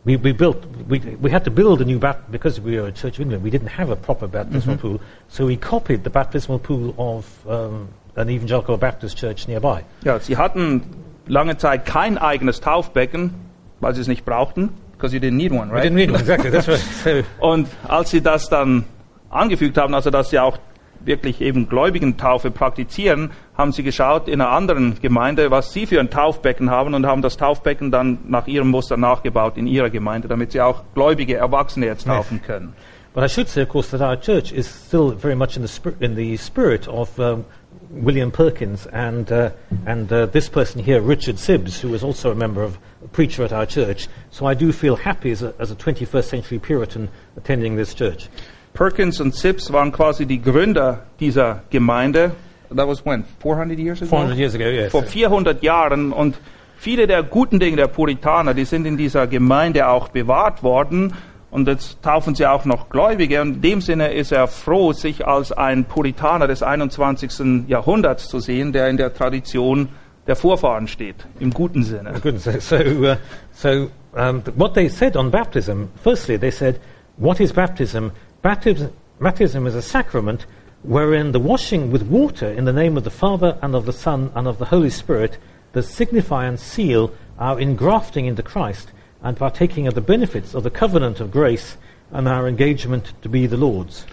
We, 0.05 0.15
we 0.15 0.31
built, 0.31 0.65
we, 0.87 0.99
we 0.99 1.29
had 1.29 1.43
to 1.43 1.51
build 1.51 1.81
a 1.81 1.85
new 1.85 1.99
baptism, 1.99 2.31
because 2.31 2.59
we 2.61 2.79
were 2.79 2.87
a 2.87 2.91
Church 2.91 3.15
of 3.15 3.21
England, 3.21 3.43
we 3.43 3.49
didn't 3.49 3.67
have 3.67 3.89
a 3.89 3.95
proper 3.95 4.27
baptismal 4.27 4.77
pool, 4.77 5.01
so 5.27 5.45
we 5.45 5.57
copied 5.57 6.03
the 6.03 6.09
baptismal 6.09 6.59
pool 6.59 6.95
of 6.97 7.47
um, 7.47 7.89
an 8.15 8.29
evangelical 8.29 8.77
Baptist 8.77 9.17
church 9.17 9.47
nearby. 9.47 9.83
Ja, 10.03 10.19
sie 10.19 10.35
hatten 10.35 10.98
lange 11.29 11.55
Zeit 11.57 11.85
kein 11.85 12.17
eigenes 12.17 12.59
Taufbecken, 12.59 13.33
weil 13.79 13.95
sie 13.95 14.01
es 14.01 14.07
nicht 14.07 14.25
brauchten, 14.25 14.69
because 14.91 15.15
you 15.15 15.21
didn't 15.21 15.37
need 15.37 15.51
one, 15.51 15.71
right? 15.71 15.85
didn't 15.85 15.95
read 15.95 16.09
one, 16.09 16.19
exactly, 16.19 16.51
that's 16.51 16.67
right. 16.67 17.23
Und 17.39 17.69
als 17.87 18.09
sie 18.09 18.21
das 18.21 18.49
dann 18.49 18.83
angefügt 19.29 19.77
haben, 19.77 19.93
also 19.93 20.09
dass 20.09 20.31
sie 20.31 20.39
auch 20.39 20.57
wirklich 21.01 21.39
eben 21.39 21.69
Gläubigentaufe 21.69 22.51
praktizieren, 22.51 23.31
haben 23.57 23.71
sie 23.71 23.83
geschaut 23.83 24.27
in 24.27 24.41
einer 24.41 24.51
anderen 24.51 24.99
Gemeinde, 25.01 25.49
was 25.49 25.71
sie 25.71 25.85
für 25.85 25.99
ein 25.99 26.09
Taufbecken 26.09 26.69
haben 26.69 26.93
und 26.93 27.05
haben 27.05 27.21
das 27.21 27.37
Taufbecken 27.37 27.89
dann 27.89 28.19
nach 28.27 28.47
ihrem 28.47 28.69
Muster 28.69 28.97
nachgebaut 28.97 29.55
in 29.57 29.65
ihrer 29.65 29.89
Gemeinde, 29.89 30.27
damit 30.27 30.51
sie 30.51 30.59
auch 30.59 30.83
gläubige 30.93 31.37
Erwachsene 31.37 31.85
jetzt 31.85 32.05
taufen 32.05 32.41
können. 32.41 32.73
But 33.13 33.23
I 33.23 33.27
should 33.27 33.49
say, 33.49 33.63
of 33.63 33.69
course, 33.69 33.89
that 33.89 34.01
our 34.01 34.15
church 34.19 34.51
is 34.51 34.67
still 34.67 35.15
very 35.15 35.35
much 35.35 35.57
in 35.57 35.65
the, 35.65 35.67
spir- 35.67 35.95
in 35.99 36.15
the 36.15 36.37
spirit 36.37 36.87
of 36.87 37.17
um, 37.17 37.43
William 37.89 38.31
Perkins 38.31 38.85
and, 38.87 39.31
uh, 39.31 39.51
and 39.85 40.11
uh, 40.11 40.25
this 40.27 40.49
person 40.49 40.83
here, 40.83 41.01
Richard 41.01 41.37
Sibbs, 41.37 41.79
who 41.79 41.89
was 41.89 42.03
also 42.03 42.31
a 42.31 42.35
member 42.35 42.61
of 42.61 42.77
a 43.03 43.07
preacher 43.07 43.43
at 43.43 43.51
our 43.51 43.65
church. 43.65 44.07
So 44.31 44.45
I 44.45 44.53
do 44.53 44.71
feel 44.71 44.95
happy 44.95 45.31
as 45.31 45.41
a, 45.41 45.53
as 45.59 45.71
a 45.71 45.75
21st 45.75 46.23
century 46.23 46.59
Puritan 46.59 47.09
attending 47.37 47.75
this 47.75 47.93
church. 47.93 48.29
Perkins 48.73 49.19
und 49.19 49.33
Sibbs 49.33 49.71
waren 49.71 49.91
quasi 49.91 50.25
die 50.25 50.41
Gründer 50.41 51.05
dieser 51.19 51.63
Gemeinde. 51.69 52.31
That 52.69 52.87
was 52.87 53.03
when? 53.03 53.25
400 53.39 53.79
years 53.79 54.01
ago? 54.01 54.09
400 54.09 54.37
years 54.37 54.53
ago, 54.53 54.65
yes. 54.65 54.91
vor 54.91 55.03
400 55.03 55.63
Jahren 55.63 56.13
und 56.13 56.37
viele 56.77 57.07
der 57.07 57.23
guten 57.23 57.59
Dinge 57.59 57.77
der 57.77 57.87
Puritaner, 57.87 58.53
die 58.53 58.65
sind 58.65 58.85
in 58.85 58.95
dieser 58.95 59.25
Gemeinde 59.25 59.87
auch 59.87 60.09
bewahrt 60.09 60.61
worden 60.61 61.13
und 61.51 61.67
jetzt 61.67 62.01
taufen 62.03 62.35
sie 62.35 62.45
auch 62.45 62.65
noch 62.65 62.89
Gläubige 62.89 63.41
und 63.41 63.55
in 63.55 63.61
dem 63.61 63.81
Sinne 63.81 64.13
ist 64.13 64.31
er 64.31 64.47
froh, 64.47 64.93
sich 64.93 65.25
als 65.25 65.51
ein 65.51 65.85
Puritaner 65.85 66.47
des 66.47 66.61
21. 66.61 67.67
Jahrhunderts 67.67 68.27
zu 68.27 68.39
sehen, 68.39 68.71
der 68.71 68.87
in 68.89 68.97
der 68.97 69.13
Tradition 69.13 69.89
der 70.27 70.35
Vorfahren 70.35 70.87
steht, 70.87 71.25
im 71.39 71.51
guten 71.51 71.83
Sinne. 71.83 72.21
So, 72.37 72.59
so, 72.59 72.75
uh, 72.75 73.15
so 73.51 73.89
um, 74.13 74.43
what 74.55 74.75
they 74.75 74.87
said 74.87 75.17
on 75.17 75.31
baptism, 75.31 75.85
firstly, 76.03 76.37
they 76.37 76.51
said, 76.51 76.79
what 77.17 77.39
is 77.39 77.51
baptism? 77.51 78.11
Baptism, 78.43 78.89
baptism 79.19 79.65
is 79.65 79.75
a 79.75 79.81
sacrament 79.81 80.45
wherein 80.83 81.31
the 81.31 81.39
washing 81.39 81.91
with 81.91 82.03
water 82.03 82.47
in 82.47 82.65
the 82.65 82.73
name 82.73 82.95
of 82.95 83.03
the 83.03 83.11
Father 83.11 83.57
and 83.61 83.75
of 83.75 83.85
the 83.85 83.93
Son 83.93 84.31
and 84.35 84.47
of 84.47 84.59
the 84.59 84.65
Holy 84.65 84.89
Spirit 84.89 85.37
does 85.73 85.87
signify 85.87 86.45
and 86.45 86.59
seal 86.59 87.11
our 87.37 87.59
engrafting 87.59 88.25
into 88.25 88.43
Christ 88.43 88.91
and 89.21 89.37
partaking 89.37 89.87
of 89.87 89.95
the 89.95 90.01
benefits 90.01 90.55
of 90.55 90.63
the 90.63 90.69
covenant 90.69 91.19
of 91.19 91.31
grace 91.31 91.77
and 92.11 92.27
our 92.27 92.47
engagement 92.47 93.13
to 93.21 93.29
be 93.29 93.47
the 93.47 93.57
Lord's. 93.57 94.05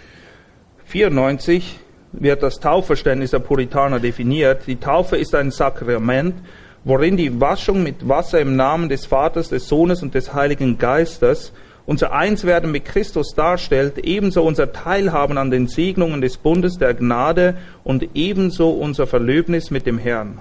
94 0.85 1.79
wird 2.13 2.41
das 2.41 2.59
Taufverständnis 2.59 3.31
der 3.31 3.39
Puritaner 3.39 3.99
definiert. 3.99 4.67
Die 4.67 4.77
Taufe 4.77 5.17
ist 5.17 5.35
ein 5.35 5.51
Sakrament, 5.51 6.35
worin 6.83 7.17
die 7.17 7.39
Waschung 7.39 7.83
mit 7.83 8.07
Wasser 8.07 8.39
im 8.39 8.55
Namen 8.55 8.89
des 8.89 9.05
Vaters, 9.05 9.49
des 9.49 9.67
Sohnes 9.67 10.01
und 10.01 10.13
des 10.15 10.33
Heiligen 10.33 10.77
Geistes 10.77 11.51
unser 11.85 12.11
Einswerden 12.11 12.71
mit 12.71 12.83
Christus 12.83 13.33
darstellt, 13.33 13.97
ebenso 13.99 14.43
unser 14.43 14.73
Teilhaben 14.73 15.37
an 15.37 15.51
den 15.51 15.67
Segnungen 15.67 16.19
des 16.19 16.37
Bundes 16.37 16.77
der 16.77 16.93
Gnade 16.93 17.55
und 17.85 18.09
ebenso 18.13 18.71
unser 18.71 19.07
Verlöbnis 19.07 19.71
mit 19.71 19.85
dem 19.85 19.97
Herrn. 19.97 20.39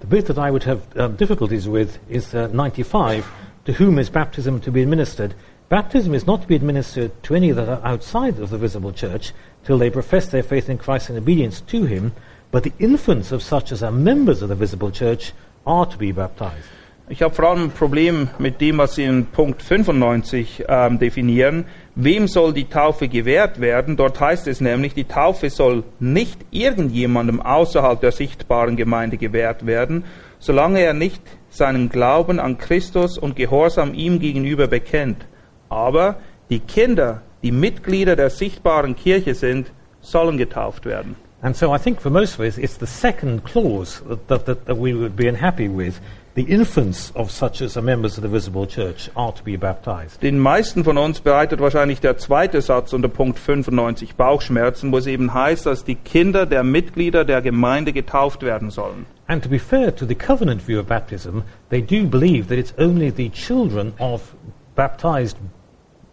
The 0.00 0.06
bit 0.06 0.26
that 0.26 0.38
I 0.38 0.50
would 0.50 0.66
have 0.66 0.80
um, 0.96 1.16
difficulties 1.16 1.66
with 1.70 1.98
is 2.08 2.34
uh, 2.34 2.48
95. 2.48 3.24
To 3.66 3.72
whom 3.72 3.98
is 3.98 4.10
baptism 4.10 4.60
to 4.60 4.70
be 4.70 4.82
administered? 4.82 5.34
Baptism 5.68 6.14
is 6.14 6.24
not 6.24 6.42
to 6.42 6.46
be 6.46 6.54
administered 6.54 7.10
to 7.24 7.34
any 7.34 7.50
that 7.50 7.68
are 7.68 7.84
outside 7.84 8.38
of 8.38 8.50
the 8.50 8.58
visible 8.58 8.92
church 8.92 9.32
till 9.64 9.76
they 9.76 9.90
profess 9.90 10.28
their 10.28 10.44
faith 10.44 10.68
in 10.68 10.78
Christ 10.78 11.10
in 11.10 11.16
obedience 11.16 11.60
to 11.62 11.84
him, 11.84 12.12
but 12.52 12.62
the 12.62 12.72
infants 12.78 13.32
of 13.32 13.42
such 13.42 13.72
as 13.72 13.82
are 13.82 13.90
members 13.90 14.40
of 14.40 14.50
the 14.50 14.54
visible 14.54 14.92
church 14.92 15.32
are 15.66 15.84
to 15.84 15.98
be 15.98 16.12
baptized. 16.12 16.68
Ich 17.08 17.22
habe 17.22 17.34
vor 17.34 17.44
allem 17.46 17.64
ein 17.64 17.70
Problem 17.70 18.28
mit 18.38 18.60
dem, 18.60 18.78
was 18.78 18.94
Sie 18.96 19.04
in 19.04 19.26
Punkt 19.26 19.62
95 19.62 20.64
ähm, 20.68 21.00
definieren. 21.00 21.64
Wem 21.96 22.28
soll 22.28 22.52
die 22.52 22.64
Taufe 22.64 23.08
gewährt 23.08 23.60
werden? 23.60 23.96
Dort 23.96 24.20
heißt 24.20 24.46
es 24.46 24.60
nämlich, 24.60 24.94
die 24.94 25.04
Taufe 25.04 25.50
soll 25.50 25.82
nicht 25.98 26.38
irgendjemandem 26.52 27.40
außerhalb 27.40 28.00
der 28.00 28.12
sichtbaren 28.12 28.76
Gemeinde 28.76 29.16
gewährt 29.18 29.66
werden, 29.66 30.04
solange 30.38 30.80
er 30.80 30.94
nicht 30.94 31.22
seinen 31.56 31.88
Glauben 31.88 32.38
an 32.38 32.58
Christus 32.58 33.18
und 33.18 33.36
Gehorsam 33.36 33.94
ihm 33.94 34.18
gegenüber 34.18 34.66
bekennt. 34.66 35.26
Aber 35.68 36.16
die 36.50 36.60
Kinder, 36.60 37.22
die 37.42 37.52
Mitglieder 37.52 38.16
der 38.16 38.30
sichtbaren 38.30 38.94
Kirche 38.96 39.34
sind, 39.34 39.72
sollen 40.00 40.38
getauft 40.38 40.84
werden. 40.84 41.16
And 41.42 41.56
so 41.56 41.72
I 41.72 41.78
think 41.78 42.00
for 42.00 42.10
most 42.10 42.34
of 42.34 42.40
us, 42.40 42.58
it's 42.58 42.78
the 42.78 42.86
second 42.86 43.44
clause 43.44 44.00
that, 44.00 44.28
that, 44.28 44.46
that, 44.46 44.64
that 44.66 44.76
we 44.76 44.94
would 44.94 45.16
be 45.16 45.28
unhappy 45.28 45.68
with. 45.68 46.00
the 46.36 46.42
infants 46.42 47.10
of 47.16 47.30
such 47.30 47.62
as 47.62 47.78
are 47.78 47.82
members 47.82 48.18
of 48.18 48.22
the 48.22 48.28
visible 48.28 48.66
church 48.66 49.10
are 49.16 49.32
to 49.32 49.42
be 49.42 49.56
baptized. 49.56 50.20
Den 50.20 50.38
meisten 50.38 50.84
von 50.84 50.98
uns 50.98 51.20
bereitet 51.20 51.60
wahrscheinlich 51.60 52.00
der 52.00 52.18
zweite 52.18 52.60
Satz 52.60 52.92
unter 52.92 53.08
Punkt 53.08 53.38
95 53.38 54.16
Bauchschmerzen, 54.16 54.92
wo 54.92 54.98
es 54.98 55.06
eben 55.06 55.32
heißt, 55.32 55.64
dass 55.64 55.84
die 55.84 55.94
Kinder 55.94 56.44
der 56.44 56.62
Mitglieder 56.62 57.24
der 57.24 57.40
Gemeinde 57.40 57.94
getauft 57.94 58.42
werden 58.42 58.70
sollen. 58.70 59.06
And 59.28 59.42
to 59.42 59.48
be 59.48 59.58
fair 59.58 59.96
to 59.96 60.04
the 60.04 60.14
covenant 60.14 60.60
view 60.60 60.78
of 60.78 60.86
baptism, 60.86 61.40
they 61.70 61.80
do 61.80 62.06
believe 62.06 62.48
that 62.48 62.58
it's 62.58 62.74
only 62.78 63.10
the 63.10 63.30
children 63.30 63.94
of 63.98 64.34
baptized 64.74 65.38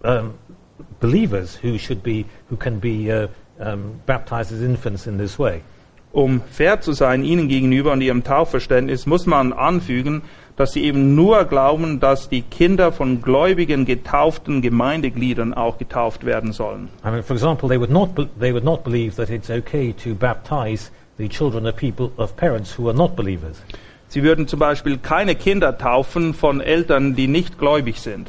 um, 0.06 0.36
believers 1.02 1.60
who 1.62 1.78
should 1.78 2.02
be, 2.02 2.26
who 2.50 2.56
can 2.56 2.80
be 2.80 3.12
uh, 3.12 3.28
um, 3.64 4.00
baptized 4.06 4.52
as 4.52 4.62
infants 4.62 5.08
in 5.08 5.18
this 5.18 5.40
way. 5.40 5.62
Um 6.12 6.42
fair 6.52 6.80
zu 6.80 6.94
sein 6.94 7.24
ihnen 7.24 7.48
gegenüber 7.48 7.92
und 7.92 8.02
ihrem 8.02 8.24
Taufverständnis, 8.24 9.08
muss 9.08 9.26
man 9.26 9.52
anfügen, 9.52 10.22
dass 10.56 10.74
sie 10.74 10.84
eben 10.84 11.16
nur 11.16 11.46
glauben, 11.46 12.00
dass 12.00 12.30
die 12.30 12.44
Kinder 12.44 12.92
von 12.92 13.24
gläubigen, 13.24 13.86
getauften 13.86 14.62
Gemeindegliedern 14.62 15.56
auch 15.56 15.80
getauft 15.80 16.24
werden 16.24 16.52
sollen. 16.52 16.90
I 17.04 17.10
mean, 17.10 17.24
for 17.24 17.36
example, 17.36 17.68
they 17.68 17.80
would 17.80 17.90
not, 17.90 18.12
they 18.40 18.54
would 18.54 18.64
not 18.64 18.84
believe 18.84 19.16
that 19.16 19.32
it's 19.32 19.50
okay 19.50 19.94
to 20.04 20.14
baptize 20.14 20.92
the 21.18 21.28
children 21.28 21.66
of 21.66 21.76
people, 21.76 22.12
of 22.18 22.36
parents 22.36 22.78
who 22.78 22.88
are 22.88 22.98
not 22.98 23.16
believers. 23.16 23.62
Sie 24.10 24.22
würden 24.22 24.48
zum 24.48 24.60
Beispiel 24.60 25.00
keine 25.00 25.34
Kinder 25.34 25.76
taufen 25.80 26.36
von 26.36 26.62
Eltern, 26.62 27.16
die 27.16 27.28
nicht 27.28 27.58
gläubig 27.58 28.00
sind. 28.00 28.28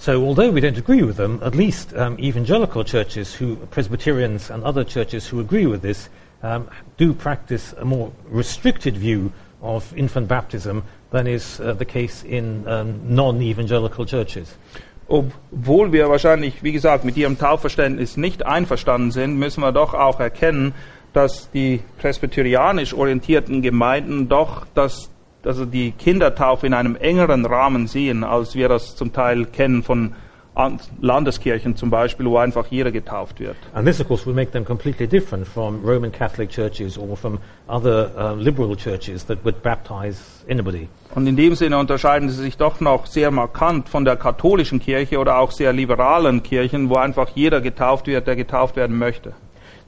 So, 0.00 0.24
although 0.24 0.52
we 0.52 0.60
don't 0.60 0.78
agree 0.78 1.02
with 1.02 1.16
them, 1.16 1.40
at 1.42 1.56
least 1.56 1.92
um, 1.94 2.20
evangelical 2.20 2.84
churches, 2.84 3.34
who 3.34 3.56
Presbyterians 3.56 4.48
and 4.48 4.62
other 4.62 4.84
churches 4.84 5.26
who 5.26 5.40
agree 5.40 5.66
with 5.66 5.82
this, 5.82 6.08
um, 6.40 6.68
do 6.96 7.12
practice 7.12 7.74
a 7.76 7.84
more 7.84 8.12
restricted 8.28 8.96
view 8.96 9.32
of 9.60 9.92
infant 9.96 10.28
baptism 10.28 10.84
than 11.10 11.26
is 11.26 11.58
uh, 11.58 11.72
the 11.72 11.84
case 11.84 12.22
in 12.22 12.66
um, 12.68 13.12
non-evangelical 13.12 14.06
churches. 14.06 14.56
Obwohl 15.08 15.90
wir 15.90 16.08
wahrscheinlich, 16.08 16.62
wie 16.62 16.72
gesagt, 16.72 17.04
mit 17.04 17.16
ihrem 17.16 17.36
Taufverständnis 17.36 18.16
nicht 18.16 18.46
einverstanden 18.46 19.10
sind, 19.10 19.36
müssen 19.36 19.62
wir 19.62 19.72
doch 19.72 19.94
auch 19.94 20.20
erkennen, 20.20 20.74
dass 21.12 21.50
die 21.50 21.80
presbyterianisch 21.98 22.94
orientierten 22.94 23.62
Gemeinden 23.62 24.28
doch 24.28 24.64
das, 24.74 25.10
also 25.44 25.64
die 25.64 25.92
Kindertaufe 25.92 26.66
in 26.66 26.74
einem 26.74 26.96
engeren 26.96 27.46
Rahmen 27.46 27.86
sehen, 27.86 28.24
als 28.24 28.54
wir 28.54 28.68
das 28.68 28.96
zum 28.96 29.12
Teil 29.12 29.46
kennen 29.46 29.82
von 29.82 30.14
An- 30.54 30.80
Landeskirchen 31.00 31.76
zum 31.76 31.88
Beispiel, 31.90 32.26
wo 32.26 32.36
einfach 32.36 32.66
jeder 32.66 32.90
getauft 32.90 33.38
wird. 33.38 33.54
And 33.74 33.86
this, 33.86 34.00
of 34.00 34.08
course, 34.08 34.26
would 34.26 34.34
make 34.34 34.50
them 34.50 34.64
completely 34.64 35.06
different 35.06 35.46
from 35.46 35.84
Roman 35.84 36.10
Catholic 36.10 36.50
churches 36.50 36.98
or 36.98 37.16
from 37.16 37.38
other 37.68 38.10
uh, 38.18 38.34
liberal 38.34 38.74
churches 38.74 39.24
that 39.26 39.38
would 39.44 39.62
baptize 39.62 40.18
anybody. 40.50 40.88
Und 41.14 41.28
in 41.28 41.36
dem 41.36 41.54
Sinne 41.54 41.78
unterscheiden 41.78 42.28
sie 42.28 42.42
sich 42.42 42.56
doch 42.56 42.80
noch 42.80 43.06
sehr 43.06 43.30
markant 43.30 43.88
von 43.88 44.04
der 44.04 44.16
katholischen 44.16 44.80
Kirche 44.80 45.18
oder 45.20 45.38
auch 45.38 45.52
sehr 45.52 45.72
liberalen 45.72 46.42
Kirchen, 46.42 46.90
wo 46.90 46.96
einfach 46.96 47.28
jeder 47.36 47.60
getauft 47.60 48.08
wird, 48.08 48.26
der 48.26 48.34
getauft 48.34 48.74
werden 48.74 48.98
möchte. 48.98 49.34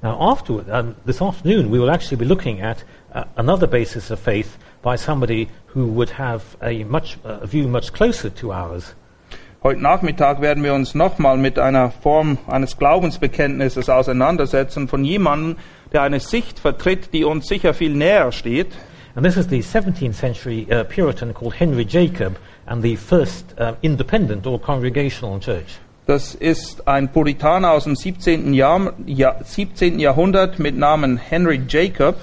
Now, 0.02 0.16
afterward, 0.18 0.70
um, 0.70 0.96
this 1.04 1.20
afternoon, 1.20 1.70
we 1.70 1.78
will 1.78 1.90
actually 1.90 2.16
be 2.16 2.24
looking 2.24 2.62
at 2.62 2.84
uh, 3.12 3.24
another 3.36 3.66
basis 3.66 4.10
of 4.10 4.18
faith 4.18 4.56
by 4.80 4.96
somebody 4.96 5.50
who 5.66 5.88
would 5.88 6.10
have 6.10 6.56
a, 6.62 6.84
much, 6.84 7.18
uh, 7.22 7.40
a 7.42 7.46
view 7.46 7.68
much 7.68 7.92
closer 7.92 8.30
to 8.30 8.52
ours. 8.52 8.94
Heute 9.62 9.82
Nachmittag 9.82 10.40
werden 10.40 10.64
wir 10.64 10.72
uns 10.72 10.94
nochmal 10.94 11.36
mit 11.36 11.58
einer 11.58 11.90
Form 11.90 12.38
eines 12.46 12.78
Glaubensbekenntnisses 12.78 13.90
auseinandersetzen 13.90 14.88
von 14.88 15.04
jemandem, 15.04 15.56
der 15.92 16.00
eine 16.00 16.20
Sicht 16.20 16.58
vertritt, 16.58 17.12
die 17.12 17.24
uns 17.24 17.46
sicher 17.46 17.74
viel 17.74 17.92
näher 17.92 18.32
steht. 18.32 18.68
And 19.14 19.26
this 19.26 19.36
is 19.36 19.48
the 19.48 19.60
17th 19.60 20.14
century 20.14 20.66
uh, 20.70 20.84
Puritan 20.84 21.34
called 21.34 21.52
Henry 21.60 21.84
Jacob 21.84 22.38
and 22.64 22.82
the 22.82 22.96
first 22.96 23.54
uh, 23.58 23.74
independent 23.82 24.46
or 24.46 24.58
congregational 24.58 25.38
church. 25.40 25.78
Das 26.06 26.34
ist 26.34 26.88
ein 26.88 27.12
Puritaner 27.12 27.70
aus 27.70 27.84
dem 27.84 27.94
17. 27.94 28.52
Jahr, 28.52 28.94
ja, 29.06 29.36
17. 29.44 30.00
Jahrhundert 30.00 30.58
mit 30.58 30.76
Namen 30.76 31.18
Henry 31.18 31.60
Jacob. 31.68 32.16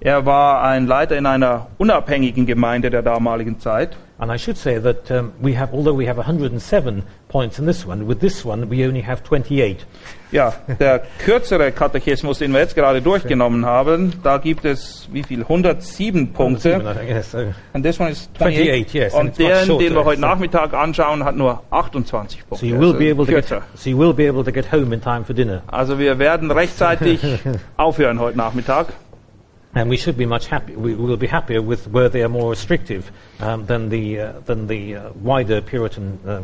Er 0.00 0.26
war 0.26 0.62
ein 0.62 0.86
Leiter 0.86 1.16
in 1.16 1.26
einer 1.26 1.66
unabhängigen 1.78 2.46
Gemeinde 2.46 2.90
der 2.90 3.02
damaligen 3.02 3.58
Zeit. 3.58 3.96
And 4.20 4.32
I 4.32 4.36
should 4.36 4.56
say 4.56 4.80
that 4.80 5.10
um, 5.12 5.32
we 5.40 5.56
have, 5.56 5.72
although 5.72 5.96
we 5.96 6.08
have 6.08 6.18
107 6.18 7.04
points 7.28 7.60
in 7.60 7.66
this 7.66 7.86
one, 7.86 8.08
with 8.08 8.18
this 8.18 8.44
one 8.44 8.68
we 8.68 8.84
only 8.84 9.00
have 9.00 9.22
28. 9.22 9.86
Ja, 10.32 10.54
der 10.80 11.02
kürzere 11.18 11.70
Katechismus, 11.70 12.38
den 12.38 12.52
wir 12.52 12.60
jetzt 12.60 12.74
gerade 12.74 13.00
durchgenommen 13.00 13.64
haben, 13.64 14.14
da 14.24 14.38
gibt 14.38 14.64
es 14.64 15.08
wie 15.12 15.22
viel? 15.22 15.42
107 15.42 16.32
Punkte. 16.32 16.70
I 16.70 16.98
think, 16.98 17.08
yes, 17.08 17.30
so. 17.30 17.38
And 17.72 17.84
this 17.84 18.00
one 18.00 18.10
is 18.10 18.28
28, 18.34 18.92
yes, 18.92 19.14
and 19.14 19.30
Und 19.30 19.38
der, 19.38 19.64
den 19.66 19.94
wir 19.94 20.04
heute 20.04 20.20
Nachmittag 20.20 20.74
anschauen, 20.74 21.24
hat 21.24 21.36
nur 21.36 21.62
28 21.70 22.48
Punkte. 22.48 22.66
So 22.66 22.72
you 22.72 22.78
will 22.78 22.88
Also 22.88 22.98
be 22.98 23.10
able 23.10 23.24
to 23.24 23.32
get, 23.32 23.46
so 23.46 23.88
you 23.88 23.98
will 23.98 24.12
be 24.12 24.28
able 24.28 24.44
to 24.44 24.50
get 24.50 24.72
home 24.72 24.92
in 24.92 25.00
time 25.00 25.24
for 25.24 25.34
dinner. 25.34 25.62
Also 25.68 25.98
wir 25.98 26.18
werden 26.18 26.50
rechtzeitig 26.50 27.20
aufhören 27.76 28.18
heute 28.18 28.36
Nachmittag. 28.36 28.88
And 29.78 29.88
we 29.88 29.96
should 29.96 30.16
be 30.16 30.26
much 30.26 30.48
happy. 30.48 30.74
We 30.74 30.96
will 30.96 31.16
be 31.16 31.28
happier 31.28 31.62
with 31.62 31.86
where 31.86 32.08
they 32.08 32.24
are 32.24 32.28
more 32.28 32.50
restrictive 32.50 33.12
um, 33.38 33.64
than 33.66 33.90
the 33.90 34.18
uh, 34.18 34.32
than 34.44 34.66
the 34.66 34.96
uh, 34.96 35.12
wider 35.22 35.60
Puritan. 35.60 36.18
Uh, 36.26 36.42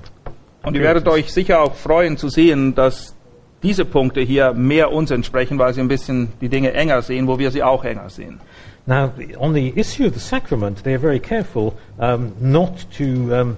Und 0.63 0.77
ihr 0.77 0.83
werdet 0.83 1.09
euch 1.09 1.33
sicher 1.33 1.61
auch 1.61 1.75
freuen 1.75 2.17
zu 2.17 2.29
sehen, 2.29 2.77
dass 2.77 3.17
diese 3.65 3.85
Punkte 3.85 4.21
hier 4.21 4.53
mehr 4.53 4.93
uns 4.93 5.11
entsprechen, 5.11 5.59
weil 5.59 5.75
sie 5.75 5.81
ein 5.81 5.89
bisschen 5.89 6.29
die 6.41 6.49
Dinge 6.49 6.75
enger 6.75 7.03
sehen, 7.03 7.27
wo 7.27 7.37
wir 7.41 7.51
sie 7.51 7.65
auch 7.65 7.85
enger 7.85 8.09
sehen. 8.09 8.39
Now, 8.87 9.11
on 9.39 9.53
the 9.53 9.73
issue 9.75 10.07
of 10.07 10.15
the 10.15 10.21
sacrament, 10.21 10.85
they 10.85 10.95
are 10.95 11.01
very 11.01 11.19
careful 11.19 11.75
um, 11.99 12.35
not 12.41 12.87
to 12.99 13.05
um, 13.35 13.57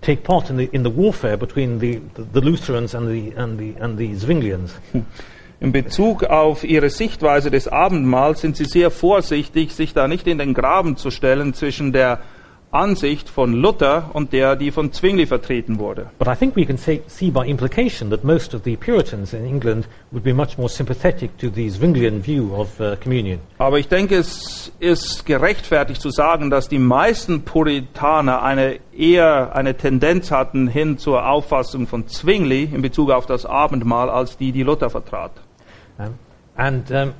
take 0.00 0.24
part 0.24 0.50
in 0.50 0.56
the 0.56 0.68
in 0.72 0.82
the 0.82 0.90
warfare 0.90 1.36
between 1.36 1.78
the, 1.78 2.00
the, 2.14 2.24
the 2.32 2.40
Lutherans 2.40 2.96
and 2.96 3.08
the 3.08 3.32
and 3.36 3.60
the 3.60 3.76
and 3.80 3.96
the 3.96 4.16
Zwinglians. 4.16 4.72
In 5.60 5.72
Bezug 5.72 6.22
auf 6.22 6.62
ihre 6.62 6.88
Sichtweise 6.88 7.50
des 7.50 7.66
Abendmahls 7.66 8.42
sind 8.42 8.56
sie 8.56 8.64
sehr 8.64 8.92
vorsichtig, 8.92 9.72
sich 9.72 9.92
da 9.92 10.06
nicht 10.06 10.28
in 10.28 10.38
den 10.38 10.54
Graben 10.54 10.96
zu 10.96 11.10
stellen 11.10 11.52
zwischen 11.52 11.92
der 11.92 12.20
Ansicht 12.70 13.28
von 13.28 13.54
Luther 13.54 14.10
und 14.12 14.32
der, 14.32 14.54
die 14.54 14.70
von 14.70 14.92
Zwingli 14.92 15.26
vertreten 15.26 15.80
wurde. 15.80 16.10
But 16.18 16.28
I 16.28 16.36
think 16.36 16.54
we 16.54 16.64
can 16.64 16.76
say, 16.76 17.00
see 17.08 17.30
by 17.30 17.44
implication 17.48 18.10
that 18.10 18.22
most 18.22 18.54
of 18.54 18.62
the 18.64 18.76
Puritans 18.76 19.32
in 19.32 19.44
England 19.44 19.88
would 20.12 20.22
be 20.22 20.32
much 20.32 20.58
more 20.58 20.68
sympathetic 20.68 21.36
to 21.38 21.48
the 21.48 21.68
Zwinglian 21.70 22.22
view 22.22 22.54
of 22.54 22.78
uh, 22.78 22.94
communion. 23.02 23.40
Aber 23.56 23.80
ich 23.80 23.88
denke, 23.88 24.16
es 24.16 24.70
ist 24.78 25.26
gerechtfertigt 25.26 26.00
zu 26.00 26.10
sagen, 26.10 26.50
dass 26.50 26.68
die 26.68 26.78
meisten 26.78 27.42
Puritaner 27.42 28.42
eine 28.42 28.78
eher 28.96 29.56
eine 29.56 29.76
Tendenz 29.76 30.30
hatten 30.30 30.68
hin 30.68 30.98
zur 30.98 31.26
Auffassung 31.26 31.88
von 31.88 32.06
Zwingli 32.06 32.64
in 32.64 32.82
Bezug 32.82 33.10
auf 33.10 33.26
das 33.26 33.44
Abendmahl, 33.44 34.10
als 34.10 34.36
die, 34.36 34.52
die 34.52 34.62
Luther 34.62 34.90
vertrat. 34.90 35.32
Um, 35.98 36.18
and, 36.56 36.90
um, 36.92 37.14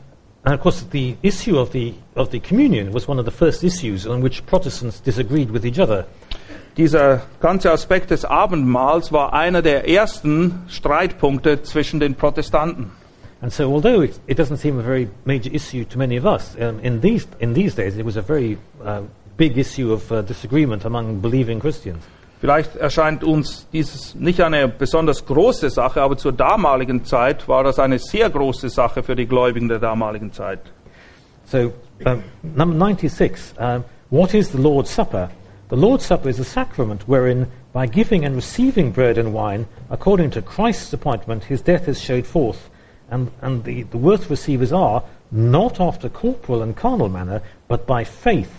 and 0.45 0.55
of 0.55 0.61
course, 0.61 0.83
the 0.83 1.17
issue 1.23 1.59
of 1.59 1.73
the, 1.73 1.95
of 2.15 2.31
the 2.31 2.41
communion 2.41 2.93
was 2.93 3.09
one 3.09 3.19
of 3.19 3.25
the 3.25 3.31
first 3.31 3.65
issues 3.65 4.07
on 4.07 4.21
which 4.21 4.47
Protestants 4.47 5.01
disagreed 5.01 5.51
with 5.51 5.67
each 5.67 5.79
other. 5.79 6.07
Dieser 6.77 7.23
ganze 7.41 7.73
Aspekt 7.73 8.11
des 8.11 8.25
Abendmahls 8.25 9.11
war 9.11 9.33
einer 9.33 9.63
der 9.63 9.89
ersten 9.89 10.63
Streitpunkte 10.69 11.63
zwischen 11.63 11.99
den 11.99 12.15
Protestanten. 12.15 12.93
And 13.41 13.53
so, 13.53 13.73
although 13.73 14.01
it, 14.03 14.19
it 14.27 14.39
doesn't 14.39 14.59
seem 14.59 14.79
a 14.79 14.83
very 14.83 15.09
major 15.25 15.51
issue 15.53 15.85
to 15.85 15.99
many 15.99 16.17
of 16.17 16.25
us, 16.25 16.57
um, 16.61 16.81
in, 16.81 17.01
these, 17.01 17.27
in 17.41 17.55
these 17.55 17.75
days 17.75 17.97
it 17.97 18.05
was 18.05 18.17
a 18.17 18.23
very 18.23 18.59
uh, 18.85 19.03
big 19.37 19.57
issue 19.59 19.93
of 19.93 20.11
uh, 20.11 20.23
disagreement 20.23 20.85
among 20.85 21.21
believing 21.21 21.61
Christians. 21.61 22.05
Vielleicht 22.41 22.77
erscheint 22.77 23.25
uns 23.25 23.67
dieses 23.73 24.15
nicht 24.15 24.41
eine 24.41 24.69
besonders 24.69 25.27
große 25.27 25.71
Sache, 25.71 26.01
aber 26.03 26.17
zur 26.17 26.33
damaligen 26.33 27.05
Zeit 27.05 27.49
war 27.49 27.65
das 27.65 27.81
eine 27.81 27.99
sehr 27.99 28.31
große 28.31 28.69
Sache 28.69 29.03
für 29.03 29.17
die 29.17 29.27
Gläubigen 29.27 29.69
der 29.69 29.81
damaligen 29.81 30.33
Zeit. 30.33 30.61
So, 31.47 31.73
um, 32.05 32.23
number 32.43 32.77
96. 32.77 33.59
Um, 33.59 33.85
what 34.11 34.35
is 34.35 34.53
the 34.53 34.59
Lord's 34.59 34.95
Supper? 34.95 35.31
The 35.71 35.77
Lord's 35.77 36.07
Supper 36.07 36.29
is 36.29 36.39
a 36.39 36.45
sacrament 36.45 37.09
wherein, 37.09 37.49
by 37.73 37.87
giving 37.87 38.25
and 38.25 38.37
receiving 38.37 38.93
bread 38.93 39.19
and 39.19 39.35
wine, 39.35 39.67
according 39.91 40.31
to 40.33 40.43
Christ's 40.43 40.93
appointment, 40.93 41.45
his 41.45 41.61
death 41.61 41.89
is 41.89 42.01
showed 42.01 42.27
forth. 42.27 42.71
And, 43.11 43.31
and 43.43 43.65
the, 43.65 43.83
the 43.83 43.99
worth 43.99 44.31
receivers 44.31 44.73
are, 44.73 45.03
not 45.33 45.81
after 45.81 46.09
corporal 46.09 46.63
and 46.63 46.77
carnal 46.77 47.09
manner, 47.09 47.43
but 47.67 47.87
by 47.87 48.05
faith, 48.05 48.53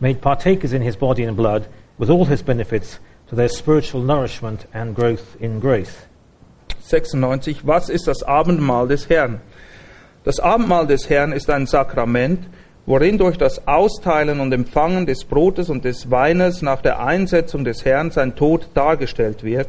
made 0.00 0.20
partakers 0.20 0.72
in 0.72 0.82
his 0.82 0.96
body 0.96 1.24
and 1.24 1.36
blood, 1.36 1.66
with 1.98 2.10
all 2.10 2.26
his 2.26 2.42
benefits, 2.42 2.98
to 3.28 3.36
their 3.36 3.48
spiritual 3.48 4.02
nourishment 4.02 4.66
and 4.72 4.94
growth 4.94 5.36
in 5.40 5.60
grace. 5.60 6.06
96. 6.80 7.66
Was 7.66 7.88
ist 7.88 8.06
das 8.06 8.22
Abendmahl 8.22 8.86
des 8.86 9.08
Herrn? 9.08 9.40
Das 10.24 10.38
Abendmahl 10.40 10.86
des 10.86 11.10
Herrn 11.10 11.32
ist 11.32 11.50
ein 11.50 11.66
Sakrament, 11.66 12.48
worin 12.86 13.18
durch 13.18 13.36
das 13.36 13.66
Austeilen 13.66 14.38
und 14.38 14.52
Empfangen 14.52 15.06
des 15.06 15.24
Brotes 15.24 15.68
und 15.68 15.84
des 15.84 16.10
Weines 16.10 16.62
nach 16.62 16.82
der 16.82 17.00
Einsetzung 17.00 17.64
des 17.64 17.84
Herrn 17.84 18.12
sein 18.12 18.36
Tod 18.36 18.68
dargestellt 18.74 19.42
wird. 19.42 19.68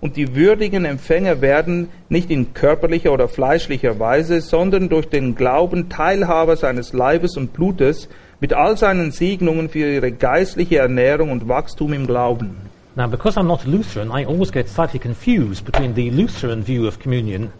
Und 0.00 0.16
die 0.16 0.36
würdigen 0.36 0.84
Empfänger 0.84 1.40
werden 1.40 1.88
nicht 2.08 2.30
in 2.30 2.52
körperlicher 2.54 3.12
oder 3.12 3.28
fleischlicher 3.28 3.98
Weise, 3.98 4.42
sondern 4.42 4.88
durch 4.88 5.08
den 5.08 5.34
Glauben 5.34 5.88
Teilhaber 5.88 6.56
seines 6.56 6.92
Leibes 6.92 7.36
und 7.36 7.52
Blutes, 7.52 8.08
mit 8.40 8.52
all 8.52 8.76
seinen 8.76 9.10
Segnungen 9.10 9.68
für 9.68 9.94
ihre 9.94 10.12
geistliche 10.12 10.78
Ernährung 10.78 11.32
und 11.32 11.48
Wachstum 11.48 11.92
im 11.92 12.06
Glauben. 12.06 12.67
Now, 12.98 13.06
because 13.06 13.36
I'm 13.36 13.46
not 13.46 13.64
Lutheran, 13.64 14.10
I 14.10 14.24
always 14.24 14.50
get 14.50 14.68
slightly 14.68 14.98
confused 14.98 15.64
between 15.64 15.94
the 15.94 16.10
Lutheran 16.10 16.64
view 16.64 16.88
of 16.88 16.98
communion 16.98 17.52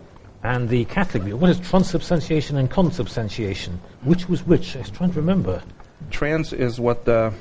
and 0.43 0.69
the 0.69 0.85
Catholic 0.87 1.23
view. 1.23 1.37
What 1.37 1.49
is 1.49 1.61
transubstantiation 1.61 2.57
and 2.57 2.69
consubstantiation? 2.69 3.81
Which 4.03 4.29
was 4.29 4.45
which? 4.45 4.75
I 4.75 4.81
was 4.81 4.91
trying 4.91 5.13
to 5.13 5.17
remember. 5.21 5.63
Trans 6.11 6.53
is 6.53 6.81
what 6.81 7.05
the 7.05 7.33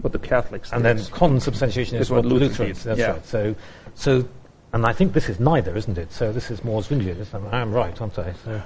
what 0.00 0.12
the 0.12 0.20
Catholics 0.20 0.72
And 0.72 0.84
then 0.84 0.98
consubstantiation 1.06 1.96
is 1.98 2.02
Is 2.06 2.10
what 2.12 2.24
what 2.24 2.26
Luther 2.26 2.44
Lutherans. 2.44 2.84
That's 2.84 3.00
yeah. 3.00 3.10
right. 3.14 3.26
So, 3.26 3.56
so, 3.96 4.28
and 4.72 4.86
I 4.86 4.92
think 4.92 5.12
this 5.12 5.28
is 5.28 5.40
neither, 5.40 5.76
isn't 5.76 5.98
it? 5.98 6.12
So 6.12 6.32
this 6.32 6.52
is 6.52 6.62
more 6.62 6.82
Zwinglian. 6.82 7.52
I 7.52 7.60
am 7.60 7.72
right, 7.72 8.00
aren't 8.00 8.16
I? 8.16 8.32
So, 8.44 8.62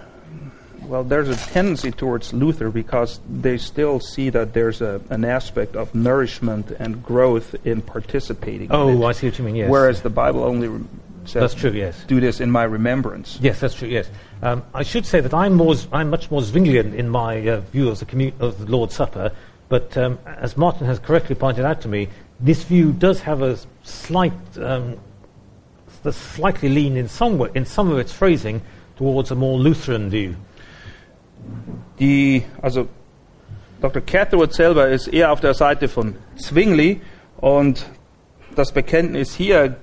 Well, 0.89 1.03
there's 1.05 1.29
a 1.29 1.37
tendency 1.37 1.91
towards 1.91 2.33
Luther 2.33 2.71
because 2.71 3.21
they 3.29 3.59
still 3.59 4.01
see 4.01 4.31
that 4.31 4.53
there's 4.53 4.81
a, 4.81 5.01
an 5.11 5.25
aspect 5.25 5.77
of 5.77 5.95
nourishment 5.95 6.71
and 6.73 7.03
growth 7.03 7.55
in 7.65 7.81
participating. 7.83 8.67
in 8.67 8.73
oh, 8.73 8.89
it. 8.91 9.05
I 9.05 9.13
see 9.13 9.29
what 9.29 9.39
you 9.39 9.45
mean. 9.45 9.57
Yes. 9.57 9.71
Whereas 9.71 10.03
the 10.03 10.11
Bible 10.11 10.45
only 10.45 10.69
re- 10.69 10.85
says, 11.25 11.41
that's 11.41 11.55
true. 11.55 11.71
Yes. 11.71 12.05
"Do 12.07 12.21
this 12.21 12.41
in 12.41 12.51
my 12.51 12.65
remembrance." 12.65 13.39
Yes, 13.41 13.61
that's 13.61 13.75
true. 13.75 13.89
Yes, 13.89 14.11
um, 14.43 14.63
I 14.75 14.83
should 14.83 15.07
say 15.07 15.21
that 15.21 15.33
I'm 15.33 15.55
more, 15.55 15.75
I'm 15.91 16.11
much 16.11 16.31
more 16.31 16.43
Zwinglian 16.43 16.95
in 16.95 17.09
my 17.09 17.49
uh, 17.49 17.61
view 17.61 17.89
of 17.89 17.99
the, 17.99 18.33
of 18.41 18.59
the 18.59 18.71
Lord's 18.71 18.95
Supper. 18.95 19.33
But 19.71 19.97
um, 19.97 20.19
as 20.27 20.57
Martin 20.57 20.87
has 20.87 20.99
correctly 20.99 21.35
pointed 21.35 21.65
out 21.65 21.81
to 21.83 21.89
me, 21.89 22.09
this 22.39 22.63
view 22.65 22.93
does 22.93 23.21
have 23.23 23.41
a 23.41 23.59
slight, 23.85 24.33
um, 24.61 24.99
slightly 26.11 26.69
lean 26.69 26.97
in 26.97 27.09
some 27.09 27.39
way, 27.39 27.51
in 27.55 27.65
some 27.65 27.91
of 27.91 27.99
its 27.99 28.13
phrasing 28.13 28.61
towards 28.97 29.31
a 29.31 29.35
more 29.35 29.59
Lutheran 29.59 30.11
view. 30.11 30.37
Die, 31.99 32.43
also 32.61 32.89
Dr. 33.81 34.03
Catherwood 34.03 34.53
selber 34.53 34.89
ist 34.89 35.09
eher 35.09 35.31
auf 35.33 35.41
der 35.41 35.55
Seite 35.55 35.89
von 35.89 36.17
Zwingli 36.37 37.01
und 37.37 37.87
das 38.55 38.73
Bekenntnis 38.73 39.35
hier 39.35 39.77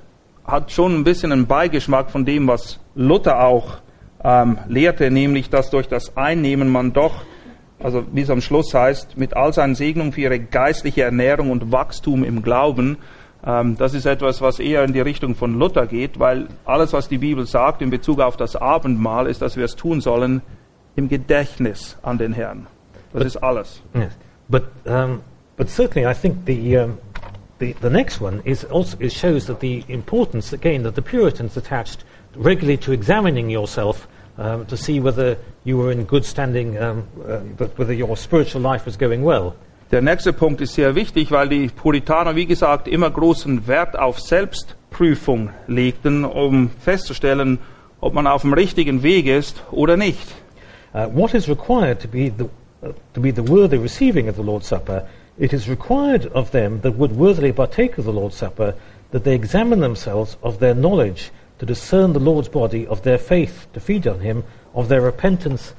hat 0.43 0.71
schon 0.71 0.95
ein 0.95 1.04
bisschen 1.04 1.32
einen 1.32 1.47
Beigeschmack 1.47 2.10
von 2.10 2.26
dem, 2.26 2.47
was 2.47 2.80
Luther 2.95 3.43
auch 3.43 3.78
ähm, 4.24 4.58
lehrte, 4.67 5.12
nämlich 5.12 5.50
dass 5.50 5.69
durch 5.69 5.88
das 5.88 6.17
Einnehmen 6.17 6.69
man 6.69 6.93
doch, 6.93 7.24
also 7.80 8.04
wie 8.12 8.21
es 8.21 8.30
am 8.30 8.41
Schluss 8.41 8.74
heißt, 8.74 9.17
mit 9.17 9.36
all 9.36 9.54
seinen 9.54 9.76
Segnungen 9.76 10.13
für 10.13 10.21
ihre 10.21 10.39
geistliche 10.39 11.04
Ernährung 11.04 11.52
und 11.52 11.71
Wachstum 11.71 12.24
im 12.24 12.41
Glauben, 12.41 12.97
ähm, 13.45 13.78
das 13.78 13.93
ist 13.93 14.06
etwas, 14.06 14.41
was 14.41 14.60
eher 14.60 14.84
in 14.84 14.93
die 14.93 15.02
Richtung 15.02 15.36
von 15.36 15.58
Luther 15.58 15.88
geht, 15.88 16.19
weil 16.19 16.47
alles, 16.65 16.93
was 16.93 17.08
die 17.08 17.17
Bibel 17.17 17.45
sagt 17.45 17.82
in 17.82 17.89
Bezug 17.89 18.19
auf 18.19 18.38
das 18.38 18.56
Abendmahl, 18.56 19.28
ist, 19.28 19.41
dass 19.41 19.58
wir 19.58 19.65
es 19.65 19.76
tun 19.76 20.02
sollen 20.02 20.41
im 21.02 21.10
Gedächtnis 21.10 21.98
an 22.02 22.18
den 22.18 22.34
Herrn. 22.34 22.68
Das 23.14 23.26
ist 23.26 23.38
alles. 23.38 23.82
Yes, 23.94 24.14
but 24.48 24.64
um, 24.86 25.22
but 25.58 25.70
certainly 25.70 26.10
I 26.10 26.14
think 26.14 26.46
the. 26.46 26.78
Um, 26.78 26.98
the, 27.60 27.76
the 27.80 27.90
next 27.90 28.20
one 28.20 28.42
is 28.44 28.66
also 28.66 28.98
it 29.00 29.12
shows 29.12 29.46
that 29.46 29.60
the 29.60 29.84
importance 29.88 30.52
again 30.52 30.84
that 30.84 30.96
the 30.96 31.02
Puritans 31.02 31.56
attached 31.58 32.04
regularly 32.36 32.78
to 32.78 32.92
examining 32.92 33.52
yourself 33.52 34.08
um, 34.38 34.66
to 34.66 34.76
see 34.76 35.00
whether 35.00 35.38
you 35.64 35.78
were 35.78 35.92
in 35.92 36.04
good 36.06 36.26
standing, 36.26 36.78
um, 36.78 37.08
uh, 37.24 37.38
whether 37.78 37.94
your 37.94 38.18
spiritual 38.18 38.62
life 38.62 38.86
was 38.86 38.98
going 38.98 39.24
well. 39.24 39.54
Der 39.92 40.02
nächste 40.02 40.32
Punkt 40.34 40.62
ist 40.62 40.74
sehr 40.74 40.96
wichtig, 40.96 41.32
weil 41.32 41.50
die 41.50 41.68
Puritaner, 41.68 42.36
wie 42.36 42.46
gesagt, 42.46 42.88
immer 42.88 43.12
großen 43.12 43.68
Wert 43.68 44.00
auf 44.00 44.22
Selbstprüfung 44.22 45.50
legten, 45.68 46.24
um 46.24 46.70
festzustellen, 46.80 47.60
ob 48.00 48.14
man 48.14 48.26
auf 48.26 48.42
dem 48.42 48.54
richtigen 48.54 49.04
Weg 49.04 49.28
ist 49.28 49.62
oder 49.70 49.98
nicht. 49.98 50.34
Uh, 50.94 51.08
what 51.08 51.34
is 51.34 51.48
required 51.48 52.00
to 52.02 52.08
be 52.08 52.30
the 52.30 52.50
uh, 52.84 52.92
to 53.14 53.20
be 53.20 53.32
the 53.32 53.44
worthy 53.44 53.78
receiving 53.78 54.28
of 54.28 54.36
the 54.36 54.44
Lord's 54.44 54.68
Supper? 54.68 55.08
It 55.38 55.54
is 55.54 55.70
required 55.70 56.26
of 56.28 56.52
them 56.52 56.82
that 56.82 56.98
would 56.98 57.16
worthily 57.16 57.52
partake 57.52 57.98
of 57.98 58.06
the 58.06 58.14
Lord's 58.14 58.36
Supper 58.36 58.76
that 59.12 59.24
they 59.24 59.36
examine 59.36 59.80
themselves 59.80 60.38
of 60.44 60.60
their 60.60 60.74
knowledge 60.74 61.32
to 61.60 61.66
discern 61.66 62.14
the 62.14 62.20
Lord's 62.20 62.50
body, 62.50 62.88
of 62.88 63.04
their 63.04 63.18
faith 63.18 63.68
to 63.74 63.80
feed 63.80 64.08
on 64.08 64.20
Him, 64.20 64.44
of 64.74 64.90
their 64.90 65.02
repentance, 65.02 65.74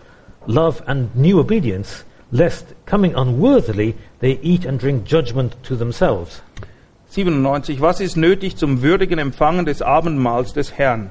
love, 0.46 0.82
and 0.86 1.14
new 1.16 1.40
obedience, 1.40 2.04
lest 2.30 2.74
coming 2.86 3.14
unworthily 3.14 3.96
they 4.20 4.38
eat 4.38 4.64
and 4.64 4.78
drink 4.78 5.04
judgment 5.04 5.56
to 5.64 5.76
themselves. 5.76 6.40
97. 7.10 7.80
Was 7.80 8.00
ist 8.00 8.16
nötig 8.16 8.56
zum 8.56 8.80
würdigen 8.80 9.18
Empfangen 9.18 9.66
des 9.66 9.82
Abendmahls 9.82 10.54
des 10.54 10.78
Herrn? 10.78 11.10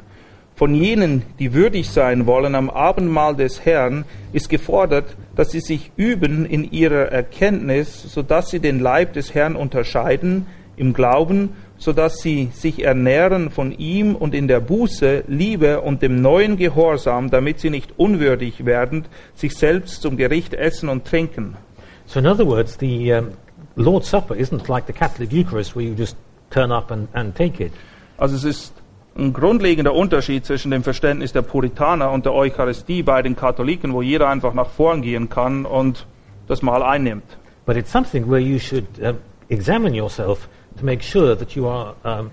Von 0.61 0.75
jenen, 0.75 1.23
die 1.39 1.55
würdig 1.55 1.89
sein 1.89 2.27
wollen 2.27 2.53
am 2.53 2.69
Abendmahl 2.69 3.35
des 3.35 3.65
Herrn, 3.65 4.05
ist 4.31 4.47
gefordert, 4.47 5.15
dass 5.35 5.49
sie 5.49 5.59
sich 5.59 5.91
üben 5.95 6.45
in 6.45 6.71
ihrer 6.71 7.11
Erkenntnis, 7.11 8.03
sodass 8.03 8.51
sie 8.51 8.59
den 8.59 8.79
Leib 8.79 9.13
des 9.13 9.33
Herrn 9.33 9.55
unterscheiden 9.55 10.45
im 10.77 10.93
Glauben, 10.93 11.55
sodass 11.79 12.19
sie 12.19 12.49
sich 12.53 12.83
ernähren 12.83 13.49
von 13.49 13.71
ihm 13.71 14.15
und 14.15 14.35
in 14.35 14.47
der 14.47 14.59
Buße, 14.59 15.23
Liebe 15.27 15.81
und 15.81 16.03
dem 16.03 16.21
neuen 16.21 16.57
Gehorsam, 16.57 17.31
damit 17.31 17.59
sie 17.59 17.71
nicht 17.71 17.97
unwürdig 17.97 18.63
werden, 18.63 19.05
sich 19.33 19.55
selbst 19.55 20.03
zum 20.03 20.15
Gericht 20.15 20.53
essen 20.53 20.89
und 20.89 21.05
trinken. 21.05 21.57
So, 22.05 22.19
in 22.19 22.27
other 22.27 22.45
words, 22.45 22.77
the 22.79 23.13
um, 23.13 23.29
Lord's 23.75 24.11
Supper 24.11 24.35
isn't 24.35 24.69
like 24.69 24.85
the 24.85 24.93
Catholic 24.93 25.31
Eucharist 25.33 25.75
where 25.75 25.83
you 25.83 25.95
just 25.95 26.15
turn 26.51 26.71
up 26.71 26.91
and, 26.91 27.07
and 27.13 27.35
take 27.35 27.63
it. 27.63 27.71
Also 28.19 28.35
es 28.35 28.43
ist 28.43 28.80
ein 29.17 29.33
grundlegender 29.33 29.93
Unterschied 29.93 30.45
zwischen 30.45 30.71
dem 30.71 30.83
Verständnis 30.83 31.33
der 31.33 31.41
Puritaner 31.41 32.11
und 32.11 32.25
der 32.25 32.33
Eucharistie 32.33 33.03
bei 33.03 33.21
den 33.21 33.35
Katholiken, 33.35 33.93
wo 33.93 34.01
jeder 34.01 34.29
einfach 34.29 34.53
nach 34.53 34.69
vorn 34.69 35.01
gehen 35.01 35.29
kann 35.29 35.65
und 35.65 36.05
das 36.47 36.61
Mahl 36.61 36.83
einnimmt. 36.83 37.37
But 37.65 37.77
it's 37.77 37.91
something 37.91 38.29
where 38.29 38.39
you 38.39 38.57
should 38.57 38.85
um, 39.01 39.17
examine 39.49 39.95
yourself 39.95 40.47
to 40.77 40.85
make 40.85 41.03
sure 41.03 41.35
that 41.35 41.55
you 41.55 41.67
are 41.67 41.95
um, 42.03 42.31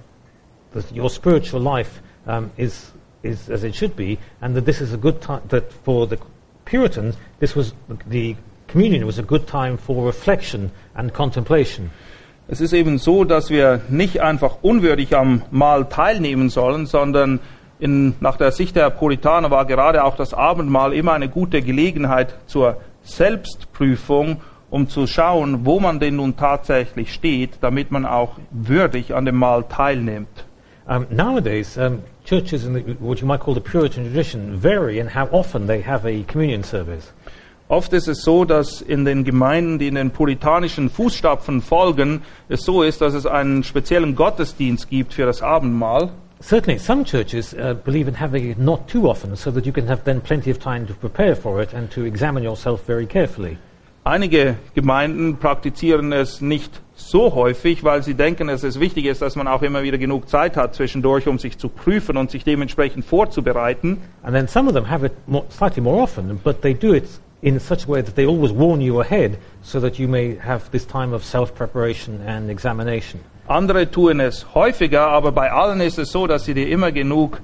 that 0.73 0.85
your 0.95 1.11
spiritual 1.11 1.61
life 1.61 2.01
um, 2.27 2.51
is 2.57 2.93
is 3.23 3.51
as 3.51 3.65
it 3.65 3.75
should 3.75 3.95
be, 3.95 4.19
and 4.41 4.57
that 4.57 4.65
this 4.65 4.81
is 4.81 4.95
a 4.95 4.97
good 4.97 5.21
time. 5.21 5.43
That 5.49 5.73
for 5.85 6.07
the 6.07 6.19
Puritans, 6.65 7.17
this 7.41 7.55
was 7.55 7.75
the 8.07 8.37
communion 8.69 9.05
was 9.05 9.19
a 9.19 9.23
good 9.23 9.47
time 9.47 9.77
for 9.77 10.07
reflection 10.07 10.71
and 10.95 11.13
contemplation. 11.13 11.91
Es 12.51 12.63
ist 12.63 12.73
eben 12.73 12.97
so, 12.97 13.25
dass 13.25 13.51
wir 13.51 13.83
nicht 13.91 14.23
einfach 14.23 14.57
unwürdig 14.63 15.15
am 15.15 15.43
Mahl 15.51 15.85
teilnehmen 15.85 16.49
sollen, 16.49 16.87
sondern 16.87 17.41
in, 17.79 18.15
nach 18.21 18.39
der 18.39 18.53
Sicht 18.53 18.75
der 18.75 18.89
Puritaner 18.89 19.51
war 19.51 19.67
gerade 19.67 20.03
auch 20.03 20.17
das 20.17 20.33
Abendmahl 20.33 20.95
immer 20.95 21.13
eine 21.13 21.29
gute 21.29 21.61
Gelegenheit 21.61 22.35
zur 22.47 22.79
Selbstprüfung, 23.03 24.41
um 24.71 24.89
zu 24.89 25.07
schauen, 25.07 25.67
wo 25.67 25.79
man 25.79 26.01
denn 26.01 26.17
nun 26.17 26.39
tatsächlich 26.39 27.13
steht, 27.13 27.59
damit 27.61 27.91
man 27.91 28.07
auch 28.07 28.39
würdig 28.51 29.15
an 29.15 29.27
dem 29.27 29.37
Mahl 29.37 29.65
teilnimmt. 29.69 30.47
Um, 30.87 31.07
nowadays, 31.11 31.77
um, 31.77 31.99
churches 32.25 32.65
in 32.65 32.73
the, 32.73 32.97
what 32.99 33.21
you 33.21 33.27
might 33.27 33.41
call 33.41 33.53
the 33.53 33.61
Puritan 33.61 34.05
tradition 34.05 34.57
vary 34.57 34.99
in 34.99 35.15
how 35.15 35.29
often 35.33 35.67
they 35.67 35.83
have 35.83 36.07
a 36.07 36.23
communion 36.23 36.65
service. 36.65 37.13
Oft 37.71 37.93
ist 37.93 38.09
es 38.09 38.23
so, 38.23 38.47
dass 38.47 38.81
in 38.81 39.05
den 39.05 39.25
Gemeinden, 39.25 39.79
die 39.79 39.89
in 39.89 39.95
den 39.95 40.11
puritanischen 40.11 40.89
Fußstapfen 40.89 41.61
folgen, 41.61 42.23
es 42.49 42.63
so 42.63 42.83
ist, 42.83 43.03
dass 43.03 43.13
es 43.13 43.27
einen 43.27 43.63
speziellen 43.63 44.17
Gottesdienst 44.17 44.89
gibt 44.89 45.13
für 45.13 45.27
das 45.27 45.43
Abendmahl. 45.43 46.09
Certainly, 46.41 46.79
some 46.79 47.05
churches 47.05 47.53
uh, 47.53 47.75
believe 47.75 48.09
in 48.09 48.19
having 48.19 48.51
it 48.51 48.59
not 48.59 48.89
too 48.89 49.07
often, 49.07 49.37
so 49.37 49.51
that 49.51 49.67
you 49.67 49.73
can 49.73 49.87
have 49.87 50.05
then 50.05 50.23
plenty 50.23 50.51
of 50.51 50.59
time 50.59 50.87
to 50.87 50.95
prepare 50.95 51.37
for 51.37 51.61
it 51.61 51.75
and 51.75 51.91
to 51.91 52.05
examine 52.05 52.43
yourself 52.43 52.81
very 52.87 53.05
carefully. 53.05 53.59
Einige 54.03 54.57
Gemeinden 54.75 55.37
praktizieren 55.37 56.13
es 56.13 56.41
nicht 56.41 56.81
so 56.95 57.35
häufig, 57.35 57.85
weil 57.85 58.03
sie 58.03 58.15
denken, 58.15 58.47
dass 58.47 58.63
es 58.63 58.81
wichtig 58.81 59.05
ist, 59.05 59.21
dass 59.21 59.37
man 59.37 59.47
auch 59.47 59.61
immer 59.61 59.83
wieder 59.83 59.99
genug 59.99 60.31
Zeit 60.31 60.57
hat 60.57 60.75
zwischendurch, 60.75 61.27
um 61.27 61.39
sich 61.39 61.59
zu 61.59 61.69
prüfen 61.69 62.17
und 62.17 62.31
sich 62.31 62.45
dementsprechend 62.45 63.05
vorzubereiten. 63.05 63.99
And 64.23 64.35
then 64.35 64.49
some 64.49 64.69
of 64.69 64.75
them 64.75 64.89
have 64.89 65.05
it 65.05 65.13
more, 65.27 65.45
slightly 65.51 65.83
more 65.83 66.03
often, 66.03 66.41
but 66.43 66.63
they 66.63 66.73
do 66.73 66.95
it 66.95 67.05
in 67.43 67.61
such 67.61 67.87
a 67.87 67.89
way 67.89 68.03
that 68.03 68.15
they 68.17 68.27
always 68.27 68.53
warn 68.53 68.81
you 68.81 69.01
ahead, 69.01 69.39
so 69.63 69.81
that 69.81 69.99
you 69.99 70.09
may 70.09 70.37
have 70.37 70.71
this 70.71 70.87
time 70.87 71.13
of 71.13 71.25
self-preparation 71.25 72.21
and 72.27 72.51
examination. 72.51 73.21
Andere 73.49 73.91
tun 73.91 74.21
es 74.21 74.45
häufiger, 74.55 75.09
aber 75.09 75.33
bei 75.33 75.51
allen 75.51 75.81
ist 75.81 75.99
es 75.99 76.13
so, 76.13 76.27
dass 76.27 76.45
sie 76.45 76.55
dir 76.55 76.69
immer 76.69 76.93
genug 76.93 77.41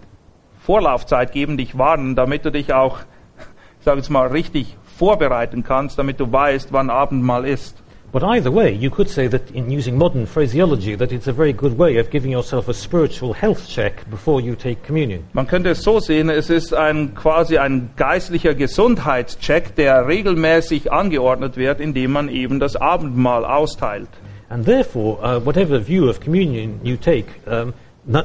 Vorlaufzeit 0.60 1.32
geben, 1.32 1.56
dich 1.56 1.78
warnen, 1.78 2.14
damit 2.14 2.44
du 2.44 2.50
dich 2.50 2.72
auch, 2.72 2.98
ich 3.78 3.84
sage 3.84 3.98
jetzt 3.98 4.10
mal, 4.10 4.26
richtig 4.26 4.76
vorbereiten 4.98 5.62
kannst, 5.64 5.98
damit 5.98 6.20
du 6.20 6.30
weißt, 6.30 6.72
wann 6.72 6.90
Abendmahl 6.90 7.46
ist. 7.46 7.82
But 8.14 8.22
either 8.22 8.52
way, 8.52 8.72
you 8.72 8.90
could 8.90 9.10
say 9.10 9.26
that 9.26 9.50
in 9.50 9.68
using 9.68 9.98
modern 9.98 10.24
phraseology, 10.24 10.94
that 10.94 11.10
it's 11.10 11.26
a 11.26 11.32
very 11.32 11.52
good 11.52 11.76
way 11.76 11.96
of 11.96 12.10
giving 12.10 12.30
yourself 12.30 12.68
a 12.68 12.72
spiritual 12.72 13.32
health 13.32 13.68
check 13.68 14.08
before 14.08 14.40
you 14.40 14.54
take 14.54 14.84
communion. 14.84 15.24
Man 15.32 15.48
könnte 15.48 15.70
es 15.70 15.82
so 15.82 15.98
sehen, 15.98 16.30
es 16.30 16.48
ist 16.48 16.72
ein 16.72 17.16
quasi 17.16 17.58
ein 17.58 17.90
geistlicher 17.96 18.54
Gesundheitscheck, 18.54 19.74
der 19.74 20.06
regelmäßig 20.06 20.92
angeordnet 20.92 21.56
wird, 21.56 21.80
indem 21.80 22.12
man 22.12 22.28
eben 22.28 22.60
das 22.60 22.76
Abendmahl 22.76 23.44
austeilt. 23.44 24.10
And 24.48 24.64
therefore, 24.64 25.18
uh, 25.20 25.44
whatever 25.44 25.80
view 25.80 26.08
of 26.08 26.20
communion 26.20 26.78
you 26.84 26.96
take, 26.96 27.26
um, 27.46 27.74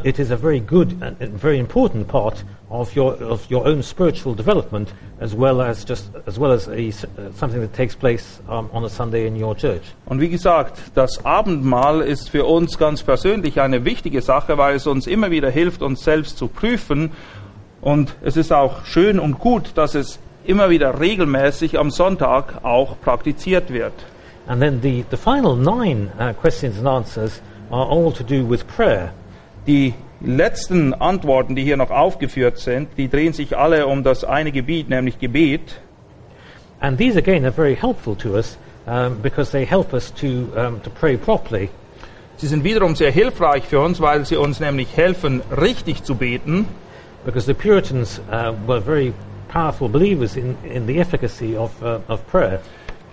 it 0.04 0.20
is 0.20 0.32
a 0.32 0.36
very 0.36 0.60
good 0.60 1.02
and 1.02 1.32
very 1.40 1.58
important 1.58 2.08
part 2.08 2.44
of 2.70 2.96
your 2.96 3.14
of 3.24 3.50
your 3.50 3.66
own 3.66 3.82
spiritual 3.82 4.36
development, 4.36 4.94
as 5.20 5.34
well 5.34 5.62
as 5.62 5.86
just 5.86 6.10
as 6.28 6.38
well 6.38 6.52
as 6.52 6.68
a, 6.68 6.90
uh, 6.90 7.32
something 7.34 7.62
that 7.62 7.74
takes 7.74 7.96
place 7.96 8.42
um, 8.50 8.70
on 8.74 8.84
a 8.84 8.90
Sunday 8.90 9.26
in 9.26 9.36
your 9.36 9.56
church. 9.56 9.84
Und 10.06 10.20
wie 10.20 10.30
gesagt, 10.30 10.80
das 10.96 11.24
Abendmahl 11.26 12.02
ist 12.02 12.30
für 12.30 12.46
uns 12.46 12.78
ganz 12.78 13.04
persönlich 13.04 13.62
eine 13.62 13.86
wichtige 13.86 14.22
Sache, 14.22 14.58
weil 14.58 14.76
es 14.76 14.86
uns 14.86 15.08
immer 15.08 15.32
wieder 15.32 15.50
hilft, 15.50 15.82
uns 15.82 16.04
selbst 16.04 16.38
zu 16.38 16.48
prüfen. 16.48 17.12
Und 17.82 18.16
es 18.22 18.36
ist 18.36 18.52
auch 18.52 18.86
schön 18.86 19.20
und 19.20 19.40
gut, 19.40 19.72
dass 19.76 19.96
es 19.96 20.20
immer 20.44 20.70
wieder 20.70 21.00
regelmäßig 21.00 21.80
am 21.80 21.90
Sonntag 21.90 22.66
auch 22.66 23.00
praktiziert 23.00 23.72
wird. 23.72 23.94
And 24.48 24.62
then 24.62 24.82
the, 24.82 25.06
the 25.10 25.18
final 25.18 25.56
nine 25.56 26.12
uh, 26.20 26.34
questions 26.34 26.78
and 26.78 26.88
answers 26.88 27.42
are 27.72 27.88
all 27.88 28.12
to 28.12 28.24
do 28.24 28.44
with 28.44 28.66
prayer. 28.68 29.14
Die 29.68 29.94
letzten 30.22 30.94
Antworten, 30.94 31.56
die 31.56 31.64
hier 31.64 31.78
noch 31.78 31.92
aufgeführt 31.92 32.60
sind, 32.60 32.90
die 32.98 33.10
drehen 33.10 33.34
sich 33.34 33.58
alle 33.58 33.88
um 33.88 34.04
das 34.04 34.24
eine 34.24 34.52
Gebiet, 34.52 34.90
nämlich 34.90 35.20
Gebet. 35.20 35.80
And 36.82 36.98
these 36.98 37.18
again 37.18 37.44
are 37.44 37.52
very 37.52 37.76
helpful 37.76 38.16
to 38.18 38.36
us 38.36 38.58
um, 38.88 39.22
because 39.22 39.52
they 39.52 39.66
help 39.66 39.94
us 39.94 40.14
to, 40.16 40.48
um, 40.56 40.82
to 40.82 40.90
pray 40.90 41.18
properly. 41.18 41.70
Sie 42.38 42.48
sind 42.48 42.64
wiederum 42.64 42.96
sehr 42.96 43.12
hilfreich 43.12 43.66
für 43.66 43.82
uns, 43.82 44.00
weil 44.00 44.26
sie 44.26 44.38
uns 44.38 44.62
nämlich 44.62 44.96
helfen, 44.96 45.42
richtig 45.52 46.04
zu 46.04 46.16
beten. 46.16 46.68
Because 47.26 47.46
the 47.46 47.54
Puritans 47.54 48.22
uh, 48.32 48.54
were 48.66 48.82
very 48.82 49.14
powerful 49.50 49.90
believers 49.90 50.38
in, 50.38 50.56
in 50.64 50.88
the 50.88 51.00
efficacy 51.00 51.58
of, 51.58 51.72
uh, 51.84 52.00
of 52.08 52.26
prayer. 52.32 52.62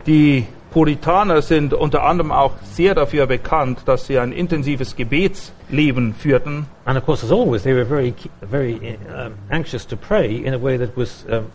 Die 0.06 0.46
Puritaner 0.76 1.40
sind 1.40 1.72
unter 1.72 2.02
anderem 2.02 2.30
auch 2.30 2.52
sehr 2.62 2.94
dafür 2.94 3.26
bekannt, 3.26 3.84
dass 3.86 4.08
sie 4.08 4.18
ein 4.18 4.30
intensives 4.30 4.94
Gebetsleben 4.94 6.12
führten. 6.12 6.66
And 6.84 6.98
of 6.98 7.06
course, 7.06 7.24
as 7.24 7.32
always, 7.32 7.62
they 7.62 7.74
were 7.74 7.86
very, 7.86 8.12
very 8.42 8.98
um, 9.08 9.32
anxious 9.48 9.86
to 9.86 9.96
pray 9.96 10.36
in 10.36 10.52
a 10.52 10.62
way 10.62 10.76
that 10.76 10.94
was, 10.94 11.24
um, 11.30 11.46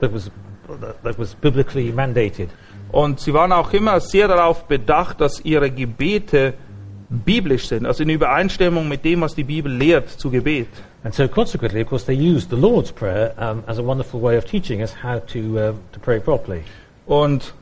that 0.00 0.12
was, 0.12 0.28
that 1.04 1.16
was 1.16 1.36
biblically 1.36 1.92
mandated. 1.92 2.50
Und 2.90 3.20
sie 3.20 3.32
waren 3.32 3.52
auch 3.52 3.72
immer 3.72 4.00
sehr 4.00 4.26
darauf 4.26 4.64
bedacht, 4.64 5.20
dass 5.20 5.44
ihre 5.44 5.70
Gebete 5.70 6.54
biblisch 7.08 7.68
sind, 7.68 7.86
also 7.86 8.02
in 8.02 8.08
Übereinstimmung 8.08 8.88
mit 8.88 9.04
dem, 9.04 9.20
was 9.20 9.36
die 9.36 9.44
Bibel 9.44 9.72
lehrt 9.72 10.10
zu 10.10 10.32
Gebet. 10.32 10.66
And 11.04 11.14
so, 11.14 11.28
consequently, 11.28 11.80
of 11.80 11.88
course, 11.88 12.04
they 12.04 12.16
used 12.16 12.50
the 12.50 12.56
Lord's 12.56 12.90
Prayer 12.90 13.34
um, 13.38 13.62
as 13.68 13.78
a 13.78 13.84
wonderful 13.84 14.20
way 14.20 14.36
of 14.36 14.46
teaching 14.46 14.82
us 14.82 14.92
how 15.00 15.20
to, 15.20 15.58
uh, 15.58 15.72
to 15.92 16.00
pray 16.00 16.18
properly. 16.18 16.64
Und 17.06 17.54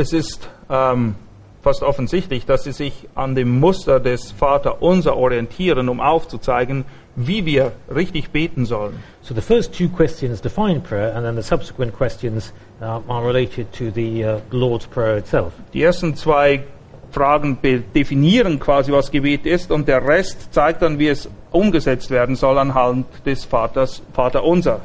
es 0.00 0.12
ist 0.12 0.48
ähm, 0.68 1.14
fast 1.62 1.82
offensichtlich, 1.82 2.46
dass 2.46 2.64
sie 2.64 2.72
sich 2.72 3.08
an 3.14 3.34
dem 3.34 3.60
Muster 3.60 4.00
des 4.00 4.32
Vaterunser 4.32 5.16
orientieren, 5.16 5.88
um 5.88 6.00
aufzuzeigen, 6.00 6.84
wie 7.16 7.44
wir 7.44 7.72
richtig 7.94 8.30
beten 8.30 8.64
sollen. 8.64 9.02
So, 9.22 9.34
the 9.34 9.40
first 9.40 9.76
two 9.76 9.88
questions 9.88 10.40
define 10.40 10.80
prayer, 10.80 11.14
and 11.14 11.24
then 11.24 11.36
the 11.36 11.42
subsequent 11.42 11.94
questions 11.96 12.52
um, 12.80 13.02
are 13.08 13.26
related 13.26 13.72
to 13.72 13.90
the 13.90 14.24
uh, 14.24 14.40
Lord's 14.50 14.86
Prayer 14.86 15.18
itself. 15.18 15.52
Die 15.74 15.82
ersten 15.82 16.16
zwei 16.16 16.64
Fragen 17.10 17.58
definieren 17.94 18.58
quasi, 18.58 18.92
was 18.92 19.10
Gebet 19.10 19.44
ist, 19.44 19.70
und 19.70 19.88
der 19.88 20.06
Rest 20.06 20.54
zeigt 20.54 20.82
dann, 20.82 20.98
wie 20.98 21.08
es 21.08 21.28
umgesetzt 21.50 22.10
werden 22.10 22.36
soll 22.36 22.56
anhand 22.56 23.06
des 23.26 23.44
Vaters, 23.44 24.02
Vaterunser. 24.12 24.80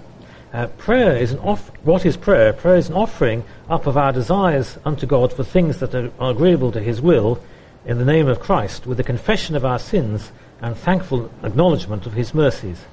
Uh, 0.55 0.67
prayer 0.77 1.17
is 1.17 1.33
an 1.33 1.39
off- 1.39 1.69
what 1.83 2.05
is 2.05 2.15
prayer? 2.15 2.53
Prayer 2.53 2.77
is 2.77 2.87
an 2.87 2.95
offering 2.95 3.43
up 3.69 3.87
of 3.87 3.97
our 3.97 4.13
desires 4.13 4.77
unto 4.85 5.05
God 5.05 5.33
for 5.33 5.43
things 5.43 5.79
that 5.79 5.93
are, 5.93 6.09
are 6.17 6.31
agreeable 6.31 6.71
to 6.71 6.79
His 6.79 7.01
will 7.01 7.39
in 7.85 7.97
the 7.97 8.05
name 8.05 8.29
of 8.29 8.39
Christ, 8.39 8.87
with 8.87 8.95
the 8.95 9.03
confession 9.03 9.57
of 9.57 9.65
our 9.65 9.79
sins 9.79 10.31
and 10.61 10.77
thankful 10.77 11.29
acknowledgement 11.43 12.05
of 12.05 12.13
His 12.13 12.33
mercies. 12.33 12.85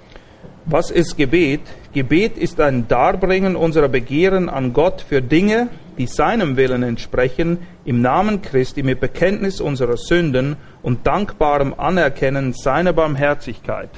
Was 0.66 0.90
ist 0.90 1.16
Gebet? 1.16 1.61
Gebet 1.94 2.37
ist 2.37 2.59
ein 2.59 2.88
Darbringen 2.88 3.55
unserer 3.55 3.88
Begehren 3.88 4.48
an 4.48 4.72
Gott 4.72 5.01
für 5.01 5.22
Dinge, 5.22 5.68
die 5.96 6.09
seinem 6.09 6.57
Willen 6.57 6.83
entsprechen, 6.83 7.59
im 7.85 8.03
Namen 8.03 8.42
Christi 8.42 8.83
mit 8.83 8.98
Bekenntnis 8.98 9.61
unserer 9.61 9.96
Sünden 9.96 10.57
und 10.83 11.07
dankbarem 11.07 11.75
Anerkennen 11.79 12.55
seiner 12.55 12.92
Barmherzigkeit. 12.92 13.90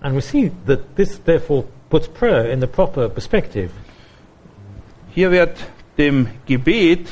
And 0.00 0.14
we 0.14 0.22
see 0.22 0.50
that 0.66 0.96
this 0.96 1.22
therefore 1.22 1.64
puts 1.94 2.08
prayer 2.08 2.50
in 2.50 2.60
the 2.60 2.66
proper 2.66 3.08
perspective. 3.08 3.70
Hier 5.14 5.30
wird 5.30 5.56
dem 5.96 6.28
Gebet 6.44 7.06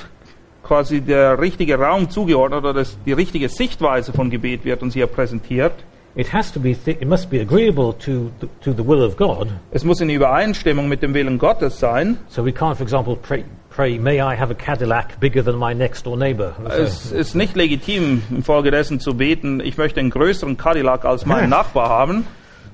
quasi 0.64 1.00
der 1.00 1.38
richtige 1.38 1.78
Raum 1.78 2.10
zugeordnet 2.10 2.64
oder 2.64 2.74
das, 2.74 2.98
die 3.06 3.12
richtige 3.12 3.48
Sichtweise 3.48 4.12
von 4.12 4.28
Gebet 4.28 4.64
wird 4.64 4.82
uns 4.82 4.94
hier 4.94 5.06
präsentiert. 5.06 5.72
It 6.16 6.32
has 6.32 6.50
to 6.52 6.58
be, 6.58 6.74
th- 6.74 7.00
it 7.00 7.06
must 7.06 7.30
be 7.30 7.40
agreeable 7.40 7.94
to 8.00 8.32
the, 8.40 8.48
to 8.60 8.72
the 8.72 8.84
will 8.84 9.04
of 9.04 9.16
God. 9.16 9.46
Es 9.70 9.84
muss 9.84 10.00
in 10.00 10.10
Übereinstimmung 10.10 10.88
mit 10.88 11.00
dem 11.00 11.14
Willen 11.14 11.38
Gottes 11.38 11.78
sein. 11.78 12.18
So 12.26 12.44
we 12.44 12.50
can't, 12.50 12.74
for 12.74 12.82
example, 12.82 13.14
pray, 13.14 13.44
pray 13.70 14.00
May 14.00 14.16
I 14.20 14.36
have 14.36 14.50
a 14.50 14.56
Cadillac 14.56 15.20
bigger 15.20 15.44
than 15.44 15.60
my 15.60 15.74
next 15.74 16.06
door 16.06 16.16
neighbor? 16.16 16.56
Es 16.68 17.12
ist 17.12 17.36
nicht 17.36 17.54
legitim, 17.54 18.22
infolgedessen 18.30 18.98
zu 18.98 19.14
beten, 19.14 19.60
ich 19.60 19.78
möchte 19.78 20.00
einen 20.00 20.10
größeren 20.10 20.56
Cadillac 20.56 21.04
als 21.04 21.24
mein 21.24 21.50
Nachbar 21.50 21.88
haben. 21.88 22.26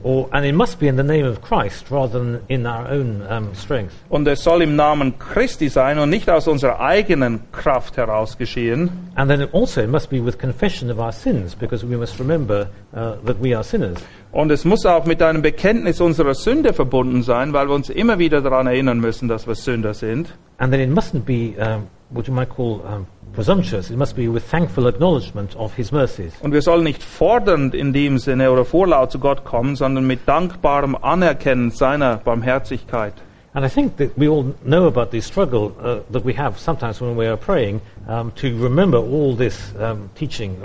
Or, 0.03 0.29
and 0.33 0.47
it 0.47 0.55
must 0.55 0.79
be 0.79 0.87
in 0.87 0.97
the 0.97 1.03
name 1.03 1.27
of 1.27 1.41
Christ 1.43 1.91
rather 1.91 2.19
than 2.19 2.41
in 2.49 2.67
our 2.67 2.89
own 2.89 3.23
um, 3.29 3.55
strength. 3.55 3.93
Und 4.09 4.29
es 4.29 4.45
soll 4.45 4.63
im 4.63 4.77
Namen 4.77 5.19
Christi 5.19 5.69
sein 5.69 5.99
und 5.99 6.11
nicht 6.11 6.31
aus 6.31 6.47
unserer 6.47 6.81
eigenen 6.81 7.41
Kraft 7.51 7.97
heraus 7.97 8.39
geschehen. 8.39 8.91
And 9.17 9.29
then 9.29 9.49
also 9.53 9.81
it 9.81 9.91
must 9.91 10.09
be 10.09 10.25
with 10.25 10.39
confession 10.39 10.91
of 10.91 10.99
our 10.99 11.13
sins, 11.13 11.55
because 11.55 11.85
we 11.85 11.97
must 11.97 12.19
remember 12.21 12.69
uh, 12.95 13.17
that 13.25 13.43
we 13.43 13.55
are 13.55 13.65
sinners. 13.65 13.99
Und 14.31 14.53
es 14.53 14.65
muss 14.65 14.87
auch 14.87 15.05
mit 15.05 15.23
einem 15.23 15.43
Bekenntnis 15.43 16.01
unserer 16.01 16.35
Sünde 16.35 16.73
verbunden 16.73 17.23
sein, 17.23 17.53
weil 17.53 17.67
wir 17.69 17.75
uns 17.75 17.91
immer 17.91 18.19
wieder 18.19 18.41
daran 18.41 18.67
erinnern 18.67 19.01
müssen, 19.01 19.27
dass 19.27 19.47
wir 19.47 19.55
Sünder 19.55 19.95
sind. 19.95 20.29
And 20.59 20.73
then 20.73 20.81
it 20.81 20.91
mustn't 20.91 21.25
be 21.25 21.55
um, 21.59 21.89
what 22.11 22.27
you 22.27 22.35
might 22.35 22.49
call 22.49 22.81
um, 22.87 23.07
presumptuous. 23.33 23.90
It 23.90 23.97
must 23.97 24.16
be 24.16 24.29
with 24.29 24.44
thankful 24.51 24.87
acknowledgement 24.87 25.55
of 25.57 25.75
His 25.75 25.92
mercies. 25.92 26.33
Und 26.40 26.53
wir 26.53 26.62
sollen 26.62 26.85
nicht 26.85 27.03
fordernd 27.03 27.75
in 27.75 27.92
dem 27.92 28.18
Sinne 28.18 28.51
oder 28.51 28.64
vorlaut 28.64 29.12
zu 29.12 29.18
Gott 29.18 29.44
kommen, 29.44 29.77
sondern 29.77 30.07
mit 30.07 30.27
dankbarem 30.27 30.97
Anerkennen 30.97 31.71
seiner 31.71 32.16
Barmherzigkeit. 32.16 33.14
And 33.55 33.64
I 33.64 33.68
think 33.68 33.97
that 33.97 34.11
we 34.16 34.29
all 34.29 34.55
know 34.64 34.87
about 34.87 35.11
the 35.11 35.21
struggle 35.21 35.73
uh, 35.83 36.01
that 36.12 36.25
we 36.25 36.37
have 36.37 36.59
sometimes 36.59 37.01
when 37.01 37.16
we 37.16 37.27
are 37.27 37.37
praying 37.37 37.81
um, 38.07 38.33
to 38.37 38.49
remember 38.62 38.99
all 38.99 39.37
this 39.37 39.73
um, 39.81 40.11
teaching. 40.14 40.57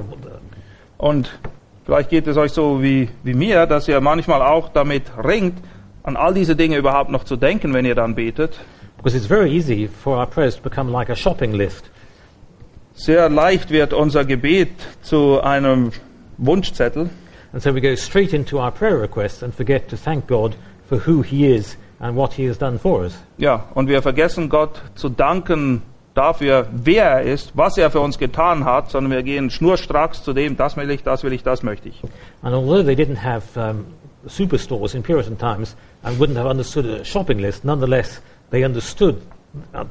Und 0.97 1.31
vielleicht 1.85 2.09
geht 2.09 2.27
es 2.27 2.37
euch 2.37 2.51
so 2.51 2.81
wie, 2.81 3.09
wie 3.23 3.33
mir, 3.33 3.65
dass 3.65 3.87
ihr 3.87 3.99
manchmal 4.01 4.41
auch 4.41 4.69
damit 4.69 5.03
ringt, 5.23 5.57
an 6.03 6.17
all 6.17 6.33
diese 6.33 6.55
Dinge 6.55 6.77
überhaupt 6.77 7.09
noch 7.09 7.23
zu 7.23 7.35
denken, 7.35 7.73
wenn 7.73 7.85
ihr 7.85 7.95
dann 7.95 8.15
betet. 8.15 8.59
Because 9.03 9.15
it's 9.15 9.25
very 9.25 9.51
easy 9.51 9.87
for 9.87 10.15
our 10.15 10.25
prayers 10.25 10.55
to 10.55 10.61
become 10.61 10.89
like 10.89 11.09
a 11.09 11.15
shopping 11.15 11.51
list. 11.51 11.89
Sehr 12.93 13.27
leicht 13.27 13.69
wird 13.69 13.91
unser 13.91 14.23
Gebet 14.23 14.69
zu 15.01 15.41
einem 15.41 15.91
Wunschzettel. 16.37 17.09
And 17.51 17.61
so 17.61 17.73
we 17.73 17.81
go 17.81 17.95
straight 17.95 18.33
into 18.33 18.59
our 18.59 18.71
prayer 18.71 18.97
requests 18.97 19.43
and 19.43 19.53
forget 19.53 19.89
to 19.89 19.97
thank 19.97 20.25
God 20.25 20.55
for 20.87 20.99
who 20.99 21.21
He 21.21 21.53
is 21.53 21.75
and 21.99 22.15
what 22.15 22.31
He 22.31 22.45
has 22.45 22.57
done 22.57 22.79
for 22.79 23.03
us. 23.03 23.13
Ja, 23.37 23.65
und 23.73 23.89
wir 23.89 24.01
vergessen 24.01 24.47
Gott 24.47 24.81
zu 24.95 25.09
danken 25.09 25.81
dafür, 26.13 26.67
wer 26.71 27.03
er 27.03 27.21
ist, 27.23 27.57
was 27.57 27.77
er 27.77 27.91
für 27.91 27.99
uns 27.99 28.17
getan 28.17 28.63
hat, 28.63 28.89
sondern 28.89 29.11
wir 29.11 29.23
gehen 29.23 29.49
schnurstracks 29.49 30.23
zu 30.23 30.31
dem, 30.31 30.55
das 30.55 30.77
will 30.77 30.89
ich, 30.89 31.03
das 31.03 31.25
will 31.25 31.33
ich, 31.33 31.43
das 31.43 31.61
möchte 31.61 31.89
ich. 31.89 32.01
And 32.41 32.55
although 32.55 32.83
they 32.83 32.95
didn't 32.95 33.21
have 33.21 33.59
um, 33.59 33.87
superstores 34.27 34.95
in 34.95 35.03
Puritan 35.03 35.37
times 35.37 35.75
and 36.03 36.17
wouldn't 36.19 36.37
have 36.37 36.47
understood 36.47 36.85
a 36.85 37.03
shopping 37.03 37.39
list, 37.39 37.65
nonetheless 37.65 38.21
they 38.53 38.63
understood 38.63 39.19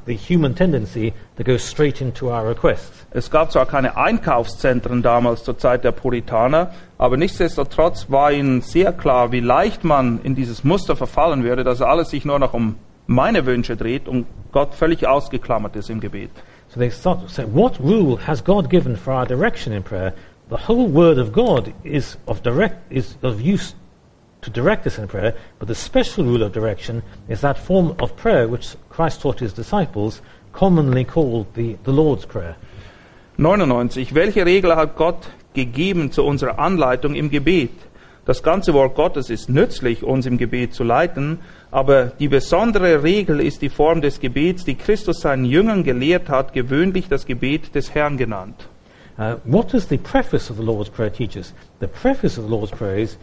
the 0.05 0.15
human 0.15 0.55
tendency 0.55 1.13
to 1.35 1.43
go 1.43 1.57
straight 1.57 2.01
into 2.01 2.29
our 2.29 2.47
requests. 2.47 3.05
Es 3.11 3.29
gab 3.29 3.51
zwar 3.51 3.65
keine 3.65 3.97
Einkaufszentren 3.97 5.01
damals 5.01 5.43
zur 5.43 5.57
Zeit 5.57 5.83
der 5.83 5.91
Puritaner, 5.91 6.71
aber 6.97 7.17
nichtsdestotrotz 7.17 8.09
war 8.09 8.31
ihnen 8.31 8.61
sehr 8.61 8.93
klar, 8.93 9.31
wie 9.31 9.41
leicht 9.41 9.83
man 9.83 10.21
in 10.23 10.35
dieses 10.35 10.63
Muster 10.63 10.95
verfallen 10.95 11.43
würde, 11.43 11.63
dass 11.63 11.81
alles 11.81 12.09
sich 12.09 12.23
nur 12.23 12.39
noch 12.39 12.53
um 12.53 12.75
meine 13.05 13.45
Wünsche 13.45 13.75
dreht 13.75 14.07
und 14.07 14.25
Gott 14.53 14.73
völlig 14.73 15.07
ausgeklammert 15.07 15.75
ist 15.75 15.89
im 15.89 15.99
Gebet. 15.99 16.31
So 16.69 16.79
they 16.79 16.89
to 16.89 17.27
say, 17.27 17.45
what 17.45 17.79
rule 17.79 18.17
has 18.25 18.43
God 18.43 18.69
given 18.69 18.95
for 18.95 19.13
our 19.13 19.25
direction 19.25 19.73
in 19.73 19.83
prayer? 19.83 20.13
The 20.49 20.67
whole 20.67 20.91
Word 20.91 21.17
of 21.17 21.33
God 21.33 21.73
is 21.83 22.17
of 22.25 22.41
direct 22.41 22.77
is 22.89 23.17
of 23.21 23.41
use 23.41 23.75
to 24.43 24.49
direct 24.49 24.85
us 24.85 24.97
in 24.97 25.07
prayer, 25.07 25.35
but 25.59 25.67
the 25.67 25.75
special 25.75 26.23
rule 26.23 26.43
of 26.43 26.53
direction 26.53 27.03
is 27.27 27.41
that 27.41 27.57
form 27.57 27.95
of 27.99 28.15
prayer 28.15 28.47
which 28.47 28.75
Christ 28.89 29.21
taught 29.21 29.39
his 29.39 29.53
disciples, 29.53 30.21
commonly 30.51 31.03
called 31.03 31.53
the, 31.55 31.77
the 31.83 31.91
Lord's 31.91 32.25
Prayer. 32.25 32.55
99. 33.37 34.13
Welche 34.13 34.45
Regel 34.45 34.75
hat 34.75 34.95
Gott 34.95 35.27
gegeben 35.53 36.11
zu 36.11 36.23
unserer 36.23 36.59
Anleitung 36.59 37.15
im 37.15 37.29
Gebet? 37.29 37.71
Das 38.25 38.41
ganze 38.41 38.73
Wort 38.73 38.95
Gottes 38.95 39.29
ist 39.29 39.49
nützlich, 39.49 40.03
uns 40.03 40.25
im 40.25 40.37
Gebet 40.37 40.73
zu 40.73 40.83
leiten, 40.83 41.39
aber 41.71 42.05
die 42.05 42.29
besondere 42.29 43.03
Regel 43.03 43.41
ist 43.41 43.61
die 43.61 43.69
Form 43.69 44.01
des 44.01 44.21
Gebets, 44.21 44.63
die 44.63 44.75
Christus 44.75 45.21
seinen 45.21 45.43
Jüngern 45.43 45.83
gelehrt 45.83 46.29
hat, 46.29 46.53
gewöhnlich 46.53 47.09
das 47.09 47.25
Gebet 47.25 47.75
des 47.75 47.93
Herrn 47.93 48.17
genannt. 48.17 48.69
Uh, 49.17 49.35
what 49.43 49.71
does 49.71 49.89
the 49.89 49.97
preface 49.97 50.49
of 50.49 50.57
the 50.57 50.63
Lord's 50.63 50.89
Prayer 50.89 51.11
teach 51.11 51.35
us? 51.35 51.53
The 51.79 51.87
preface 51.87 52.37
of 52.37 52.45
the 52.45 52.49
Lord's 52.49 52.71
Prayer 52.71 52.97
is 52.97 53.17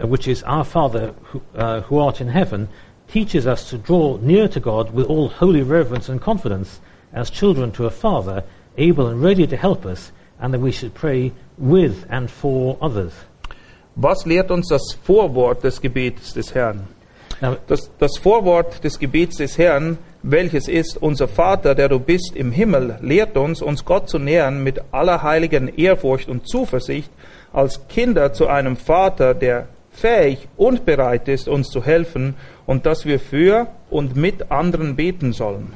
which 0.00 0.28
is 0.28 0.42
our 0.44 0.64
Father 0.64 1.14
who, 1.24 1.42
uh, 1.54 1.80
who 1.82 1.98
art 1.98 2.20
in 2.20 2.28
heaven, 2.28 2.68
teaches 3.08 3.46
us 3.46 3.68
to 3.70 3.78
draw 3.78 4.16
near 4.18 4.48
to 4.48 4.60
God 4.60 4.92
with 4.92 5.06
all 5.06 5.28
holy 5.28 5.62
reverence 5.62 6.08
and 6.08 6.20
confidence, 6.20 6.80
as 7.12 7.30
children 7.30 7.72
to 7.72 7.86
a 7.86 7.90
Father, 7.90 8.42
able 8.78 9.06
and 9.06 9.22
ready 9.22 9.46
to 9.46 9.56
help 9.56 9.84
us, 9.84 10.12
and 10.40 10.54
that 10.54 10.60
we 10.60 10.72
should 10.72 10.94
pray 10.94 11.32
with 11.58 12.06
and 12.08 12.30
for 12.30 12.78
others. 12.80 13.12
Was 13.96 14.24
lehrt 14.24 14.50
uns 14.50 14.68
das 14.68 14.96
Vorwort 15.04 15.62
des 15.62 15.78
Gebetes 15.78 16.32
des 16.32 16.54
Herrn? 16.54 16.88
Now, 17.42 17.58
Das, 17.66 17.90
das 17.98 18.16
Vorwort 18.18 18.82
des 18.84 18.98
Gebets 18.98 19.36
des 19.36 19.58
Herrn, 19.58 19.98
welches 20.22 20.68
ist, 20.68 20.96
unser 20.96 21.28
Vater, 21.28 21.74
der 21.74 21.88
du 21.88 21.98
bist 21.98 22.36
im 22.36 22.52
Himmel, 22.52 22.98
lehrt 23.02 23.36
uns, 23.36 23.60
uns 23.60 23.84
Gott 23.84 24.08
zu 24.08 24.18
nähern 24.18 24.62
mit 24.62 24.80
aller 24.92 25.22
heiligen 25.22 25.68
Ehrfurcht 25.76 26.28
und 26.28 26.48
Zuversicht, 26.48 27.10
als 27.52 27.88
Kinder 27.88 28.32
zu 28.32 28.46
einem 28.46 28.76
Vater, 28.76 29.34
der 29.34 29.66
fähig 29.92 30.48
und 30.56 30.84
bereit 30.84 31.28
ist, 31.28 31.48
uns 31.48 31.68
zu 31.68 31.84
helfen 31.84 32.34
und 32.66 32.86
dass 32.86 33.04
wir 33.04 33.20
für 33.20 33.68
und 33.90 34.16
mit 34.16 34.50
anderen 34.50 34.96
beten 34.96 35.32
sollen. 35.32 35.72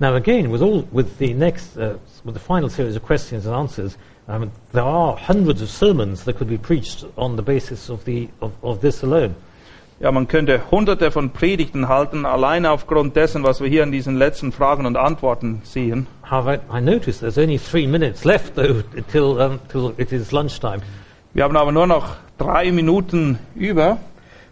Now 0.00 0.14
again, 0.14 0.52
with 0.52 0.60
all 0.60 0.84
with 0.92 1.06
the 1.18 1.34
next, 1.34 1.76
uh, 1.76 1.94
with 2.24 2.34
the 2.34 2.40
final 2.40 2.68
series 2.68 2.96
of 2.96 3.02
questions 3.02 3.46
and 3.46 3.54
answers, 3.54 3.96
um, 4.26 4.50
there 4.72 4.82
are 4.82 5.16
hundreds 5.16 5.62
of 5.62 5.70
sermons 5.70 6.24
that 6.24 6.36
could 6.36 6.48
be 6.48 6.58
preached 6.58 7.06
on 7.16 7.36
the 7.36 7.42
basis 7.42 7.88
of 7.88 8.04
the 8.04 8.28
of, 8.40 8.52
of 8.62 8.80
this 8.80 9.02
alone. 9.04 9.34
Ja, 10.00 10.10
man 10.10 10.26
könnte 10.26 10.60
hunderte 10.72 11.12
von 11.12 11.30
Predigten 11.30 11.88
halten, 11.88 12.26
allein 12.26 12.66
aufgrund 12.66 13.14
dessen, 13.14 13.44
was 13.44 13.60
wir 13.60 13.68
hier 13.68 13.84
in 13.84 13.92
diesen 13.92 14.16
letzten 14.16 14.50
Fragen 14.50 14.86
und 14.86 14.96
Antworten 14.96 15.62
sehen. 15.62 16.08
However, 16.28 16.58
I 16.68 16.80
notice 16.80 17.20
there's 17.20 17.38
only 17.38 17.58
three 17.58 17.86
minutes 17.86 18.24
left 18.24 18.56
though 18.56 18.82
till 19.12 19.40
um, 19.40 19.60
till 19.68 19.94
it 19.96 20.10
is 20.10 20.32
lunchtime. 20.32 20.82
Wir 21.34 21.42
haben 21.42 21.56
aber 21.56 21.72
nur 21.72 21.88
noch 21.88 22.14
drei 22.38 22.70
Minuten 22.70 23.40
über. 23.56 23.98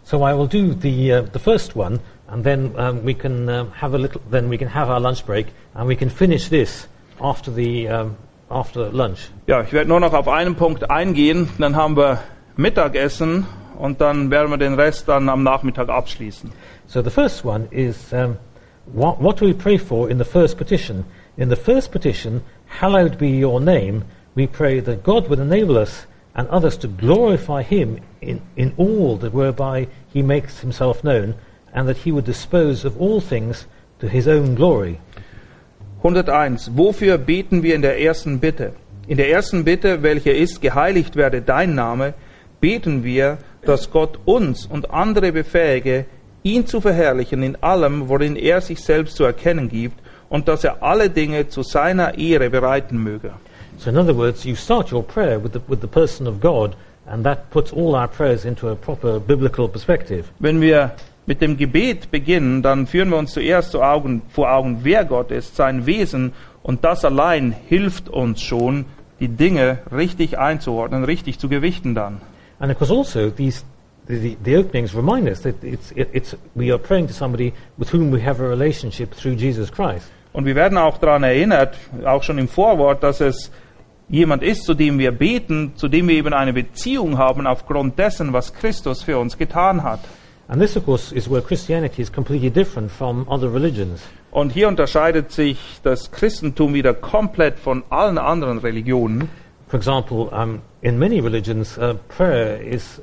So 0.03 0.17
I 0.27 0.37
will 0.37 0.49
do 0.49 0.73
the 0.77 1.13
uh, 1.13 1.25
the 1.31 1.39
first 1.39 1.77
one, 1.77 2.01
and 2.27 2.43
then 2.43 2.75
um, 2.75 3.05
we 3.05 3.13
can 3.13 3.47
um, 3.47 3.71
have 3.81 3.95
a 3.95 3.97
little. 3.97 4.19
Then 4.29 4.49
we 4.49 4.57
can 4.57 4.67
have 4.67 4.89
our 4.89 4.99
lunch 4.99 5.25
break, 5.25 5.47
and 5.75 5.87
we 5.87 5.95
can 5.95 6.09
finish 6.09 6.49
this 6.49 6.89
after 7.21 7.53
the 7.55 7.87
um, 7.87 8.17
after 8.49 8.91
lunch. 8.91 9.31
Ja, 9.47 9.61
ich 9.61 9.71
werde 9.71 9.87
nur 9.87 10.01
noch 10.01 10.13
auf 10.13 10.27
einen 10.27 10.55
Punkt 10.55 10.91
eingehen, 10.91 11.47
dann 11.57 11.77
haben 11.77 11.95
wir 11.95 12.19
Mittagessen 12.57 13.45
und 13.79 14.01
dann 14.01 14.29
werden 14.29 14.49
wir 14.49 14.57
den 14.57 14.73
Rest 14.73 15.07
dann 15.07 15.29
am 15.29 15.41
Nachmittag 15.41 15.87
abschließen. 15.87 16.51
So 16.85 17.01
the 17.01 17.09
first 17.09 17.45
one 17.45 17.69
is 17.71 18.11
um, 18.11 18.35
what, 18.87 19.21
what 19.21 19.39
do 19.39 19.47
we 19.47 19.53
pray 19.53 19.77
for 19.77 20.09
in 20.09 20.17
the 20.17 20.25
first 20.25 20.57
petition? 20.57 21.05
In 21.37 21.49
the 21.49 21.55
first 21.55 21.93
petition, 21.93 22.41
hallowed 22.81 23.17
be 23.17 23.41
your 23.41 23.61
name, 23.61 24.03
we 24.35 24.47
pray 24.47 24.81
that 24.81 25.01
God 25.01 25.29
would 25.29 25.39
enable 25.39 25.77
us 25.77 26.07
and 26.35 26.47
others 26.49 26.77
to 26.77 26.87
glorify 26.87 27.61
Him 27.61 27.99
in, 28.21 28.41
in 28.55 28.73
all 28.77 29.17
that 29.17 29.33
whereby 29.33 29.87
He 30.11 30.21
makes 30.21 30.59
Himself 30.59 31.03
known, 31.03 31.35
and 31.73 31.87
that 31.87 31.97
He 31.97 32.11
would 32.11 32.25
dispose 32.25 32.85
of 32.85 32.99
all 32.99 33.21
things 33.21 33.67
to 33.99 34.07
His 34.07 34.27
own 34.27 34.55
glory. 34.55 34.99
101. 36.01 36.75
Wofür 36.75 37.17
beten 37.17 37.63
wir 37.63 37.75
in 37.75 37.81
der 37.81 37.99
ersten 37.99 38.39
Bitte? 38.39 38.73
In 39.07 39.17
der 39.17 39.29
ersten 39.29 39.63
Bitte, 39.63 40.03
welche 40.03 40.31
ist, 40.31 40.61
geheiligt 40.61 41.15
werde 41.15 41.41
dein 41.41 41.75
Name, 41.75 42.13
beten 42.59 43.03
wir, 43.03 43.37
dass 43.61 43.91
Gott 43.91 44.19
uns 44.25 44.65
und 44.65 44.91
andere 44.91 45.31
befähige, 45.31 46.05
ihn 46.43 46.67
zu 46.67 46.81
verherrlichen 46.81 47.43
in 47.43 47.55
allem, 47.61 48.09
worin 48.09 48.35
er 48.35 48.61
sich 48.61 48.79
selbst 48.81 49.15
zu 49.15 49.23
erkennen 49.23 49.69
gibt, 49.69 49.99
und 50.29 50.47
dass 50.47 50.63
er 50.63 50.81
alle 50.81 51.09
Dinge 51.09 51.47
zu 51.47 51.63
seiner 51.63 52.17
Ehre 52.17 52.49
bereiten 52.49 52.97
möge. 52.97 53.33
So, 53.83 53.89
in 53.89 53.97
other 53.97 54.13
words, 54.13 54.45
you 54.45 54.55
start 54.55 54.91
your 54.91 55.03
prayer 55.03 55.37
with 55.37 55.51
the, 55.51 55.61
with 55.67 55.81
the 55.81 55.89
person 55.89 56.25
of 56.25 56.39
God, 56.39 56.73
and 57.05 57.25
that 57.25 57.49
puts 57.49 57.73
all 57.73 57.95
our 57.95 58.07
prayers 58.07 58.45
into 58.45 58.69
a 58.69 58.77
proper 58.77 59.19
biblical 59.19 59.67
perspective. 59.67 60.31
Wenn 60.39 60.61
wir 60.61 60.95
mit 61.25 61.41
dem 61.41 61.57
Gebet 61.57 62.09
beginnen, 62.09 62.61
dann 62.61 62.87
führen 62.87 63.09
wir 63.09 63.17
uns 63.17 63.33
zuerst 63.33 63.71
zu 63.71 63.81
Augen, 63.81 64.21
vor 64.29 64.53
Augen, 64.53 64.79
wer 64.83 65.03
Gott 65.03 65.31
ist, 65.31 65.57
sein 65.57 65.85
Wesen, 65.85 66.31
und 66.61 66.85
das 66.85 67.03
allein 67.03 67.53
hilft 67.67 68.07
uns 68.07 68.41
schon, 68.41 68.85
die 69.19 69.27
Dinge 69.27 69.79
richtig 69.91 70.39
einzuordnen, 70.39 71.03
richtig 71.03 71.37
zu 71.37 71.49
gewichten 71.49 71.93
dann. 71.93 72.21
And 72.59 72.71
of 72.71 72.77
course, 72.77 72.93
also 72.93 73.31
these 73.31 73.65
the, 74.07 74.37
the, 74.45 74.55
openings 74.55 74.95
remind 74.95 75.27
us 75.27 75.41
that 75.41 75.61
it's 75.61 75.91
it, 75.91 76.07
it's 76.13 76.37
we 76.55 76.71
are 76.71 76.79
praying 76.79 77.07
to 77.07 77.13
somebody 77.13 77.51
with 77.77 77.91
whom 77.91 78.13
we 78.13 78.25
have 78.25 78.39
a 78.39 78.47
relationship 78.47 79.13
through 79.13 79.35
Jesus 79.35 79.69
Christ. 79.69 80.09
Und 80.31 80.45
wir 80.45 80.55
werden 80.55 80.77
auch 80.77 80.99
daran 80.99 81.23
erinnert, 81.23 81.75
auch 82.05 82.23
schon 82.23 82.37
im 82.37 82.47
Vorwort, 82.47 83.03
dass 83.03 83.19
es 83.19 83.51
jemand 84.09 84.43
ist, 84.43 84.65
zu 84.65 84.73
dem 84.73 84.99
wir 84.99 85.11
beten, 85.11 85.73
zu 85.75 85.87
dem 85.87 86.07
wir 86.07 86.15
eben 86.15 86.33
eine 86.33 86.53
Beziehung 86.53 87.17
haben 87.17 87.47
aufgrund 87.47 87.97
dessen, 87.97 88.33
was 88.33 88.53
Christus 88.53 89.03
für 89.03 89.17
uns 89.17 89.37
getan 89.37 89.83
hat. 89.83 89.99
And 90.47 90.61
this, 90.61 90.75
of 90.75 90.85
course, 90.85 91.15
is 91.15 91.29
where 91.29 91.41
Christianity 91.41 92.01
is 92.01 92.11
completely 92.11 92.49
different 92.49 92.91
from 92.91 93.25
other 93.29 93.53
religions. 93.53 94.01
Und 94.29 94.51
hier 94.51 94.67
unterscheidet 94.67 95.31
sich 95.31 95.57
das 95.83 96.11
Christentum 96.11 96.73
wieder 96.73 96.93
komplett 96.93 97.59
von 97.59 97.83
allen 97.89 98.17
anderen 98.17 98.57
Religionen. 98.57 99.29
For 99.67 99.77
example, 99.77 100.29
um, 100.31 100.61
in 100.81 100.99
many 100.99 101.19
religions, 101.19 101.77
uh, 101.77 101.95
prayer 102.09 102.59
is 102.61 103.01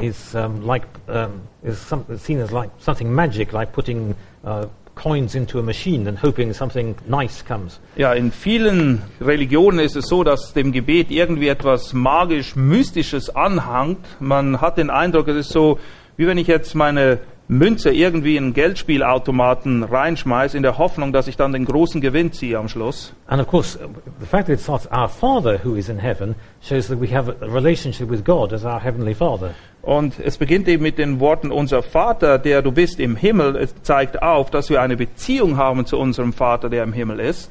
is 0.00 0.34
um, 0.34 0.62
like 0.66 0.84
um, 1.08 1.42
is 1.62 1.78
some, 1.78 2.04
seen 2.16 2.40
as 2.40 2.50
like 2.50 2.70
something 2.78 3.12
magic, 3.12 3.52
like 3.52 3.72
putting 3.72 4.14
uh, 4.44 4.66
coins 4.94 5.34
into 5.34 5.58
a 5.58 5.62
machine 5.62 6.06
and 6.08 6.22
hoping 6.22 6.52
something 6.52 6.94
nice 7.06 7.44
comes. 7.44 7.80
Ja, 7.96 8.12
in 8.12 8.30
vielen 8.32 9.02
Religionen 9.20 9.80
ist 9.80 9.96
es 9.96 10.06
so, 10.06 10.24
dass 10.24 10.52
dem 10.52 10.72
Gebet 10.72 11.10
irgendwie 11.10 11.48
etwas 11.48 11.92
magisch-mystisches 11.92 13.34
anhangt. 13.34 13.98
Man 14.20 14.60
hat 14.60 14.78
den 14.78 14.90
Eindruck, 14.90 15.28
es 15.28 15.36
ist 15.36 15.50
so, 15.50 15.78
wie 16.16 16.26
wenn 16.26 16.38
ich 16.38 16.46
jetzt 16.46 16.74
meine 16.74 17.18
Münze 17.46 17.90
irgendwie 17.90 18.36
in 18.36 18.44
einen 18.44 18.54
Geldspielautomaten 18.54 19.82
reinschmeiße, 19.82 20.56
in 20.56 20.62
der 20.62 20.78
Hoffnung, 20.78 21.12
dass 21.12 21.28
ich 21.28 21.36
dann 21.36 21.52
den 21.52 21.66
großen 21.66 22.00
Gewinn 22.00 22.32
ziehe 22.32 22.58
am 22.58 22.68
Schluss. 22.68 23.12
And 23.26 23.40
of 23.40 23.48
course, 23.48 23.78
the 24.20 24.26
fact 24.26 24.46
that 24.46 24.54
it 24.54 24.60
starts 24.60 24.88
our 24.90 25.08
Father 25.08 25.58
who 25.62 25.74
is 25.74 25.88
in 25.88 25.98
heaven 25.98 26.34
shows 26.62 26.88
that 26.88 27.00
we 27.00 27.14
have 27.14 27.28
a 27.28 27.46
relationship 27.46 28.08
with 28.08 28.24
God 28.24 28.52
as 28.52 28.64
our 28.64 28.82
heavenly 28.82 29.14
Father. 29.14 29.54
Und 29.82 30.18
es 30.18 30.38
beginnt 30.38 30.66
eben 30.68 30.82
mit 30.82 30.96
den 30.96 31.20
Worten, 31.20 31.52
unser 31.52 31.82
Vater, 31.82 32.38
der 32.38 32.62
du 32.62 32.72
bist 32.72 32.98
im 32.98 33.16
Himmel. 33.16 33.56
Es 33.56 33.74
zeigt 33.82 34.22
auf, 34.22 34.50
dass 34.50 34.70
wir 34.70 34.80
eine 34.80 34.96
Beziehung 34.96 35.58
haben 35.58 35.84
zu 35.84 35.98
unserem 35.98 36.32
Vater, 36.32 36.70
der 36.70 36.82
im 36.82 36.94
Himmel 36.94 37.20
ist. 37.20 37.50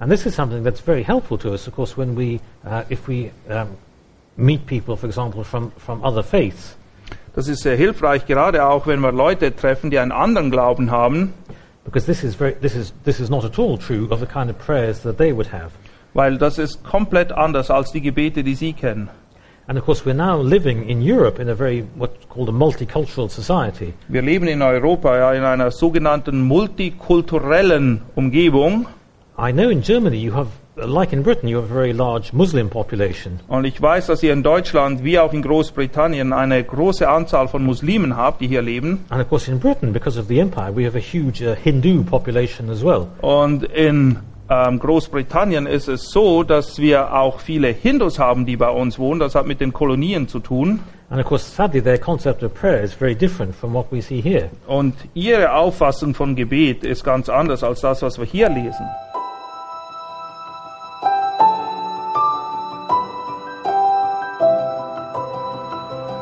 And 0.00 0.10
this 0.10 0.24
is 0.24 0.34
something 0.34 0.64
that's 0.64 0.80
very 0.80 1.04
helpful 1.04 1.38
to 1.38 1.50
us, 1.50 1.68
of 1.68 1.74
course, 1.74 1.96
when 1.96 2.16
we, 2.16 2.40
uh, 2.66 2.82
if 2.90 3.06
we 3.06 3.30
um, 3.50 3.68
meet 4.36 4.66
people, 4.66 4.96
for 4.96 5.06
example, 5.06 5.44
from, 5.44 5.70
from 5.76 6.02
other 6.02 6.22
faiths. 6.22 6.76
Das 7.34 7.48
ist 7.48 7.62
sehr 7.62 7.76
hilfreich, 7.76 8.26
gerade 8.26 8.64
auch 8.64 8.86
wenn 8.86 9.00
wir 9.00 9.12
Leute 9.12 9.54
treffen, 9.54 9.90
die 9.90 9.98
einen 9.98 10.12
anderen 10.12 10.50
Glauben 10.50 10.90
haben, 10.90 11.34
Because 11.84 12.06
this 12.06 12.24
is, 12.24 12.34
very, 12.34 12.54
this, 12.54 12.74
is, 12.74 12.94
this 13.04 13.20
is 13.20 13.28
not 13.28 13.44
at 13.44 13.58
all 13.58 13.76
true 13.76 14.08
of 14.10 14.18
the 14.18 14.26
kind 14.26 14.48
of 14.48 14.58
prayers 14.58 15.02
that 15.02 15.18
they 15.18 15.32
would 15.32 15.52
have. 15.52 15.72
weil 16.14 16.38
das 16.38 16.58
ist 16.58 16.84
komplett 16.84 17.32
anders 17.32 17.70
als 17.70 17.92
die 17.92 18.00
Gebete, 18.00 18.42
die 18.42 18.54
sie 18.54 18.72
kennen. 18.72 19.10
And 19.66 19.78
of 19.78 19.84
course, 19.84 20.04
we're 20.04 20.14
now 20.14 20.40
living 20.42 20.88
in 20.88 21.00
Europe 21.00 21.40
in 21.40 21.48
a 21.48 21.54
very, 21.54 21.84
what's 21.96 22.28
called 22.28 22.48
a 22.48 22.52
multicultural 22.52 23.28
society. 23.30 23.94
Wir 24.08 24.22
leben 24.22 24.46
in 24.46 24.62
Europa 24.62 25.16
ja 25.16 25.32
in 25.32 25.42
einer 25.42 25.70
sogenannten 25.70 26.42
multikulturellen 26.42 28.02
Umgebung. 28.14 28.86
I 29.38 29.52
know 29.52 29.70
in 29.70 29.82
Germany 29.82 30.18
you 30.18 30.34
have, 30.34 30.48
like 30.76 31.12
in 31.12 31.22
Britain, 31.22 31.48
you 31.48 31.56
have 31.56 31.70
a 31.70 31.74
very 31.74 31.92
large 31.92 32.32
Muslim 32.32 32.68
population. 32.68 33.40
Und 33.48 33.64
ich 33.64 33.80
weiß, 33.80 34.06
dass 34.06 34.22
ihr 34.22 34.32
in 34.32 34.42
Deutschland 34.42 35.04
wie 35.04 35.18
auch 35.18 35.32
in 35.32 35.42
Großbritannien 35.42 36.32
eine 36.32 36.62
große 36.62 37.08
Anzahl 37.08 37.48
von 37.48 37.64
Muslimen 37.64 38.16
habt, 38.16 38.40
die 38.40 38.48
hier 38.48 38.62
leben. 38.62 39.04
And 39.08 39.22
of 39.22 39.28
course, 39.28 39.50
in 39.50 39.60
Britain, 39.60 39.92
because 39.92 40.18
of 40.18 40.26
the 40.26 40.38
empire, 40.40 40.74
we 40.74 40.86
have 40.86 40.96
a 40.96 41.00
huge 41.00 41.42
uh, 41.42 41.54
Hindu 41.54 42.02
population 42.02 42.70
as 42.70 42.84
well. 42.84 43.06
Und 43.20 43.64
in 43.64 44.18
ähm, 44.50 44.78
Großbritannien 44.78 45.66
ist 45.66 45.88
es 45.88 46.10
so, 46.10 46.42
dass 46.42 46.78
wir 46.78 47.14
auch 47.14 47.40
viele 47.40 47.68
Hindus 47.68 48.18
haben, 48.18 48.44
die 48.44 48.56
bei 48.56 48.68
uns 48.68 48.98
wohnen. 48.98 49.20
Das 49.20 49.34
hat 49.34 49.46
mit 49.46 49.60
den 49.60 49.72
Kolonien 49.72 50.28
zu 50.28 50.40
tun. 50.40 50.80
And 51.10 51.20
of 51.20 51.28
course, 51.28 51.44
sadly, 51.44 51.80
their 51.80 51.98
concept 51.98 52.42
of 52.42 52.52
prayer 52.54 52.82
is 52.82 52.92
very 52.92 53.14
different 53.14 53.54
from 53.54 53.72
what 53.72 53.86
we 53.90 54.02
see 54.02 54.20
here. 54.20 54.50
Und 54.66 54.94
ihre 55.14 55.54
Auffassung 55.54 56.14
von 56.14 56.34
Gebet 56.34 56.82
ist 56.82 57.04
ganz 57.04 57.28
anders 57.28 57.62
als 57.62 57.82
das, 57.82 58.02
was 58.02 58.18
wir 58.18 58.26
hier 58.26 58.48
lesen. 58.48 58.86